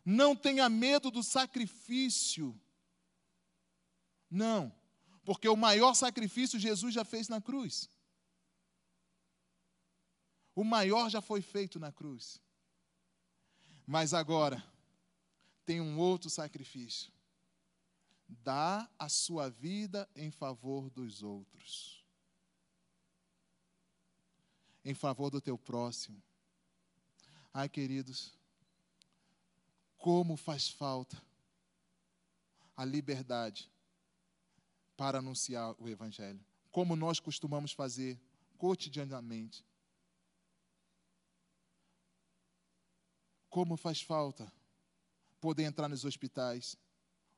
Não 0.04 0.34
tenha 0.34 0.68
medo 0.68 1.12
do 1.12 1.22
sacrifício. 1.22 2.60
Não, 4.28 4.74
porque 5.24 5.48
o 5.48 5.56
maior 5.56 5.94
sacrifício 5.94 6.58
Jesus 6.58 6.92
já 6.92 7.04
fez 7.04 7.28
na 7.28 7.40
cruz. 7.40 7.88
O 10.56 10.64
maior 10.64 11.08
já 11.08 11.20
foi 11.20 11.40
feito 11.40 11.78
na 11.78 11.92
cruz. 11.92 12.42
Mas 13.86 14.12
agora 14.12 14.73
tem 15.64 15.80
um 15.80 15.98
outro 15.98 16.28
sacrifício. 16.30 17.12
dá 18.42 18.90
a 18.98 19.08
sua 19.08 19.48
vida 19.50 20.08
em 20.16 20.30
favor 20.30 20.90
dos 20.90 21.22
outros, 21.22 22.04
em 24.84 24.94
favor 24.94 25.30
do 25.30 25.40
teu 25.40 25.56
próximo. 25.58 26.22
Ai, 27.52 27.68
queridos, 27.68 28.32
como 29.96 30.36
faz 30.36 30.68
falta 30.68 31.22
a 32.76 32.84
liberdade 32.84 33.70
para 34.96 35.18
anunciar 35.18 35.74
o 35.78 35.88
Evangelho, 35.88 36.44
como 36.70 36.96
nós 36.96 37.20
costumamos 37.20 37.72
fazer 37.72 38.20
cotidianamente. 38.58 39.64
Como 43.48 43.76
faz 43.76 44.02
falta 44.02 44.52
poder 45.44 45.64
entrar 45.64 45.90
nos 45.90 46.06
hospitais, 46.06 46.74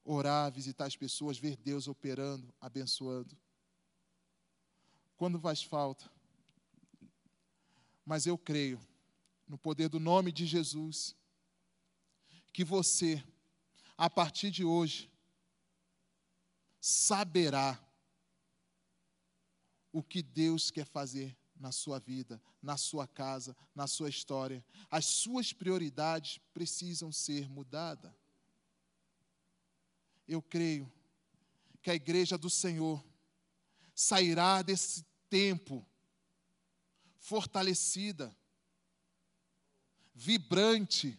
orar, 0.04 0.52
visitar 0.52 0.86
as 0.86 0.96
pessoas, 0.96 1.38
ver 1.38 1.56
Deus 1.56 1.88
operando, 1.88 2.54
abençoando. 2.60 3.36
Quando 5.16 5.40
faz 5.40 5.60
falta. 5.64 6.08
Mas 8.04 8.24
eu 8.24 8.38
creio 8.38 8.80
no 9.48 9.58
poder 9.58 9.88
do 9.88 9.98
nome 9.98 10.30
de 10.30 10.46
Jesus, 10.46 11.16
que 12.52 12.62
você, 12.62 13.20
a 13.98 14.08
partir 14.08 14.52
de 14.52 14.64
hoje, 14.64 15.10
saberá 16.80 17.76
o 19.90 20.00
que 20.00 20.22
Deus 20.22 20.70
quer 20.70 20.86
fazer 20.86 21.36
na 21.58 21.72
sua 21.72 21.98
vida, 21.98 22.40
na 22.62 22.76
sua 22.76 23.06
casa, 23.06 23.56
na 23.74 23.86
sua 23.86 24.08
história. 24.08 24.64
As 24.90 25.06
suas 25.06 25.52
prioridades 25.52 26.38
precisam 26.52 27.10
ser 27.10 27.48
mudadas. 27.48 28.12
Eu 30.28 30.42
creio 30.42 30.90
que 31.82 31.90
a 31.90 31.94
igreja 31.94 32.36
do 32.36 32.50
Senhor 32.50 33.04
sairá 33.94 34.60
desse 34.60 35.04
tempo 35.30 35.86
fortalecida, 37.18 38.36
vibrante, 40.14 41.18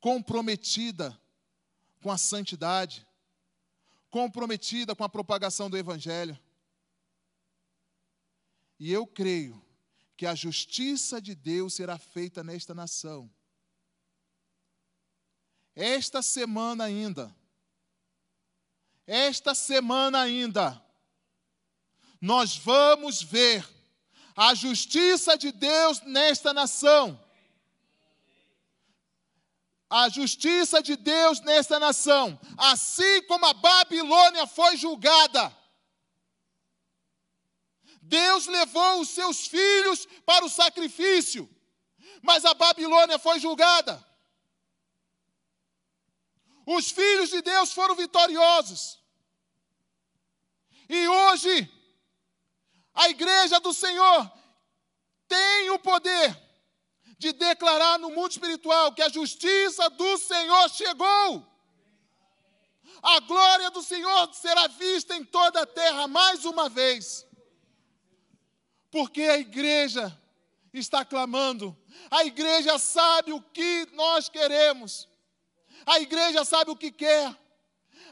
comprometida 0.00 1.18
com 2.02 2.10
a 2.10 2.18
santidade, 2.18 3.06
comprometida 4.10 4.94
com 4.94 5.02
a 5.02 5.08
propagação 5.08 5.70
do 5.70 5.78
Evangelho. 5.78 6.38
E 8.84 8.92
eu 8.92 9.06
creio 9.06 9.64
que 10.14 10.26
a 10.26 10.34
justiça 10.34 11.18
de 11.18 11.34
Deus 11.34 11.72
será 11.72 11.96
feita 11.96 12.44
nesta 12.44 12.74
nação. 12.74 13.32
Esta 15.74 16.20
semana 16.20 16.84
ainda, 16.84 17.34
esta 19.06 19.54
semana 19.54 20.20
ainda, 20.20 20.84
nós 22.20 22.58
vamos 22.58 23.22
ver 23.22 23.66
a 24.36 24.52
justiça 24.54 25.34
de 25.34 25.50
Deus 25.50 26.02
nesta 26.02 26.52
nação. 26.52 27.18
A 29.88 30.10
justiça 30.10 30.82
de 30.82 30.94
Deus 30.94 31.40
nesta 31.40 31.78
nação, 31.78 32.38
assim 32.58 33.22
como 33.22 33.46
a 33.46 33.54
Babilônia 33.54 34.46
foi 34.46 34.76
julgada. 34.76 35.63
Deus 38.06 38.46
levou 38.46 39.00
os 39.00 39.08
seus 39.08 39.46
filhos 39.46 40.06
para 40.26 40.44
o 40.44 40.50
sacrifício, 40.50 41.48
mas 42.22 42.44
a 42.44 42.52
Babilônia 42.52 43.18
foi 43.18 43.40
julgada. 43.40 44.04
Os 46.66 46.90
filhos 46.90 47.30
de 47.30 47.40
Deus 47.40 47.72
foram 47.72 47.94
vitoriosos. 47.94 48.98
E 50.88 51.08
hoje, 51.08 51.70
a 52.94 53.08
igreja 53.08 53.58
do 53.58 53.72
Senhor 53.72 54.30
tem 55.26 55.70
o 55.70 55.78
poder 55.78 56.38
de 57.18 57.32
declarar 57.32 57.98
no 57.98 58.10
mundo 58.10 58.32
espiritual 58.32 58.92
que 58.92 59.02
a 59.02 59.08
justiça 59.08 59.88
do 59.88 60.18
Senhor 60.18 60.68
chegou. 60.70 61.54
A 63.02 63.20
glória 63.20 63.70
do 63.70 63.82
Senhor 63.82 64.34
será 64.34 64.66
vista 64.68 65.16
em 65.16 65.24
toda 65.24 65.62
a 65.62 65.66
terra 65.66 66.06
mais 66.06 66.44
uma 66.44 66.68
vez 66.68 67.26
porque 68.94 69.22
a 69.22 69.38
igreja 69.38 70.16
está 70.72 71.04
clamando, 71.04 71.76
a 72.08 72.24
igreja 72.24 72.78
sabe 72.78 73.32
o 73.32 73.40
que 73.40 73.88
nós 73.92 74.28
queremos, 74.28 75.08
a 75.84 75.98
igreja 75.98 76.44
sabe 76.44 76.70
o 76.70 76.76
que 76.76 76.92
quer, 76.92 77.36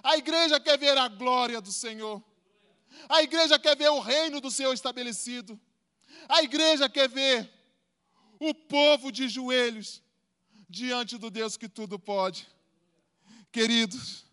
a 0.03 0.17
igreja 0.17 0.59
quer 0.59 0.77
ver 0.77 0.99
a 0.99 1.07
glória 1.07 1.61
do 1.61 1.71
Senhor, 1.71 2.21
a 3.09 3.23
igreja 3.23 3.61
quer 3.61 3.77
ver 3.77 3.91
o 3.91 4.01
reino 4.01 4.41
do 4.41 4.51
Senhor 4.51 4.73
estabelecido, 4.73 5.59
a 6.29 6.43
igreja 6.43 6.89
quer 6.89 7.09
ver 7.09 7.49
o 8.41 8.53
povo 8.53 9.13
de 9.13 9.29
joelhos 9.29 10.03
diante 10.69 11.17
do 11.17 11.31
Deus 11.31 11.57
que 11.57 11.69
tudo 11.69 11.97
pode. 11.97 12.49
Queridos, 13.53 14.27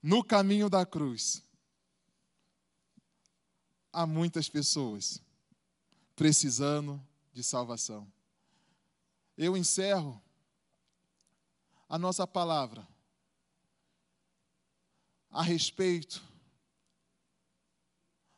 no 0.00 0.22
caminho 0.22 0.70
da 0.70 0.86
cruz, 0.86 1.42
há 3.96 4.06
muitas 4.06 4.46
pessoas 4.46 5.22
precisando 6.14 7.02
de 7.32 7.42
salvação. 7.42 8.06
Eu 9.38 9.56
encerro 9.56 10.22
a 11.88 11.98
nossa 11.98 12.26
palavra 12.26 12.86
a 15.30 15.42
respeito 15.42 16.22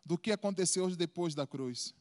do 0.04 0.16
que 0.16 0.30
aconteceu 0.30 0.88
depois 0.94 1.34
da 1.34 1.44
cruz. 1.44 1.92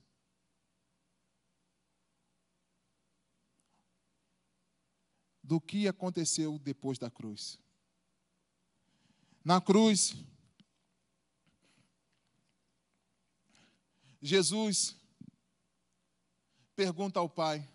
Do 5.43 5.60
que 5.60 5.88
aconteceu 5.88 6.60
depois 6.60 6.99
da 6.99 7.10
cruz. 7.10 7.60
Na 9.43 9.60
cruz, 9.60 10.16
Jesus 14.22 14.95
pergunta 16.76 17.20
ao 17.20 17.30
Pai, 17.30 17.68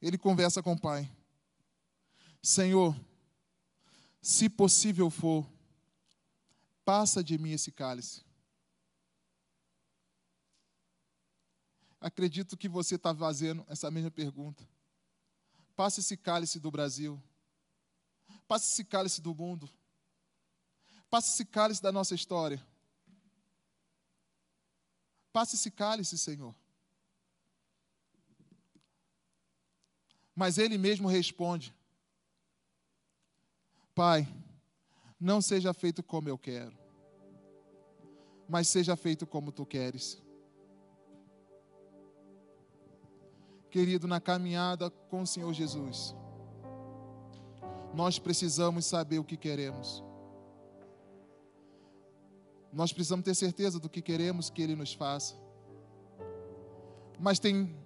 ele 0.00 0.16
conversa 0.16 0.62
com 0.62 0.72
o 0.72 0.80
Pai: 0.80 1.10
Senhor, 2.42 2.98
se 4.20 4.48
possível 4.48 5.10
for, 5.10 5.46
passa 6.84 7.22
de 7.22 7.36
mim 7.38 7.52
esse 7.52 7.72
cálice. 7.72 8.22
Acredito 12.00 12.56
que 12.56 12.68
você 12.68 12.94
está 12.94 13.14
fazendo 13.14 13.64
essa 13.68 13.90
mesma 13.90 14.10
pergunta. 14.10 14.66
Passa 15.74 16.00
esse 16.00 16.16
cálice 16.16 16.60
do 16.60 16.70
Brasil. 16.70 17.20
Passa 18.46 18.72
esse 18.72 18.84
cálice 18.84 19.20
do 19.20 19.34
mundo. 19.34 19.68
Passa 21.10 21.28
esse 21.32 21.44
cálice 21.44 21.82
da 21.82 21.90
nossa 21.90 22.14
história. 22.14 22.64
Passa 25.38 25.54
esse 25.54 25.70
cálice, 25.70 26.18
Senhor. 26.18 26.52
Mas 30.34 30.58
ele 30.58 30.76
mesmo 30.76 31.06
responde: 31.06 31.72
Pai, 33.94 34.26
não 35.20 35.40
seja 35.40 35.72
feito 35.72 36.02
como 36.02 36.28
eu 36.28 36.36
quero, 36.36 36.76
mas 38.48 38.66
seja 38.66 38.96
feito 38.96 39.28
como 39.28 39.52
tu 39.52 39.64
queres. 39.64 40.20
Querido, 43.70 44.08
na 44.08 44.20
caminhada 44.20 44.90
com 44.90 45.22
o 45.22 45.26
Senhor 45.26 45.52
Jesus, 45.52 46.16
nós 47.94 48.18
precisamos 48.18 48.86
saber 48.86 49.20
o 49.20 49.24
que 49.24 49.36
queremos. 49.36 50.02
Nós 52.78 52.92
precisamos 52.92 53.24
ter 53.24 53.34
certeza 53.34 53.80
do 53.80 53.88
que 53.88 54.00
queremos 54.00 54.50
que 54.50 54.62
Ele 54.62 54.76
nos 54.76 54.94
faça. 54.94 55.34
Mas 57.18 57.40
tem 57.40 57.76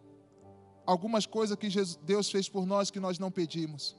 algumas 0.84 1.24
coisas 1.24 1.56
que 1.56 1.66
Deus 2.02 2.30
fez 2.30 2.46
por 2.46 2.66
nós 2.66 2.90
que 2.90 3.00
nós 3.00 3.18
não 3.18 3.30
pedimos. 3.30 3.96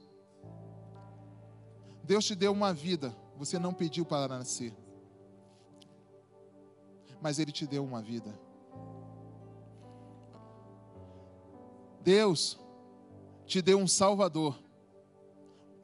Deus 2.03 2.23
te 2.25 2.35
deu 2.35 2.51
uma 2.51 2.71
vida, 2.71 3.11
você 3.35 3.57
não 3.57 3.73
pediu 3.73 4.05
para 4.05 4.37
nascer. 4.37 4.71
Mas 7.19 7.39
Ele 7.39 7.51
te 7.51 7.65
deu 7.65 7.83
uma 7.83 7.99
vida. 7.99 8.31
Deus 12.01 12.59
te 13.47 13.63
deu 13.63 13.79
um 13.79 13.87
Salvador. 13.87 14.59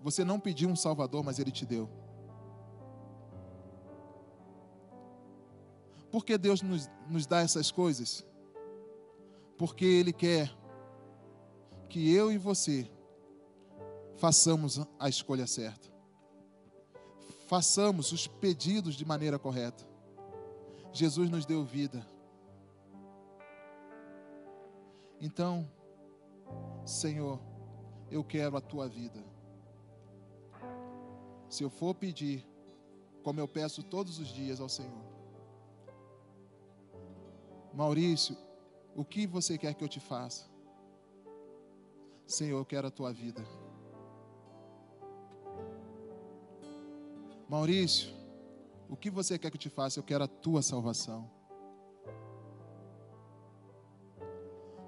Você 0.01 0.24
não 0.24 0.39
pediu 0.39 0.70
um 0.70 0.76
Salvador, 0.76 1.24
mas 1.24 1.39
Ele 1.39 1.49
te 1.49 1.66
deu. 1.66 1.99
Por 6.12 6.26
que 6.26 6.38
Deus 6.38 6.62
nos, 6.62 6.89
nos 7.07 7.26
dá 7.26 7.41
essas 7.41 7.72
coisas? 7.72 8.26
Porque 9.57 9.86
Ele 9.86 10.12
quer 10.14 10.51
que 11.88 12.14
eu 12.14 12.32
e 12.32 12.38
você 12.38 12.89
façamos 14.18 14.80
a 14.99 15.10
escolha 15.10 15.47
certa. 15.47 15.89
façamos 17.47 18.12
os 18.12 18.28
pedidos 18.28 18.93
de 18.93 19.03
maneira 19.03 19.39
correta. 19.39 19.84
Jesus 20.93 21.32
nos 21.32 21.47
deu 21.47 21.66
vida. 21.66 22.05
Então, 25.20 25.68
Senhor, 26.86 27.39
eu 28.12 28.24
quero 28.24 28.55
a 28.55 28.62
tua 28.62 28.88
vida. 28.88 29.24
Se 31.49 31.64
eu 31.64 31.70
for 31.72 31.95
pedir, 31.95 32.45
como 33.24 33.39
eu 33.39 33.47
peço 33.47 33.82
todos 33.82 34.20
os 34.20 34.28
dias 34.28 34.62
ao 34.62 34.70
Senhor, 34.70 35.09
Maurício, 37.74 38.36
o 38.95 39.05
que 39.05 39.28
você 39.28 39.57
quer 39.57 39.74
que 39.74 39.84
eu 39.84 39.88
te 39.88 39.99
faça? 39.99 40.49
Senhor, 42.26 42.59
eu 42.59 42.65
quero 42.65 42.88
a 42.88 42.91
tua 42.91 43.11
vida. 43.11 43.43
Maurício, 47.47 48.13
o 48.88 48.95
que 48.95 49.09
você 49.09 49.38
quer 49.39 49.49
que 49.49 49.57
eu 49.57 49.61
te 49.61 49.70
faça? 49.70 49.99
Eu 49.99 50.03
quero 50.03 50.24
a 50.24 50.28
tua 50.28 50.61
salvação. 50.61 51.30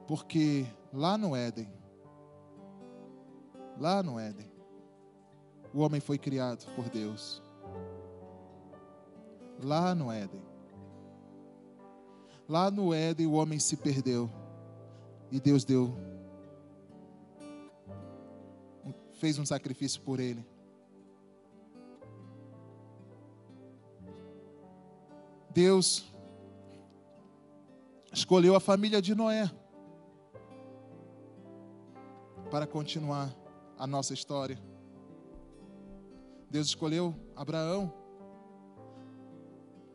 Porque 0.08 0.66
lá 0.94 1.18
no 1.18 1.36
Éden, 1.36 1.72
lá 3.80 4.04
no 4.04 4.20
Éden, 4.20 4.52
o 5.74 5.80
homem 5.80 6.02
foi 6.02 6.18
criado 6.18 6.66
por 6.76 6.90
Deus. 6.90 7.42
Lá 9.64 9.96
no 9.96 10.12
Éden. 10.12 10.51
Lá 12.52 12.70
no 12.70 12.94
Éden 12.94 13.28
o 13.28 13.32
homem 13.32 13.58
se 13.60 13.78
perdeu. 13.78 14.30
E 15.32 15.40
Deus 15.40 15.64
deu. 15.64 15.96
Fez 19.14 19.40
um 19.40 19.46
sacrifício 19.46 20.02
por 20.02 20.20
ele. 20.20 20.46
Deus 25.52 26.06
escolheu 28.12 28.54
a 28.54 28.60
família 28.60 29.02
de 29.02 29.16
Noé 29.16 29.50
para 32.50 32.68
continuar 32.68 33.34
a 33.80 33.88
nossa 33.88 34.14
história. 34.14 34.62
Deus 36.50 36.68
escolheu 36.68 37.16
Abraão 37.34 37.94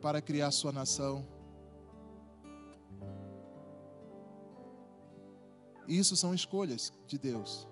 para 0.01 0.19
criar 0.23 0.49
sua 0.49 0.71
nação. 0.71 1.36
Isso 5.87 6.15
são 6.17 6.33
escolhas 6.33 6.91
de 7.07 7.17
Deus. 7.17 7.67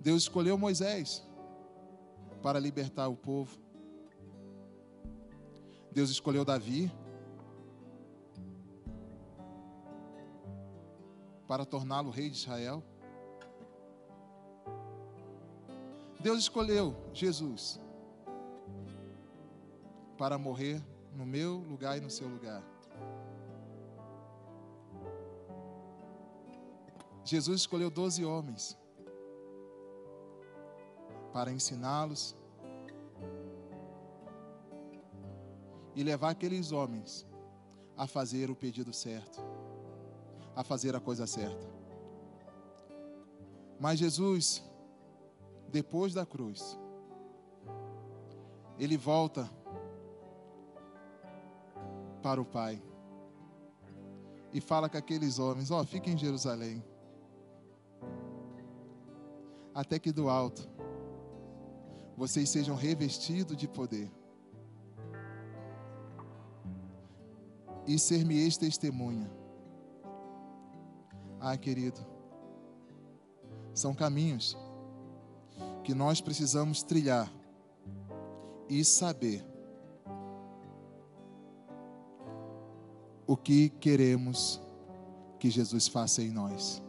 Deus 0.00 0.24
escolheu 0.24 0.58
Moisés 0.58 1.24
para 2.42 2.60
libertar 2.60 3.08
o 3.08 3.16
povo. 3.16 3.58
Deus 5.90 6.10
escolheu 6.10 6.44
Davi 6.44 6.92
para 11.48 11.64
torná-lo 11.64 12.10
rei 12.10 12.28
de 12.28 12.36
Israel. 12.36 12.82
Deus 16.20 16.40
escolheu 16.40 16.96
Jesus 17.12 17.80
para 20.18 20.36
morrer 20.36 20.82
no 21.14 21.24
meu 21.24 21.56
lugar 21.58 21.96
e 21.96 22.00
no 22.00 22.10
seu 22.10 22.28
lugar. 22.28 22.73
Jesus 27.24 27.60
escolheu 27.60 27.90
doze 27.90 28.24
homens 28.24 28.76
para 31.32 31.50
ensiná-los 31.50 32.36
e 35.94 36.02
levar 36.02 36.30
aqueles 36.30 36.70
homens 36.70 37.26
a 37.96 38.06
fazer 38.06 38.50
o 38.50 38.56
pedido 38.56 38.92
certo, 38.92 39.40
a 40.54 40.62
fazer 40.62 40.94
a 40.94 41.00
coisa 41.00 41.26
certa. 41.26 41.66
Mas 43.80 43.98
Jesus 43.98 44.62
depois 45.74 46.14
da 46.14 46.24
cruz, 46.24 46.78
ele 48.78 48.96
volta 48.96 49.50
para 52.22 52.40
o 52.40 52.44
Pai 52.44 52.80
e 54.52 54.60
fala 54.60 54.88
com 54.88 54.96
aqueles 54.96 55.40
homens: 55.40 55.72
Ó, 55.72 55.80
oh, 55.80 55.84
fiquem 55.84 56.14
em 56.14 56.18
Jerusalém, 56.18 56.80
até 59.74 59.98
que 59.98 60.12
do 60.12 60.28
alto 60.28 60.68
vocês 62.16 62.48
sejam 62.48 62.76
revestidos 62.76 63.56
de 63.56 63.66
poder. 63.66 64.10
E 67.86 67.98
ser-me-eis 67.98 68.56
testemunha. 68.56 69.30
Ah, 71.40 71.56
querido, 71.56 72.00
são 73.74 73.92
caminhos 73.92 74.56
que 75.82 75.92
nós 75.92 76.20
precisamos 76.20 76.82
trilhar 76.82 77.30
e 78.68 78.82
saber 78.84 79.44
o 83.26 83.36
que 83.36 83.68
queremos 83.68 84.60
que 85.38 85.50
Jesus 85.50 85.88
faça 85.88 86.22
em 86.22 86.30
nós. 86.30 86.82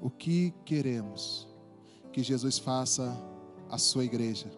O 0.00 0.10
que 0.10 0.52
queremos 0.64 1.48
que 2.12 2.22
Jesus 2.22 2.58
faça 2.58 3.14
à 3.70 3.78
sua 3.78 4.04
igreja. 4.04 4.50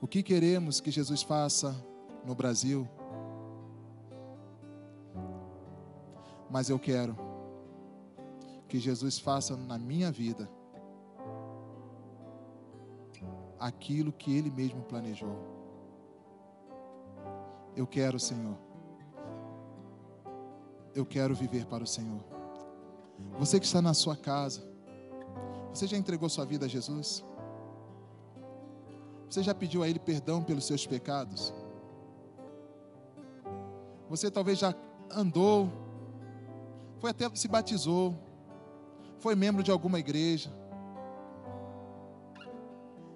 O 0.00 0.06
que 0.06 0.22
queremos 0.22 0.80
que 0.80 0.90
Jesus 0.90 1.22
faça 1.22 1.74
no 2.24 2.34
Brasil. 2.34 2.88
Mas 6.50 6.68
eu 6.68 6.78
quero 6.78 7.16
que 8.68 8.78
Jesus 8.78 9.18
faça 9.18 9.56
na 9.56 9.78
minha 9.78 10.10
vida 10.10 10.48
aquilo 13.58 14.12
que 14.12 14.36
Ele 14.36 14.50
mesmo 14.50 14.82
planejou. 14.82 15.36
Eu 17.74 17.86
quero, 17.86 18.18
Senhor. 18.18 18.56
Eu 20.94 21.04
quero 21.04 21.34
viver 21.34 21.66
para 21.66 21.84
o 21.84 21.86
Senhor. 21.86 22.35
Você 23.38 23.60
que 23.60 23.66
está 23.66 23.82
na 23.82 23.94
sua 23.94 24.16
casa, 24.16 24.62
você 25.72 25.86
já 25.86 25.96
entregou 25.96 26.28
sua 26.28 26.44
vida 26.44 26.66
a 26.66 26.68
Jesus? 26.68 27.24
Você 29.28 29.42
já 29.42 29.54
pediu 29.54 29.82
a 29.82 29.88
Ele 29.88 29.98
perdão 29.98 30.42
pelos 30.42 30.64
seus 30.64 30.86
pecados? 30.86 31.52
Você 34.08 34.30
talvez 34.30 34.58
já 34.58 34.74
andou, 35.10 35.70
foi 36.98 37.10
até 37.10 37.28
se 37.34 37.48
batizou, 37.48 38.14
foi 39.18 39.34
membro 39.34 39.62
de 39.62 39.70
alguma 39.70 39.98
igreja, 39.98 40.50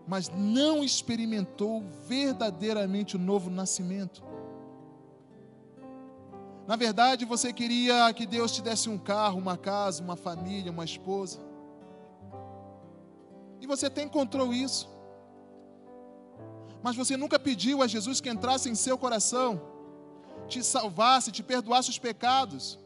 mas 0.07 0.29
não 0.29 0.83
experimentou 0.83 1.83
verdadeiramente 2.07 3.17
o 3.17 3.19
novo 3.19 3.49
nascimento. 3.49 4.23
Na 6.71 6.77
verdade, 6.77 7.25
você 7.25 7.53
queria 7.53 8.13
que 8.15 8.25
Deus 8.35 8.53
te 8.53 8.63
desse 8.63 8.89
um 8.89 8.99
carro, 9.13 9.39
uma 9.39 9.57
casa, 9.57 10.03
uma 10.03 10.17
família, 10.27 10.71
uma 10.71 10.85
esposa. 10.85 11.41
E 13.61 13.67
você 13.67 13.87
até 13.87 14.03
encontrou 14.03 14.53
isso. 14.67 14.89
Mas 16.85 16.95
você 16.95 17.17
nunca 17.17 17.39
pediu 17.39 17.83
a 17.83 17.87
Jesus 17.87 18.21
que 18.21 18.31
entrasse 18.31 18.71
em 18.71 18.77
seu 18.77 18.97
coração, 18.97 19.61
te 20.47 20.63
salvasse, 20.63 21.33
te 21.33 21.43
perdoasse 21.43 21.91
os 21.91 21.99
pecados 21.99 22.79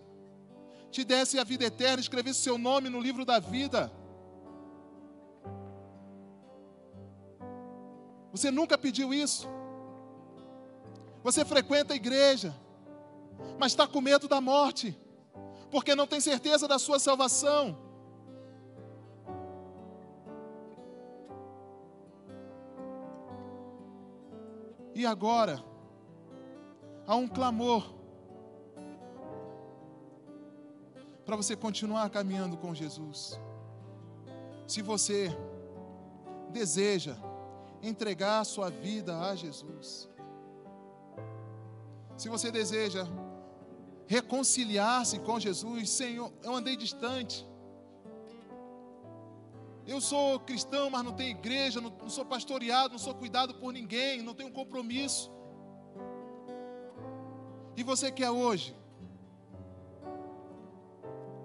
te 0.95 1.03
desse 1.05 1.41
a 1.41 1.45
vida 1.45 1.65
eterna, 1.65 2.01
escrevesse 2.01 2.41
seu 2.41 2.57
nome 2.57 2.89
no 2.89 3.01
livro 3.01 3.25
da 3.25 3.41
vida. 3.41 3.91
Você 8.31 8.49
nunca 8.59 8.79
pediu 8.79 9.13
isso. 9.13 9.49
Você 11.25 11.45
frequenta 11.45 11.95
a 11.95 11.97
igreja, 11.97 12.55
mas 13.59 13.73
está 13.73 13.87
com 13.87 14.01
medo 14.01 14.29
da 14.29 14.41
morte, 14.41 14.99
porque 15.71 15.95
não 15.95 16.07
tem 16.07 16.21
certeza 16.21 16.67
da 16.69 16.79
sua 16.79 16.99
salvação. 16.99 17.79
E 24.95 25.05
agora, 25.05 25.63
há 27.07 27.17
um 27.17 27.27
clamor 27.27 27.93
para 31.25 31.37
você 31.37 31.57
continuar 31.57 32.09
caminhando 32.11 32.57
com 32.57 32.75
Jesus. 32.75 33.41
Se 34.67 34.83
você 34.83 35.37
deseja 36.51 37.17
entregar 37.83 38.41
a 38.41 38.45
sua 38.45 38.71
vida 38.71 39.19
a 39.19 39.35
Jesus, 39.35 40.09
se 42.17 42.29
você 42.29 42.51
deseja 42.53 43.05
reconciliar-se 44.07 45.19
com 45.21 45.39
Jesus, 45.41 45.91
Senhor, 45.91 46.33
eu 46.43 46.55
andei 46.55 46.77
distante. 46.77 47.47
Eu 49.87 50.01
sou 50.01 50.41
cristão, 50.41 50.89
mas 50.89 51.05
não 51.05 51.13
tenho 51.13 51.31
igreja, 51.31 51.81
não, 51.81 51.91
não 51.91 52.09
sou 52.09 52.25
pastoreado, 52.25 52.93
não 52.93 52.99
sou 52.99 53.15
cuidado 53.15 53.55
por 53.55 53.73
ninguém, 53.73 54.23
não 54.23 54.35
tenho 54.35 54.51
compromisso. 54.51 55.31
E 57.77 57.83
você 57.83 58.11
quer 58.11 58.31
hoje 58.31 58.75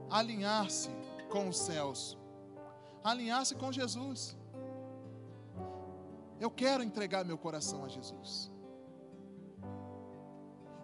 alinhar-se 0.10 0.90
com 1.30 1.50
os 1.50 1.58
céus, 1.58 2.18
alinhar-se 3.04 3.56
com 3.56 3.72
Jesus. 3.72 4.38
Eu 6.40 6.50
quero 6.50 6.82
entregar 6.82 7.26
meu 7.26 7.38
coração 7.38 7.84
a 7.84 7.90
Jesus. 7.90 8.50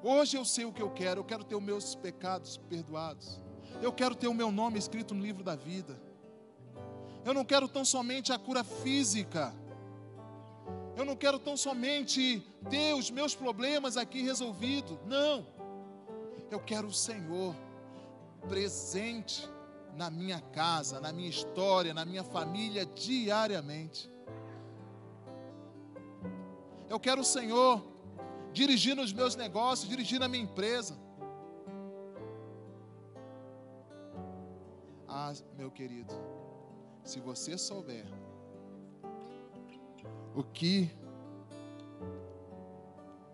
Hoje 0.08 0.38
eu 0.38 0.46
sei 0.46 0.66
o 0.66 0.72
que 0.72 0.84
eu 0.84 0.92
quero, 0.92 1.22
eu 1.22 1.24
quero 1.24 1.44
ter 1.44 1.56
os 1.56 1.64
meus 1.64 1.96
pecados 1.96 2.58
perdoados. 2.58 3.42
Eu 3.82 3.92
quero 3.92 4.14
ter 4.14 4.28
o 4.28 4.36
meu 4.36 4.52
nome 4.52 4.78
escrito 4.78 5.16
no 5.16 5.24
livro 5.24 5.44
da 5.44 5.56
vida. 5.56 6.00
Eu 7.26 7.34
não 7.34 7.44
quero 7.44 7.68
tão 7.68 7.84
somente 7.84 8.32
a 8.32 8.38
cura 8.38 8.64
física. 8.64 9.52
Eu 10.96 11.06
não 11.06 11.16
quero 11.16 11.40
tão 11.40 11.58
somente 11.58 12.46
ter 12.70 12.94
os 12.94 13.10
meus 13.10 13.34
problemas 13.34 13.98
aqui 13.98 14.22
resolvidos. 14.22 14.96
Não. 15.08 15.44
Eu 16.52 16.60
quero 16.60 16.86
o 16.86 16.94
Senhor 16.94 17.56
presente 18.48 19.50
na 19.98 20.12
minha 20.12 20.40
casa, 20.40 21.00
na 21.00 21.12
minha 21.12 21.32
história, 21.32 21.96
na 21.96 22.06
minha 22.06 22.24
família 22.24 22.86
diariamente. 22.86 24.08
Eu 26.88 27.00
quero 27.00 27.22
o 27.22 27.26
Senhor 27.26 27.95
dirigindo 28.56 29.02
os 29.02 29.12
meus 29.12 29.36
negócios, 29.36 29.90
dirigindo 29.90 30.24
a 30.24 30.30
minha 30.30 30.44
empresa. 30.44 30.98
Ah, 35.08 35.34
meu 35.58 35.70
querido, 35.70 36.14
se 37.04 37.20
você 37.20 37.58
souber 37.58 38.06
o 40.34 40.42
que 40.42 40.90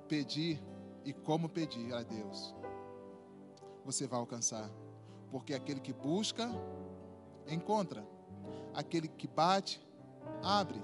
pedir 0.07 0.59
e 1.05 1.13
como 1.13 1.47
pedir 1.47 1.93
a 1.93 2.01
Deus, 2.01 2.55
você 3.85 4.07
vai 4.07 4.19
alcançar. 4.19 4.69
Porque 5.29 5.53
aquele 5.53 5.79
que 5.79 5.93
busca, 5.93 6.49
encontra. 7.47 8.03
Aquele 8.73 9.07
que 9.07 9.27
bate, 9.27 9.79
abre. 10.41 10.81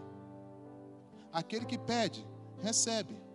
Aquele 1.33 1.65
que 1.65 1.77
pede, 1.77 2.25
recebe. 2.61 3.26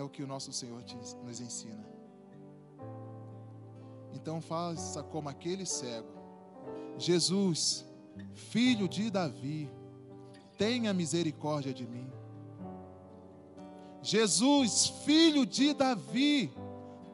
É 0.00 0.02
o 0.02 0.08
que 0.08 0.22
o 0.22 0.26
nosso 0.26 0.50
Senhor 0.50 0.82
nos 1.22 1.40
ensina. 1.42 1.84
Então 4.14 4.40
faça 4.40 5.02
como 5.02 5.28
aquele 5.28 5.66
cego. 5.66 6.08
Jesus, 6.96 7.84
filho 8.34 8.88
de 8.88 9.10
Davi, 9.10 9.70
tenha 10.56 10.94
misericórdia 10.94 11.74
de 11.74 11.86
mim. 11.86 12.10
Jesus, 14.00 14.86
filho 15.04 15.44
de 15.44 15.74
Davi, 15.74 16.50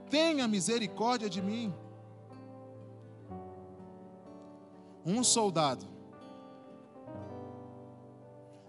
tenha 0.08 0.46
misericórdia 0.46 1.28
de 1.28 1.42
mim. 1.42 1.74
Um 5.04 5.24
soldado 5.24 5.84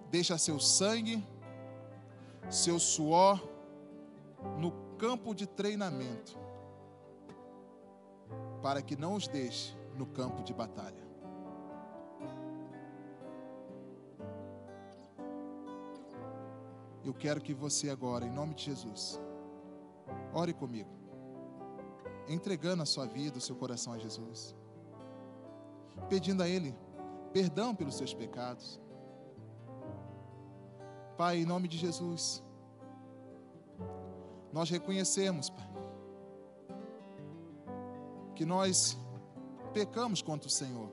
deixa 0.09 0.39
seu 0.39 0.59
sangue, 0.59 1.23
seu 2.49 2.79
suor 2.79 3.56
no 4.57 4.71
campo 4.97 5.33
de 5.33 5.47
treinamento 5.47 6.37
para 8.61 8.81
que 8.81 8.95
não 8.95 9.15
os 9.15 9.27
deixe 9.27 9.77
no 9.95 10.05
campo 10.05 10.43
de 10.43 10.53
batalha. 10.53 11.07
Eu 17.03 17.13
quero 17.13 17.39
que 17.39 17.53
você 17.53 17.89
agora, 17.89 18.25
em 18.25 18.31
nome 18.31 18.53
de 18.53 18.65
Jesus, 18.65 19.19
ore 20.33 20.53
comigo, 20.53 20.89
entregando 22.27 22.83
a 22.83 22.85
sua 22.85 23.05
vida, 23.05 23.37
o 23.37 23.41
seu 23.41 23.55
coração 23.55 23.93
a 23.93 23.97
Jesus, 23.97 24.53
pedindo 26.09 26.43
a 26.43 26.49
Ele 26.49 26.75
perdão 27.31 27.73
pelos 27.73 27.95
seus 27.95 28.13
pecados. 28.13 28.79
Pai, 31.17 31.37
em 31.37 31.45
nome 31.45 31.67
de 31.67 31.77
Jesus, 31.77 32.43
nós 34.57 34.71
reconhecemos, 34.71 35.51
Pai, 35.51 35.69
que 38.35 38.43
nós 38.43 38.97
pecamos 39.71 40.19
contra 40.19 40.47
o 40.47 40.51
Senhor. 40.51 40.89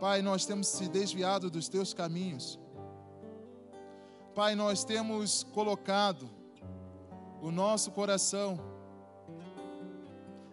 Pai, 0.00 0.22
nós 0.22 0.46
temos 0.46 0.66
se 0.66 0.88
desviado 0.88 1.50
dos 1.50 1.68
teus 1.68 1.92
caminhos. 1.92 2.58
Pai, 4.34 4.54
nós 4.54 4.82
temos 4.82 5.44
colocado 5.58 6.26
o 7.42 7.50
nosso 7.50 7.90
coração 7.90 8.58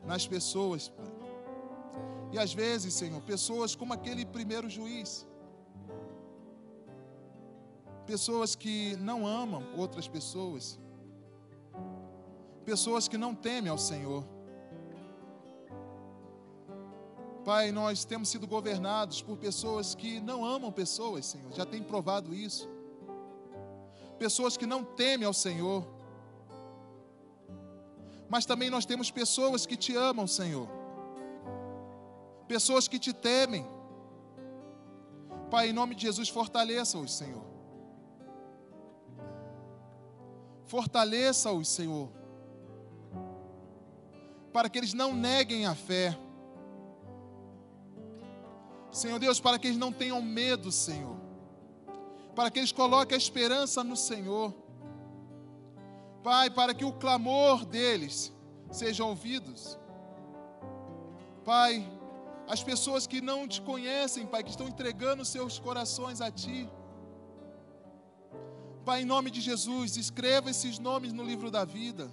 nas 0.06 0.28
pessoas, 0.28 0.90
Pai. 0.90 1.14
E 2.34 2.38
às 2.38 2.54
vezes, 2.54 2.94
Senhor, 2.94 3.22
pessoas 3.22 3.74
como 3.74 3.94
aquele 3.94 4.26
primeiro 4.26 4.70
juiz, 4.70 5.26
pessoas 8.06 8.54
que 8.54 8.98
não 8.98 9.26
amam 9.26 9.64
outras 9.78 10.10
pessoas, 10.10 10.81
pessoas 12.66 13.08
que 13.08 13.18
não 13.18 13.34
temem 13.34 13.70
ao 13.70 13.78
Senhor. 13.78 14.24
Pai, 17.44 17.72
nós 17.72 18.06
temos 18.06 18.30
sido 18.30 18.46
governados 18.46 19.22
por 19.22 19.36
pessoas 19.36 19.96
que 19.96 20.20
não 20.20 20.46
amam 20.46 20.72
pessoas, 20.72 21.26
Senhor, 21.26 21.52
já 21.52 21.66
tem 21.66 21.82
provado 21.82 22.34
isso. 22.36 22.70
Pessoas 24.20 24.56
que 24.56 24.68
não 24.68 24.84
temem 24.84 25.26
ao 25.26 25.34
Senhor. 25.34 25.84
Mas 28.30 28.46
também 28.46 28.70
nós 28.70 28.86
temos 28.86 29.10
pessoas 29.10 29.66
que 29.66 29.76
te 29.76 29.96
amam, 29.96 30.28
Senhor. 30.28 30.68
Pessoas 32.48 32.88
que 32.88 33.00
te 33.00 33.12
temem. 33.12 33.66
Pai, 35.50 35.70
em 35.70 35.74
nome 35.74 35.96
de 35.96 36.04
Jesus, 36.04 36.30
fortaleça-os, 36.30 37.14
Senhor. 37.14 37.44
Fortaleça-os, 40.66 41.68
Senhor. 41.68 42.21
Para 44.52 44.70
que 44.70 44.78
eles 44.78 44.94
não 44.94 45.14
neguem 45.14 45.66
a 45.66 45.76
fé 45.76 46.18
Senhor 48.92 49.20
Deus, 49.20 49.40
para 49.40 49.58
que 49.58 49.68
eles 49.68 49.80
não 49.80 49.92
tenham 49.92 50.22
medo, 50.22 50.72
Senhor. 50.72 51.16
Para 52.36 52.52
que 52.52 52.60
eles 52.60 52.72
coloquem 52.72 53.16
a 53.16 53.18
esperança 53.18 53.84
no 53.84 53.96
Senhor. 53.96 54.54
Pai, 56.22 56.50
para 56.50 56.74
que 56.74 56.84
o 56.84 56.92
clamor 56.92 57.66
deles 57.66 58.34
seja 58.70 59.06
ouvidos. 59.06 59.80
Pai, 61.46 61.90
as 62.48 62.62
pessoas 62.62 63.08
que 63.08 63.22
não 63.22 63.48
te 63.48 63.62
conhecem, 63.62 64.28
Pai, 64.28 64.44
que 64.44 64.50
estão 64.50 64.68
entregando 64.68 65.24
seus 65.24 65.58
corações 65.58 66.20
a 66.20 66.30
Ti. 66.30 66.70
Pai, 68.84 69.04
em 69.04 69.06
nome 69.06 69.32
de 69.32 69.40
Jesus, 69.40 69.96
escreva 69.96 70.50
esses 70.50 70.80
nomes 70.80 71.14
no 71.14 71.24
livro 71.24 71.50
da 71.50 71.64
vida. 71.64 72.12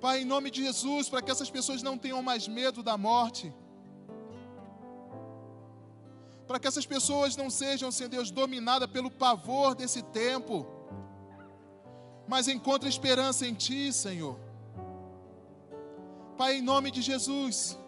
Pai, 0.00 0.22
em 0.22 0.24
nome 0.24 0.50
de 0.50 0.64
Jesus, 0.64 1.08
para 1.10 1.20
que 1.20 1.30
essas 1.30 1.50
pessoas 1.50 1.82
não 1.82 1.98
tenham 1.98 2.22
mais 2.22 2.48
medo 2.48 2.82
da 2.82 2.96
morte. 2.96 3.52
Para 6.46 6.58
que 6.58 6.66
essas 6.66 6.86
pessoas 6.86 7.36
não 7.36 7.50
sejam, 7.50 7.92
Senhor 7.92 8.08
Deus, 8.08 8.30
dominadas 8.30 8.90
pelo 8.90 9.10
pavor 9.10 9.74
desse 9.74 10.02
tempo, 10.02 10.66
mas 12.26 12.48
encontrem 12.48 12.88
esperança 12.88 13.46
em 13.46 13.52
Ti, 13.54 13.92
Senhor. 13.92 14.38
Pai, 16.38 16.56
em 16.56 16.62
nome 16.62 16.90
de 16.90 17.02
Jesus, 17.02 17.78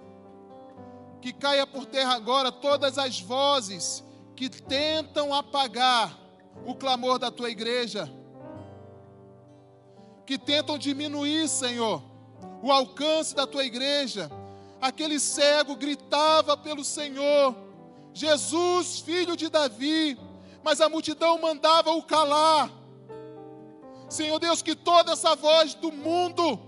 que 1.23 1.33
caia 1.33 1.67
por 1.67 1.87
terra 1.87 2.15
agora 2.15 2.53
todas 2.53 2.99
as 2.99 3.21
vozes 3.21 4.05
que 4.37 4.51
tentam 4.51 5.33
apagar 5.33 6.19
o 6.67 6.75
clamor 6.75 7.19
da 7.19 7.31
Tua 7.31 7.49
igreja, 7.49 8.13
que 10.27 10.39
tentam 10.39 10.79
diminuir, 10.79 11.49
Senhor, 11.49 12.03
o 12.63 12.71
alcance 12.71 13.35
da 13.35 13.47
Tua 13.47 13.65
igreja. 13.65 14.31
Aquele 14.81 15.19
cego 15.21 15.77
gritava 15.77 16.57
pelo 16.57 16.85
Senhor, 16.85 17.55
Jesus, 18.13 19.01
filho 19.01 19.37
de 19.37 19.49
Davi, 19.49 20.19
mas 20.63 20.81
a 20.81 20.89
multidão 20.89 21.39
mandava 21.39 21.93
o 21.93 22.03
calar. 22.03 22.71
Senhor 24.09 24.39
Deus, 24.39 24.61
que 24.61 24.75
toda 24.75 25.13
essa 25.13 25.35
voz 25.35 25.75
do 25.75 25.91
mundo 25.91 26.61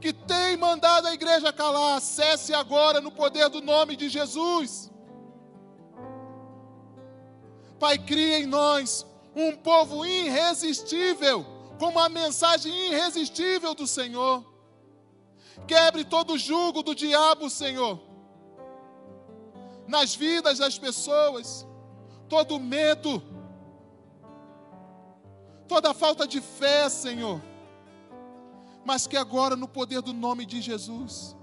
que 0.00 0.12
tem 0.12 0.56
mandado 0.58 1.08
a 1.08 1.14
igreja 1.14 1.50
calar, 1.50 1.98
cesse 1.98 2.52
agora 2.52 3.00
no 3.00 3.10
poder 3.10 3.48
do 3.48 3.62
nome 3.62 3.96
de 3.96 4.10
Jesus. 4.10 4.90
Pai, 7.78 7.96
cria 7.96 8.38
em 8.40 8.46
nós 8.46 9.06
um 9.34 9.56
povo 9.56 10.04
irresistível, 10.04 11.46
com 11.78 11.86
uma 11.86 12.08
mensagem 12.08 12.72
irresistível 12.88 13.74
do 13.74 13.86
Senhor. 13.86 14.44
Quebre 15.66 16.04
todo 16.04 16.34
o 16.34 16.38
jugo 16.38 16.82
do 16.82 16.94
diabo, 16.94 17.48
Senhor. 17.48 18.00
Nas 19.86 20.14
vidas 20.14 20.58
das 20.58 20.78
pessoas, 20.78 21.66
todo 22.28 22.58
medo, 22.58 23.22
toda 25.68 25.94
falta 25.94 26.26
de 26.26 26.40
fé, 26.40 26.88
Senhor. 26.88 27.40
Mas 28.84 29.06
que 29.06 29.16
agora, 29.16 29.56
no 29.56 29.68
poder 29.68 30.02
do 30.02 30.12
nome 30.12 30.44
de 30.44 30.60
Jesus, 30.60 31.36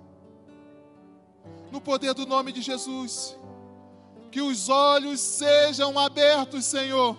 no 1.71 1.81
poder 1.81 2.13
do 2.13 2.25
nome 2.25 2.51
de 2.51 2.61
Jesus, 2.61 3.37
que 4.31 4.41
os 4.41 4.69
olhos 4.69 5.19
sejam 5.19 5.97
abertos, 5.97 6.65
Senhor. 6.65 7.17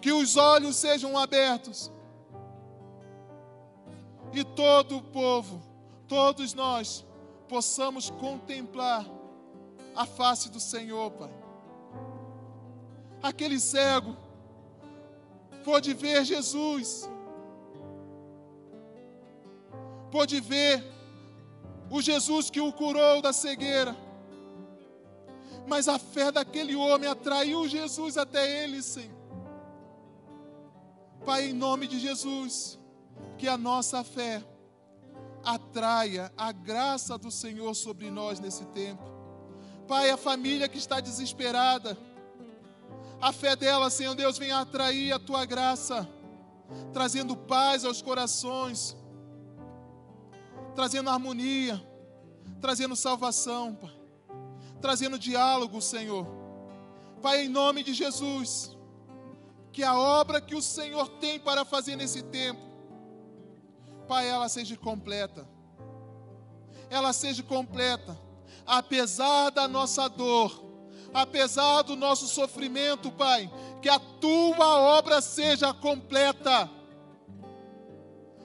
Que 0.00 0.12
os 0.12 0.36
olhos 0.36 0.76
sejam 0.76 1.16
abertos 1.18 1.90
e 4.32 4.44
todo 4.44 4.98
o 4.98 5.02
povo, 5.02 5.60
todos 6.06 6.54
nós, 6.54 7.04
possamos 7.48 8.10
contemplar 8.10 9.04
a 9.94 10.06
face 10.06 10.48
do 10.50 10.60
Senhor, 10.60 11.10
Pai. 11.10 11.30
Aquele 13.22 13.58
cego 13.58 14.16
pôde 15.64 15.92
ver 15.92 16.24
Jesus, 16.24 17.10
pôde 20.10 20.40
ver 20.40 20.82
o 21.90 22.00
Jesus 22.00 22.48
que 22.48 22.60
o 22.60 22.72
curou 22.72 23.20
da 23.20 23.32
cegueira, 23.32 23.96
mas 25.66 25.88
a 25.88 25.98
fé 25.98 26.30
daquele 26.30 26.74
homem 26.76 27.08
atraiu 27.08 27.68
Jesus 27.68 28.16
até 28.16 28.64
ele, 28.64 28.80
Senhor. 28.80 29.19
Pai, 31.24 31.50
em 31.50 31.52
nome 31.52 31.86
de 31.86 31.98
Jesus, 31.98 32.78
que 33.36 33.46
a 33.46 33.58
nossa 33.58 34.02
fé 34.02 34.42
atraia 35.44 36.32
a 36.36 36.52
graça 36.52 37.16
do 37.18 37.30
Senhor 37.30 37.74
sobre 37.74 38.10
nós 38.10 38.40
nesse 38.40 38.64
tempo. 38.66 39.02
Pai, 39.86 40.10
a 40.10 40.16
família 40.16 40.68
que 40.68 40.78
está 40.78 41.00
desesperada, 41.00 41.96
a 43.20 43.32
fé 43.32 43.54
dela, 43.54 43.90
Senhor 43.90 44.14
Deus, 44.14 44.38
venha 44.38 44.60
atrair 44.60 45.12
a 45.12 45.18
tua 45.18 45.44
graça, 45.44 46.08
trazendo 46.92 47.36
paz 47.36 47.84
aos 47.84 48.00
corações, 48.00 48.96
trazendo 50.74 51.10
harmonia, 51.10 51.82
trazendo 52.60 52.96
salvação, 52.96 53.74
Pai, 53.74 53.90
trazendo 54.80 55.18
diálogo, 55.18 55.80
Senhor. 55.82 56.26
Pai, 57.20 57.44
em 57.44 57.48
nome 57.48 57.82
de 57.82 57.92
Jesus, 57.92 58.76
que 59.72 59.82
a 59.82 59.96
obra 59.98 60.40
que 60.40 60.54
o 60.54 60.62
Senhor 60.62 61.08
tem 61.20 61.38
para 61.38 61.64
fazer 61.64 61.96
nesse 61.96 62.22
tempo, 62.22 62.60
Pai, 64.08 64.28
ela 64.28 64.48
seja 64.48 64.76
completa. 64.76 65.46
Ela 66.88 67.12
seja 67.12 67.42
completa. 67.44 68.18
Apesar 68.66 69.50
da 69.50 69.68
nossa 69.68 70.08
dor, 70.08 70.64
apesar 71.14 71.82
do 71.82 71.94
nosso 71.94 72.26
sofrimento, 72.26 73.12
Pai, 73.12 73.48
que 73.80 73.88
a 73.88 73.98
tua 73.98 74.80
obra 74.98 75.20
seja 75.20 75.72
completa. 75.72 76.68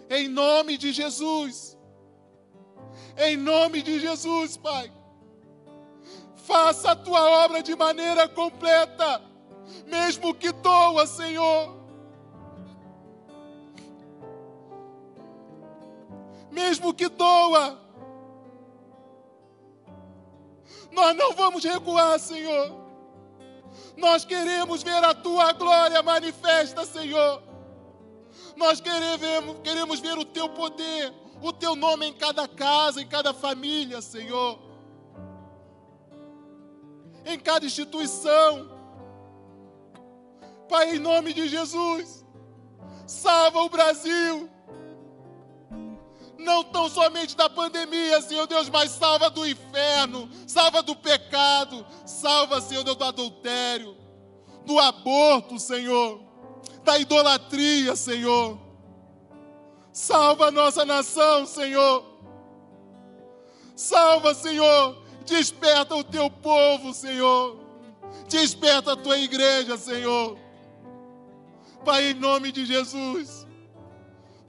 Em 0.10 0.28
nome 0.28 0.78
de 0.78 0.92
Jesus. 0.92 1.76
Em 3.18 3.36
nome 3.36 3.82
de 3.82 4.00
Jesus, 4.00 4.58
Pai. 4.58 4.92
Faça 6.36 6.92
a 6.92 6.96
tua 6.96 7.44
obra 7.44 7.64
de 7.64 7.76
maneira 7.76 8.28
completa, 8.30 9.20
mesmo 9.86 10.34
que 10.34 10.52
doa, 10.52 11.06
Senhor. 11.06 11.86
mesmo 16.56 16.94
que 16.94 17.10
doa. 17.10 17.78
Nós 20.92 21.16
não 21.16 21.34
vamos 21.34 21.64
recuar, 21.64 22.18
Senhor. 22.18 22.74
Nós 23.98 24.24
queremos 24.24 24.82
ver 24.82 25.04
a 25.04 25.14
tua 25.14 25.52
glória 25.52 26.02
manifesta, 26.02 26.86
Senhor. 26.86 27.44
Nós 28.56 28.80
queremos, 28.80 29.58
queremos 29.62 30.00
ver 30.00 30.18
o 30.18 30.24
teu 30.24 30.48
poder, 30.48 31.14
o 31.42 31.52
teu 31.52 31.76
nome 31.76 32.08
em 32.08 32.14
cada 32.14 32.48
casa, 32.48 33.02
em 33.02 33.08
cada 33.08 33.34
família, 33.34 34.02
Senhor. 34.02 34.58
Em 37.26 37.38
cada 37.38 37.66
instituição. 37.66 38.75
Pai, 40.68 40.96
em 40.96 41.00
nome 41.00 41.34
de 41.34 41.48
Jesus, 41.48 42.26
salva 43.06 43.62
o 43.62 43.70
Brasil 43.70 44.50
não 46.46 46.64
tão 46.64 46.88
somente 46.88 47.36
da 47.36 47.50
pandemia, 47.50 48.22
Senhor 48.22 48.46
Deus, 48.48 48.70
mas 48.70 48.92
salva 48.92 49.30
do 49.30 49.46
inferno, 49.46 50.30
salva 50.48 50.82
do 50.82 50.96
pecado, 50.96 51.86
salva, 52.06 52.62
Senhor 52.62 52.84
Deus, 52.84 52.96
do 52.96 53.04
adultério, 53.04 53.98
do 54.64 54.80
aborto, 54.80 55.60
Senhor, 55.60 56.22
da 56.84 56.98
idolatria, 57.00 57.96
Senhor. 57.96 58.60
Salva 59.92 60.48
a 60.48 60.52
nossa 60.52 60.86
nação, 60.86 61.46
Senhor. 61.46 62.06
Salva, 63.76 64.34
Senhor. 64.34 65.04
Desperta 65.26 65.96
o 65.96 66.04
teu 66.04 66.30
povo, 66.30 66.94
Senhor. 66.94 67.58
Desperta 68.28 68.94
a 68.94 68.96
tua 68.96 69.18
igreja, 69.18 69.78
Senhor. 69.78 70.38
Pai, 71.86 72.12
em 72.12 72.14
nome 72.16 72.52
de 72.52 72.66
Jesus, 72.66 73.48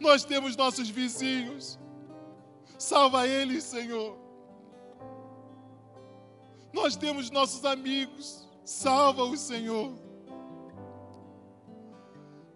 nós 0.00 0.24
temos 0.24 0.56
nossos 0.56 0.88
vizinhos, 0.88 1.78
Salva 2.78 3.26
eles, 3.26 3.64
Senhor. 3.64 4.18
Nós 6.72 6.94
temos 6.94 7.30
nossos 7.30 7.64
amigos. 7.64 8.46
Salva-os, 8.64 9.40
Senhor. 9.40 9.92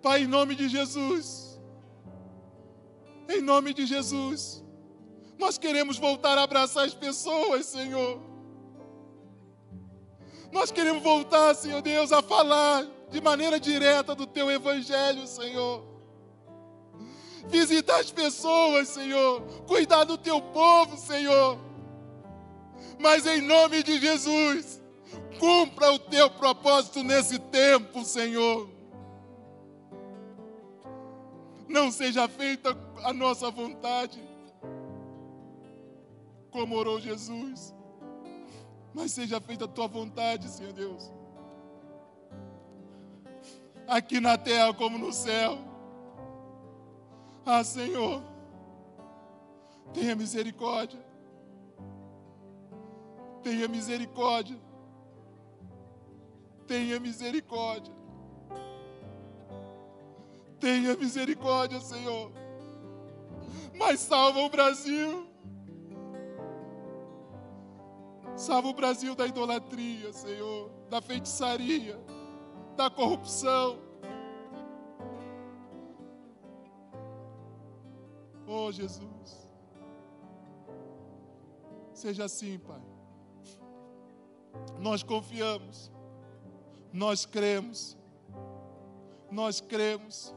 Pai, 0.02 0.22
em 0.22 0.26
nome 0.26 0.54
de 0.54 0.68
Jesus. 0.68 1.58
Em 3.28 3.40
nome 3.40 3.72
de 3.72 3.86
Jesus. 3.86 4.62
Nós 5.38 5.56
queremos 5.56 5.96
voltar 5.96 6.36
a 6.36 6.42
abraçar 6.42 6.84
as 6.84 6.94
pessoas, 6.94 7.64
Senhor. 7.66 8.20
Nós 10.52 10.70
queremos 10.70 11.02
voltar, 11.02 11.54
Senhor 11.54 11.80
Deus, 11.80 12.12
a 12.12 12.20
falar 12.20 12.86
de 13.10 13.20
maneira 13.20 13.58
direta 13.60 14.14
do 14.14 14.26
Teu 14.26 14.50
Evangelho, 14.50 15.26
Senhor 15.26 15.90
visitar 17.48 18.00
as 18.00 18.10
pessoas, 18.10 18.88
Senhor, 18.88 19.42
cuidar 19.66 20.04
do 20.04 20.18
teu 20.18 20.40
povo, 20.40 20.96
Senhor. 20.96 21.58
Mas 22.98 23.26
em 23.26 23.40
nome 23.40 23.82
de 23.82 23.98
Jesus, 23.98 24.80
cumpra 25.38 25.92
o 25.92 25.98
teu 25.98 26.30
propósito 26.30 27.02
nesse 27.02 27.38
tempo, 27.38 28.04
Senhor. 28.04 28.68
Não 31.68 31.90
seja 31.90 32.28
feita 32.28 32.76
a 33.04 33.12
nossa 33.12 33.50
vontade, 33.50 34.20
como 36.50 36.76
orou 36.76 37.00
Jesus, 37.00 37.72
mas 38.92 39.12
seja 39.12 39.40
feita 39.40 39.66
a 39.66 39.68
tua 39.68 39.86
vontade, 39.86 40.48
Senhor 40.48 40.72
Deus. 40.72 41.19
Aqui 43.90 44.20
na 44.20 44.38
terra 44.38 44.72
como 44.72 44.96
no 44.96 45.12
céu. 45.12 45.58
Ah, 47.44 47.64
Senhor, 47.64 48.22
tenha 49.92 50.14
misericórdia. 50.14 51.04
Tenha 53.42 53.66
misericórdia. 53.66 54.56
Tenha 56.68 57.00
misericórdia. 57.00 57.92
Tenha 60.60 60.94
misericórdia, 60.94 61.80
Senhor. 61.80 62.30
Mas 63.74 63.98
salva 63.98 64.38
o 64.38 64.48
Brasil. 64.48 65.26
Salva 68.36 68.68
o 68.68 68.72
Brasil 68.72 69.16
da 69.16 69.26
idolatria, 69.26 70.12
Senhor, 70.12 70.70
da 70.88 71.02
feitiçaria, 71.02 71.98
da 72.80 72.88
corrupção 72.88 73.78
Oh, 78.52 78.72
Jesus. 78.72 79.48
Seja 81.94 82.24
assim, 82.24 82.58
Pai. 82.58 82.82
Nós 84.80 85.04
confiamos, 85.04 85.92
nós 86.92 87.24
cremos, 87.24 87.96
nós 89.30 89.60
cremos, 89.60 90.34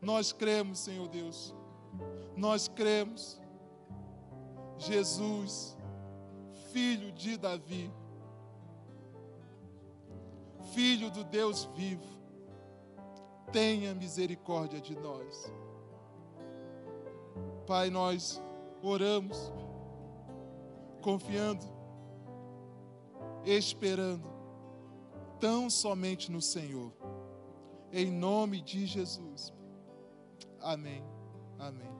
nós 0.00 0.32
cremos, 0.32 0.80
Senhor 0.80 1.06
Deus, 1.06 1.54
nós 2.36 2.66
cremos. 2.66 3.40
Jesus, 4.78 5.76
filho 6.72 7.12
de 7.12 7.36
Davi, 7.36 7.88
filho 10.62 11.10
do 11.10 11.24
Deus 11.24 11.64
vivo, 11.76 12.06
tenha 13.52 13.94
misericórdia 13.94 14.80
de 14.80 14.94
nós. 14.94 15.52
Pai, 17.66 17.90
nós 17.90 18.40
oramos, 18.82 19.52
confiando, 21.00 21.64
esperando, 23.44 24.28
tão 25.38 25.68
somente 25.68 26.30
no 26.30 26.40
Senhor. 26.40 26.92
Em 27.92 28.10
nome 28.10 28.60
de 28.60 28.86
Jesus. 28.86 29.52
Amém. 30.60 31.04
Amém. 31.58 31.92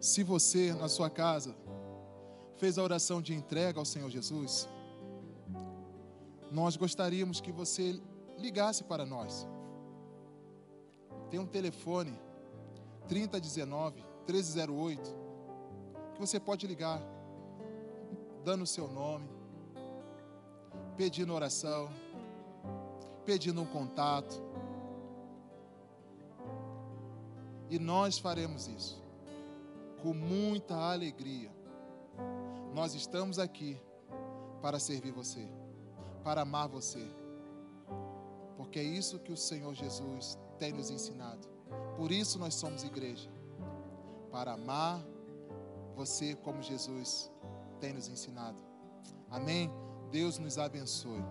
Se 0.00 0.22
você, 0.22 0.72
na 0.74 0.88
sua 0.88 1.10
casa, 1.10 1.54
fez 2.56 2.78
a 2.78 2.82
oração 2.82 3.20
de 3.22 3.34
entrega 3.34 3.78
ao 3.78 3.84
Senhor 3.84 4.10
Jesus, 4.10 4.68
nós 6.50 6.76
gostaríamos 6.76 7.40
que 7.40 7.52
você 7.52 8.00
ligasse 8.38 8.84
para 8.84 9.06
nós. 9.06 9.46
Tem 11.30 11.38
um 11.38 11.46
telefone 11.46 12.18
3019 13.08 14.04
1308 14.26 15.20
que 16.14 16.20
você 16.20 16.38
pode 16.38 16.66
ligar, 16.66 17.00
dando 18.44 18.62
o 18.64 18.66
seu 18.66 18.88
nome, 18.88 19.28
pedindo 20.96 21.32
oração, 21.32 21.88
pedindo 23.24 23.60
um 23.62 23.66
contato. 23.66 24.42
E 27.68 27.78
nós 27.78 28.18
faremos 28.18 28.66
isso 28.66 29.00
com 30.02 30.12
muita 30.12 30.74
alegria. 30.74 31.50
Nós 32.74 32.94
estamos 32.94 33.38
aqui 33.38 33.80
para 34.60 34.78
servir 34.78 35.12
você, 35.12 35.48
para 36.22 36.42
amar 36.42 36.68
você, 36.68 37.04
porque 38.56 38.78
é 38.78 38.82
isso 38.82 39.18
que 39.18 39.32
o 39.32 39.36
Senhor 39.36 39.74
Jesus 39.74 40.38
tem 40.58 40.72
nos 40.72 40.90
ensinado. 40.90 41.48
Por 41.96 42.12
isso 42.12 42.38
nós 42.38 42.54
somos 42.54 42.82
igreja, 42.82 43.30
para 44.30 44.52
amar 44.52 45.04
você 45.94 46.34
como 46.36 46.62
Jesus 46.62 47.30
tem 47.80 47.92
nos 47.92 48.08
ensinado. 48.08 48.62
Amém? 49.30 49.70
Deus 50.10 50.38
nos 50.38 50.58
abençoe. 50.58 51.22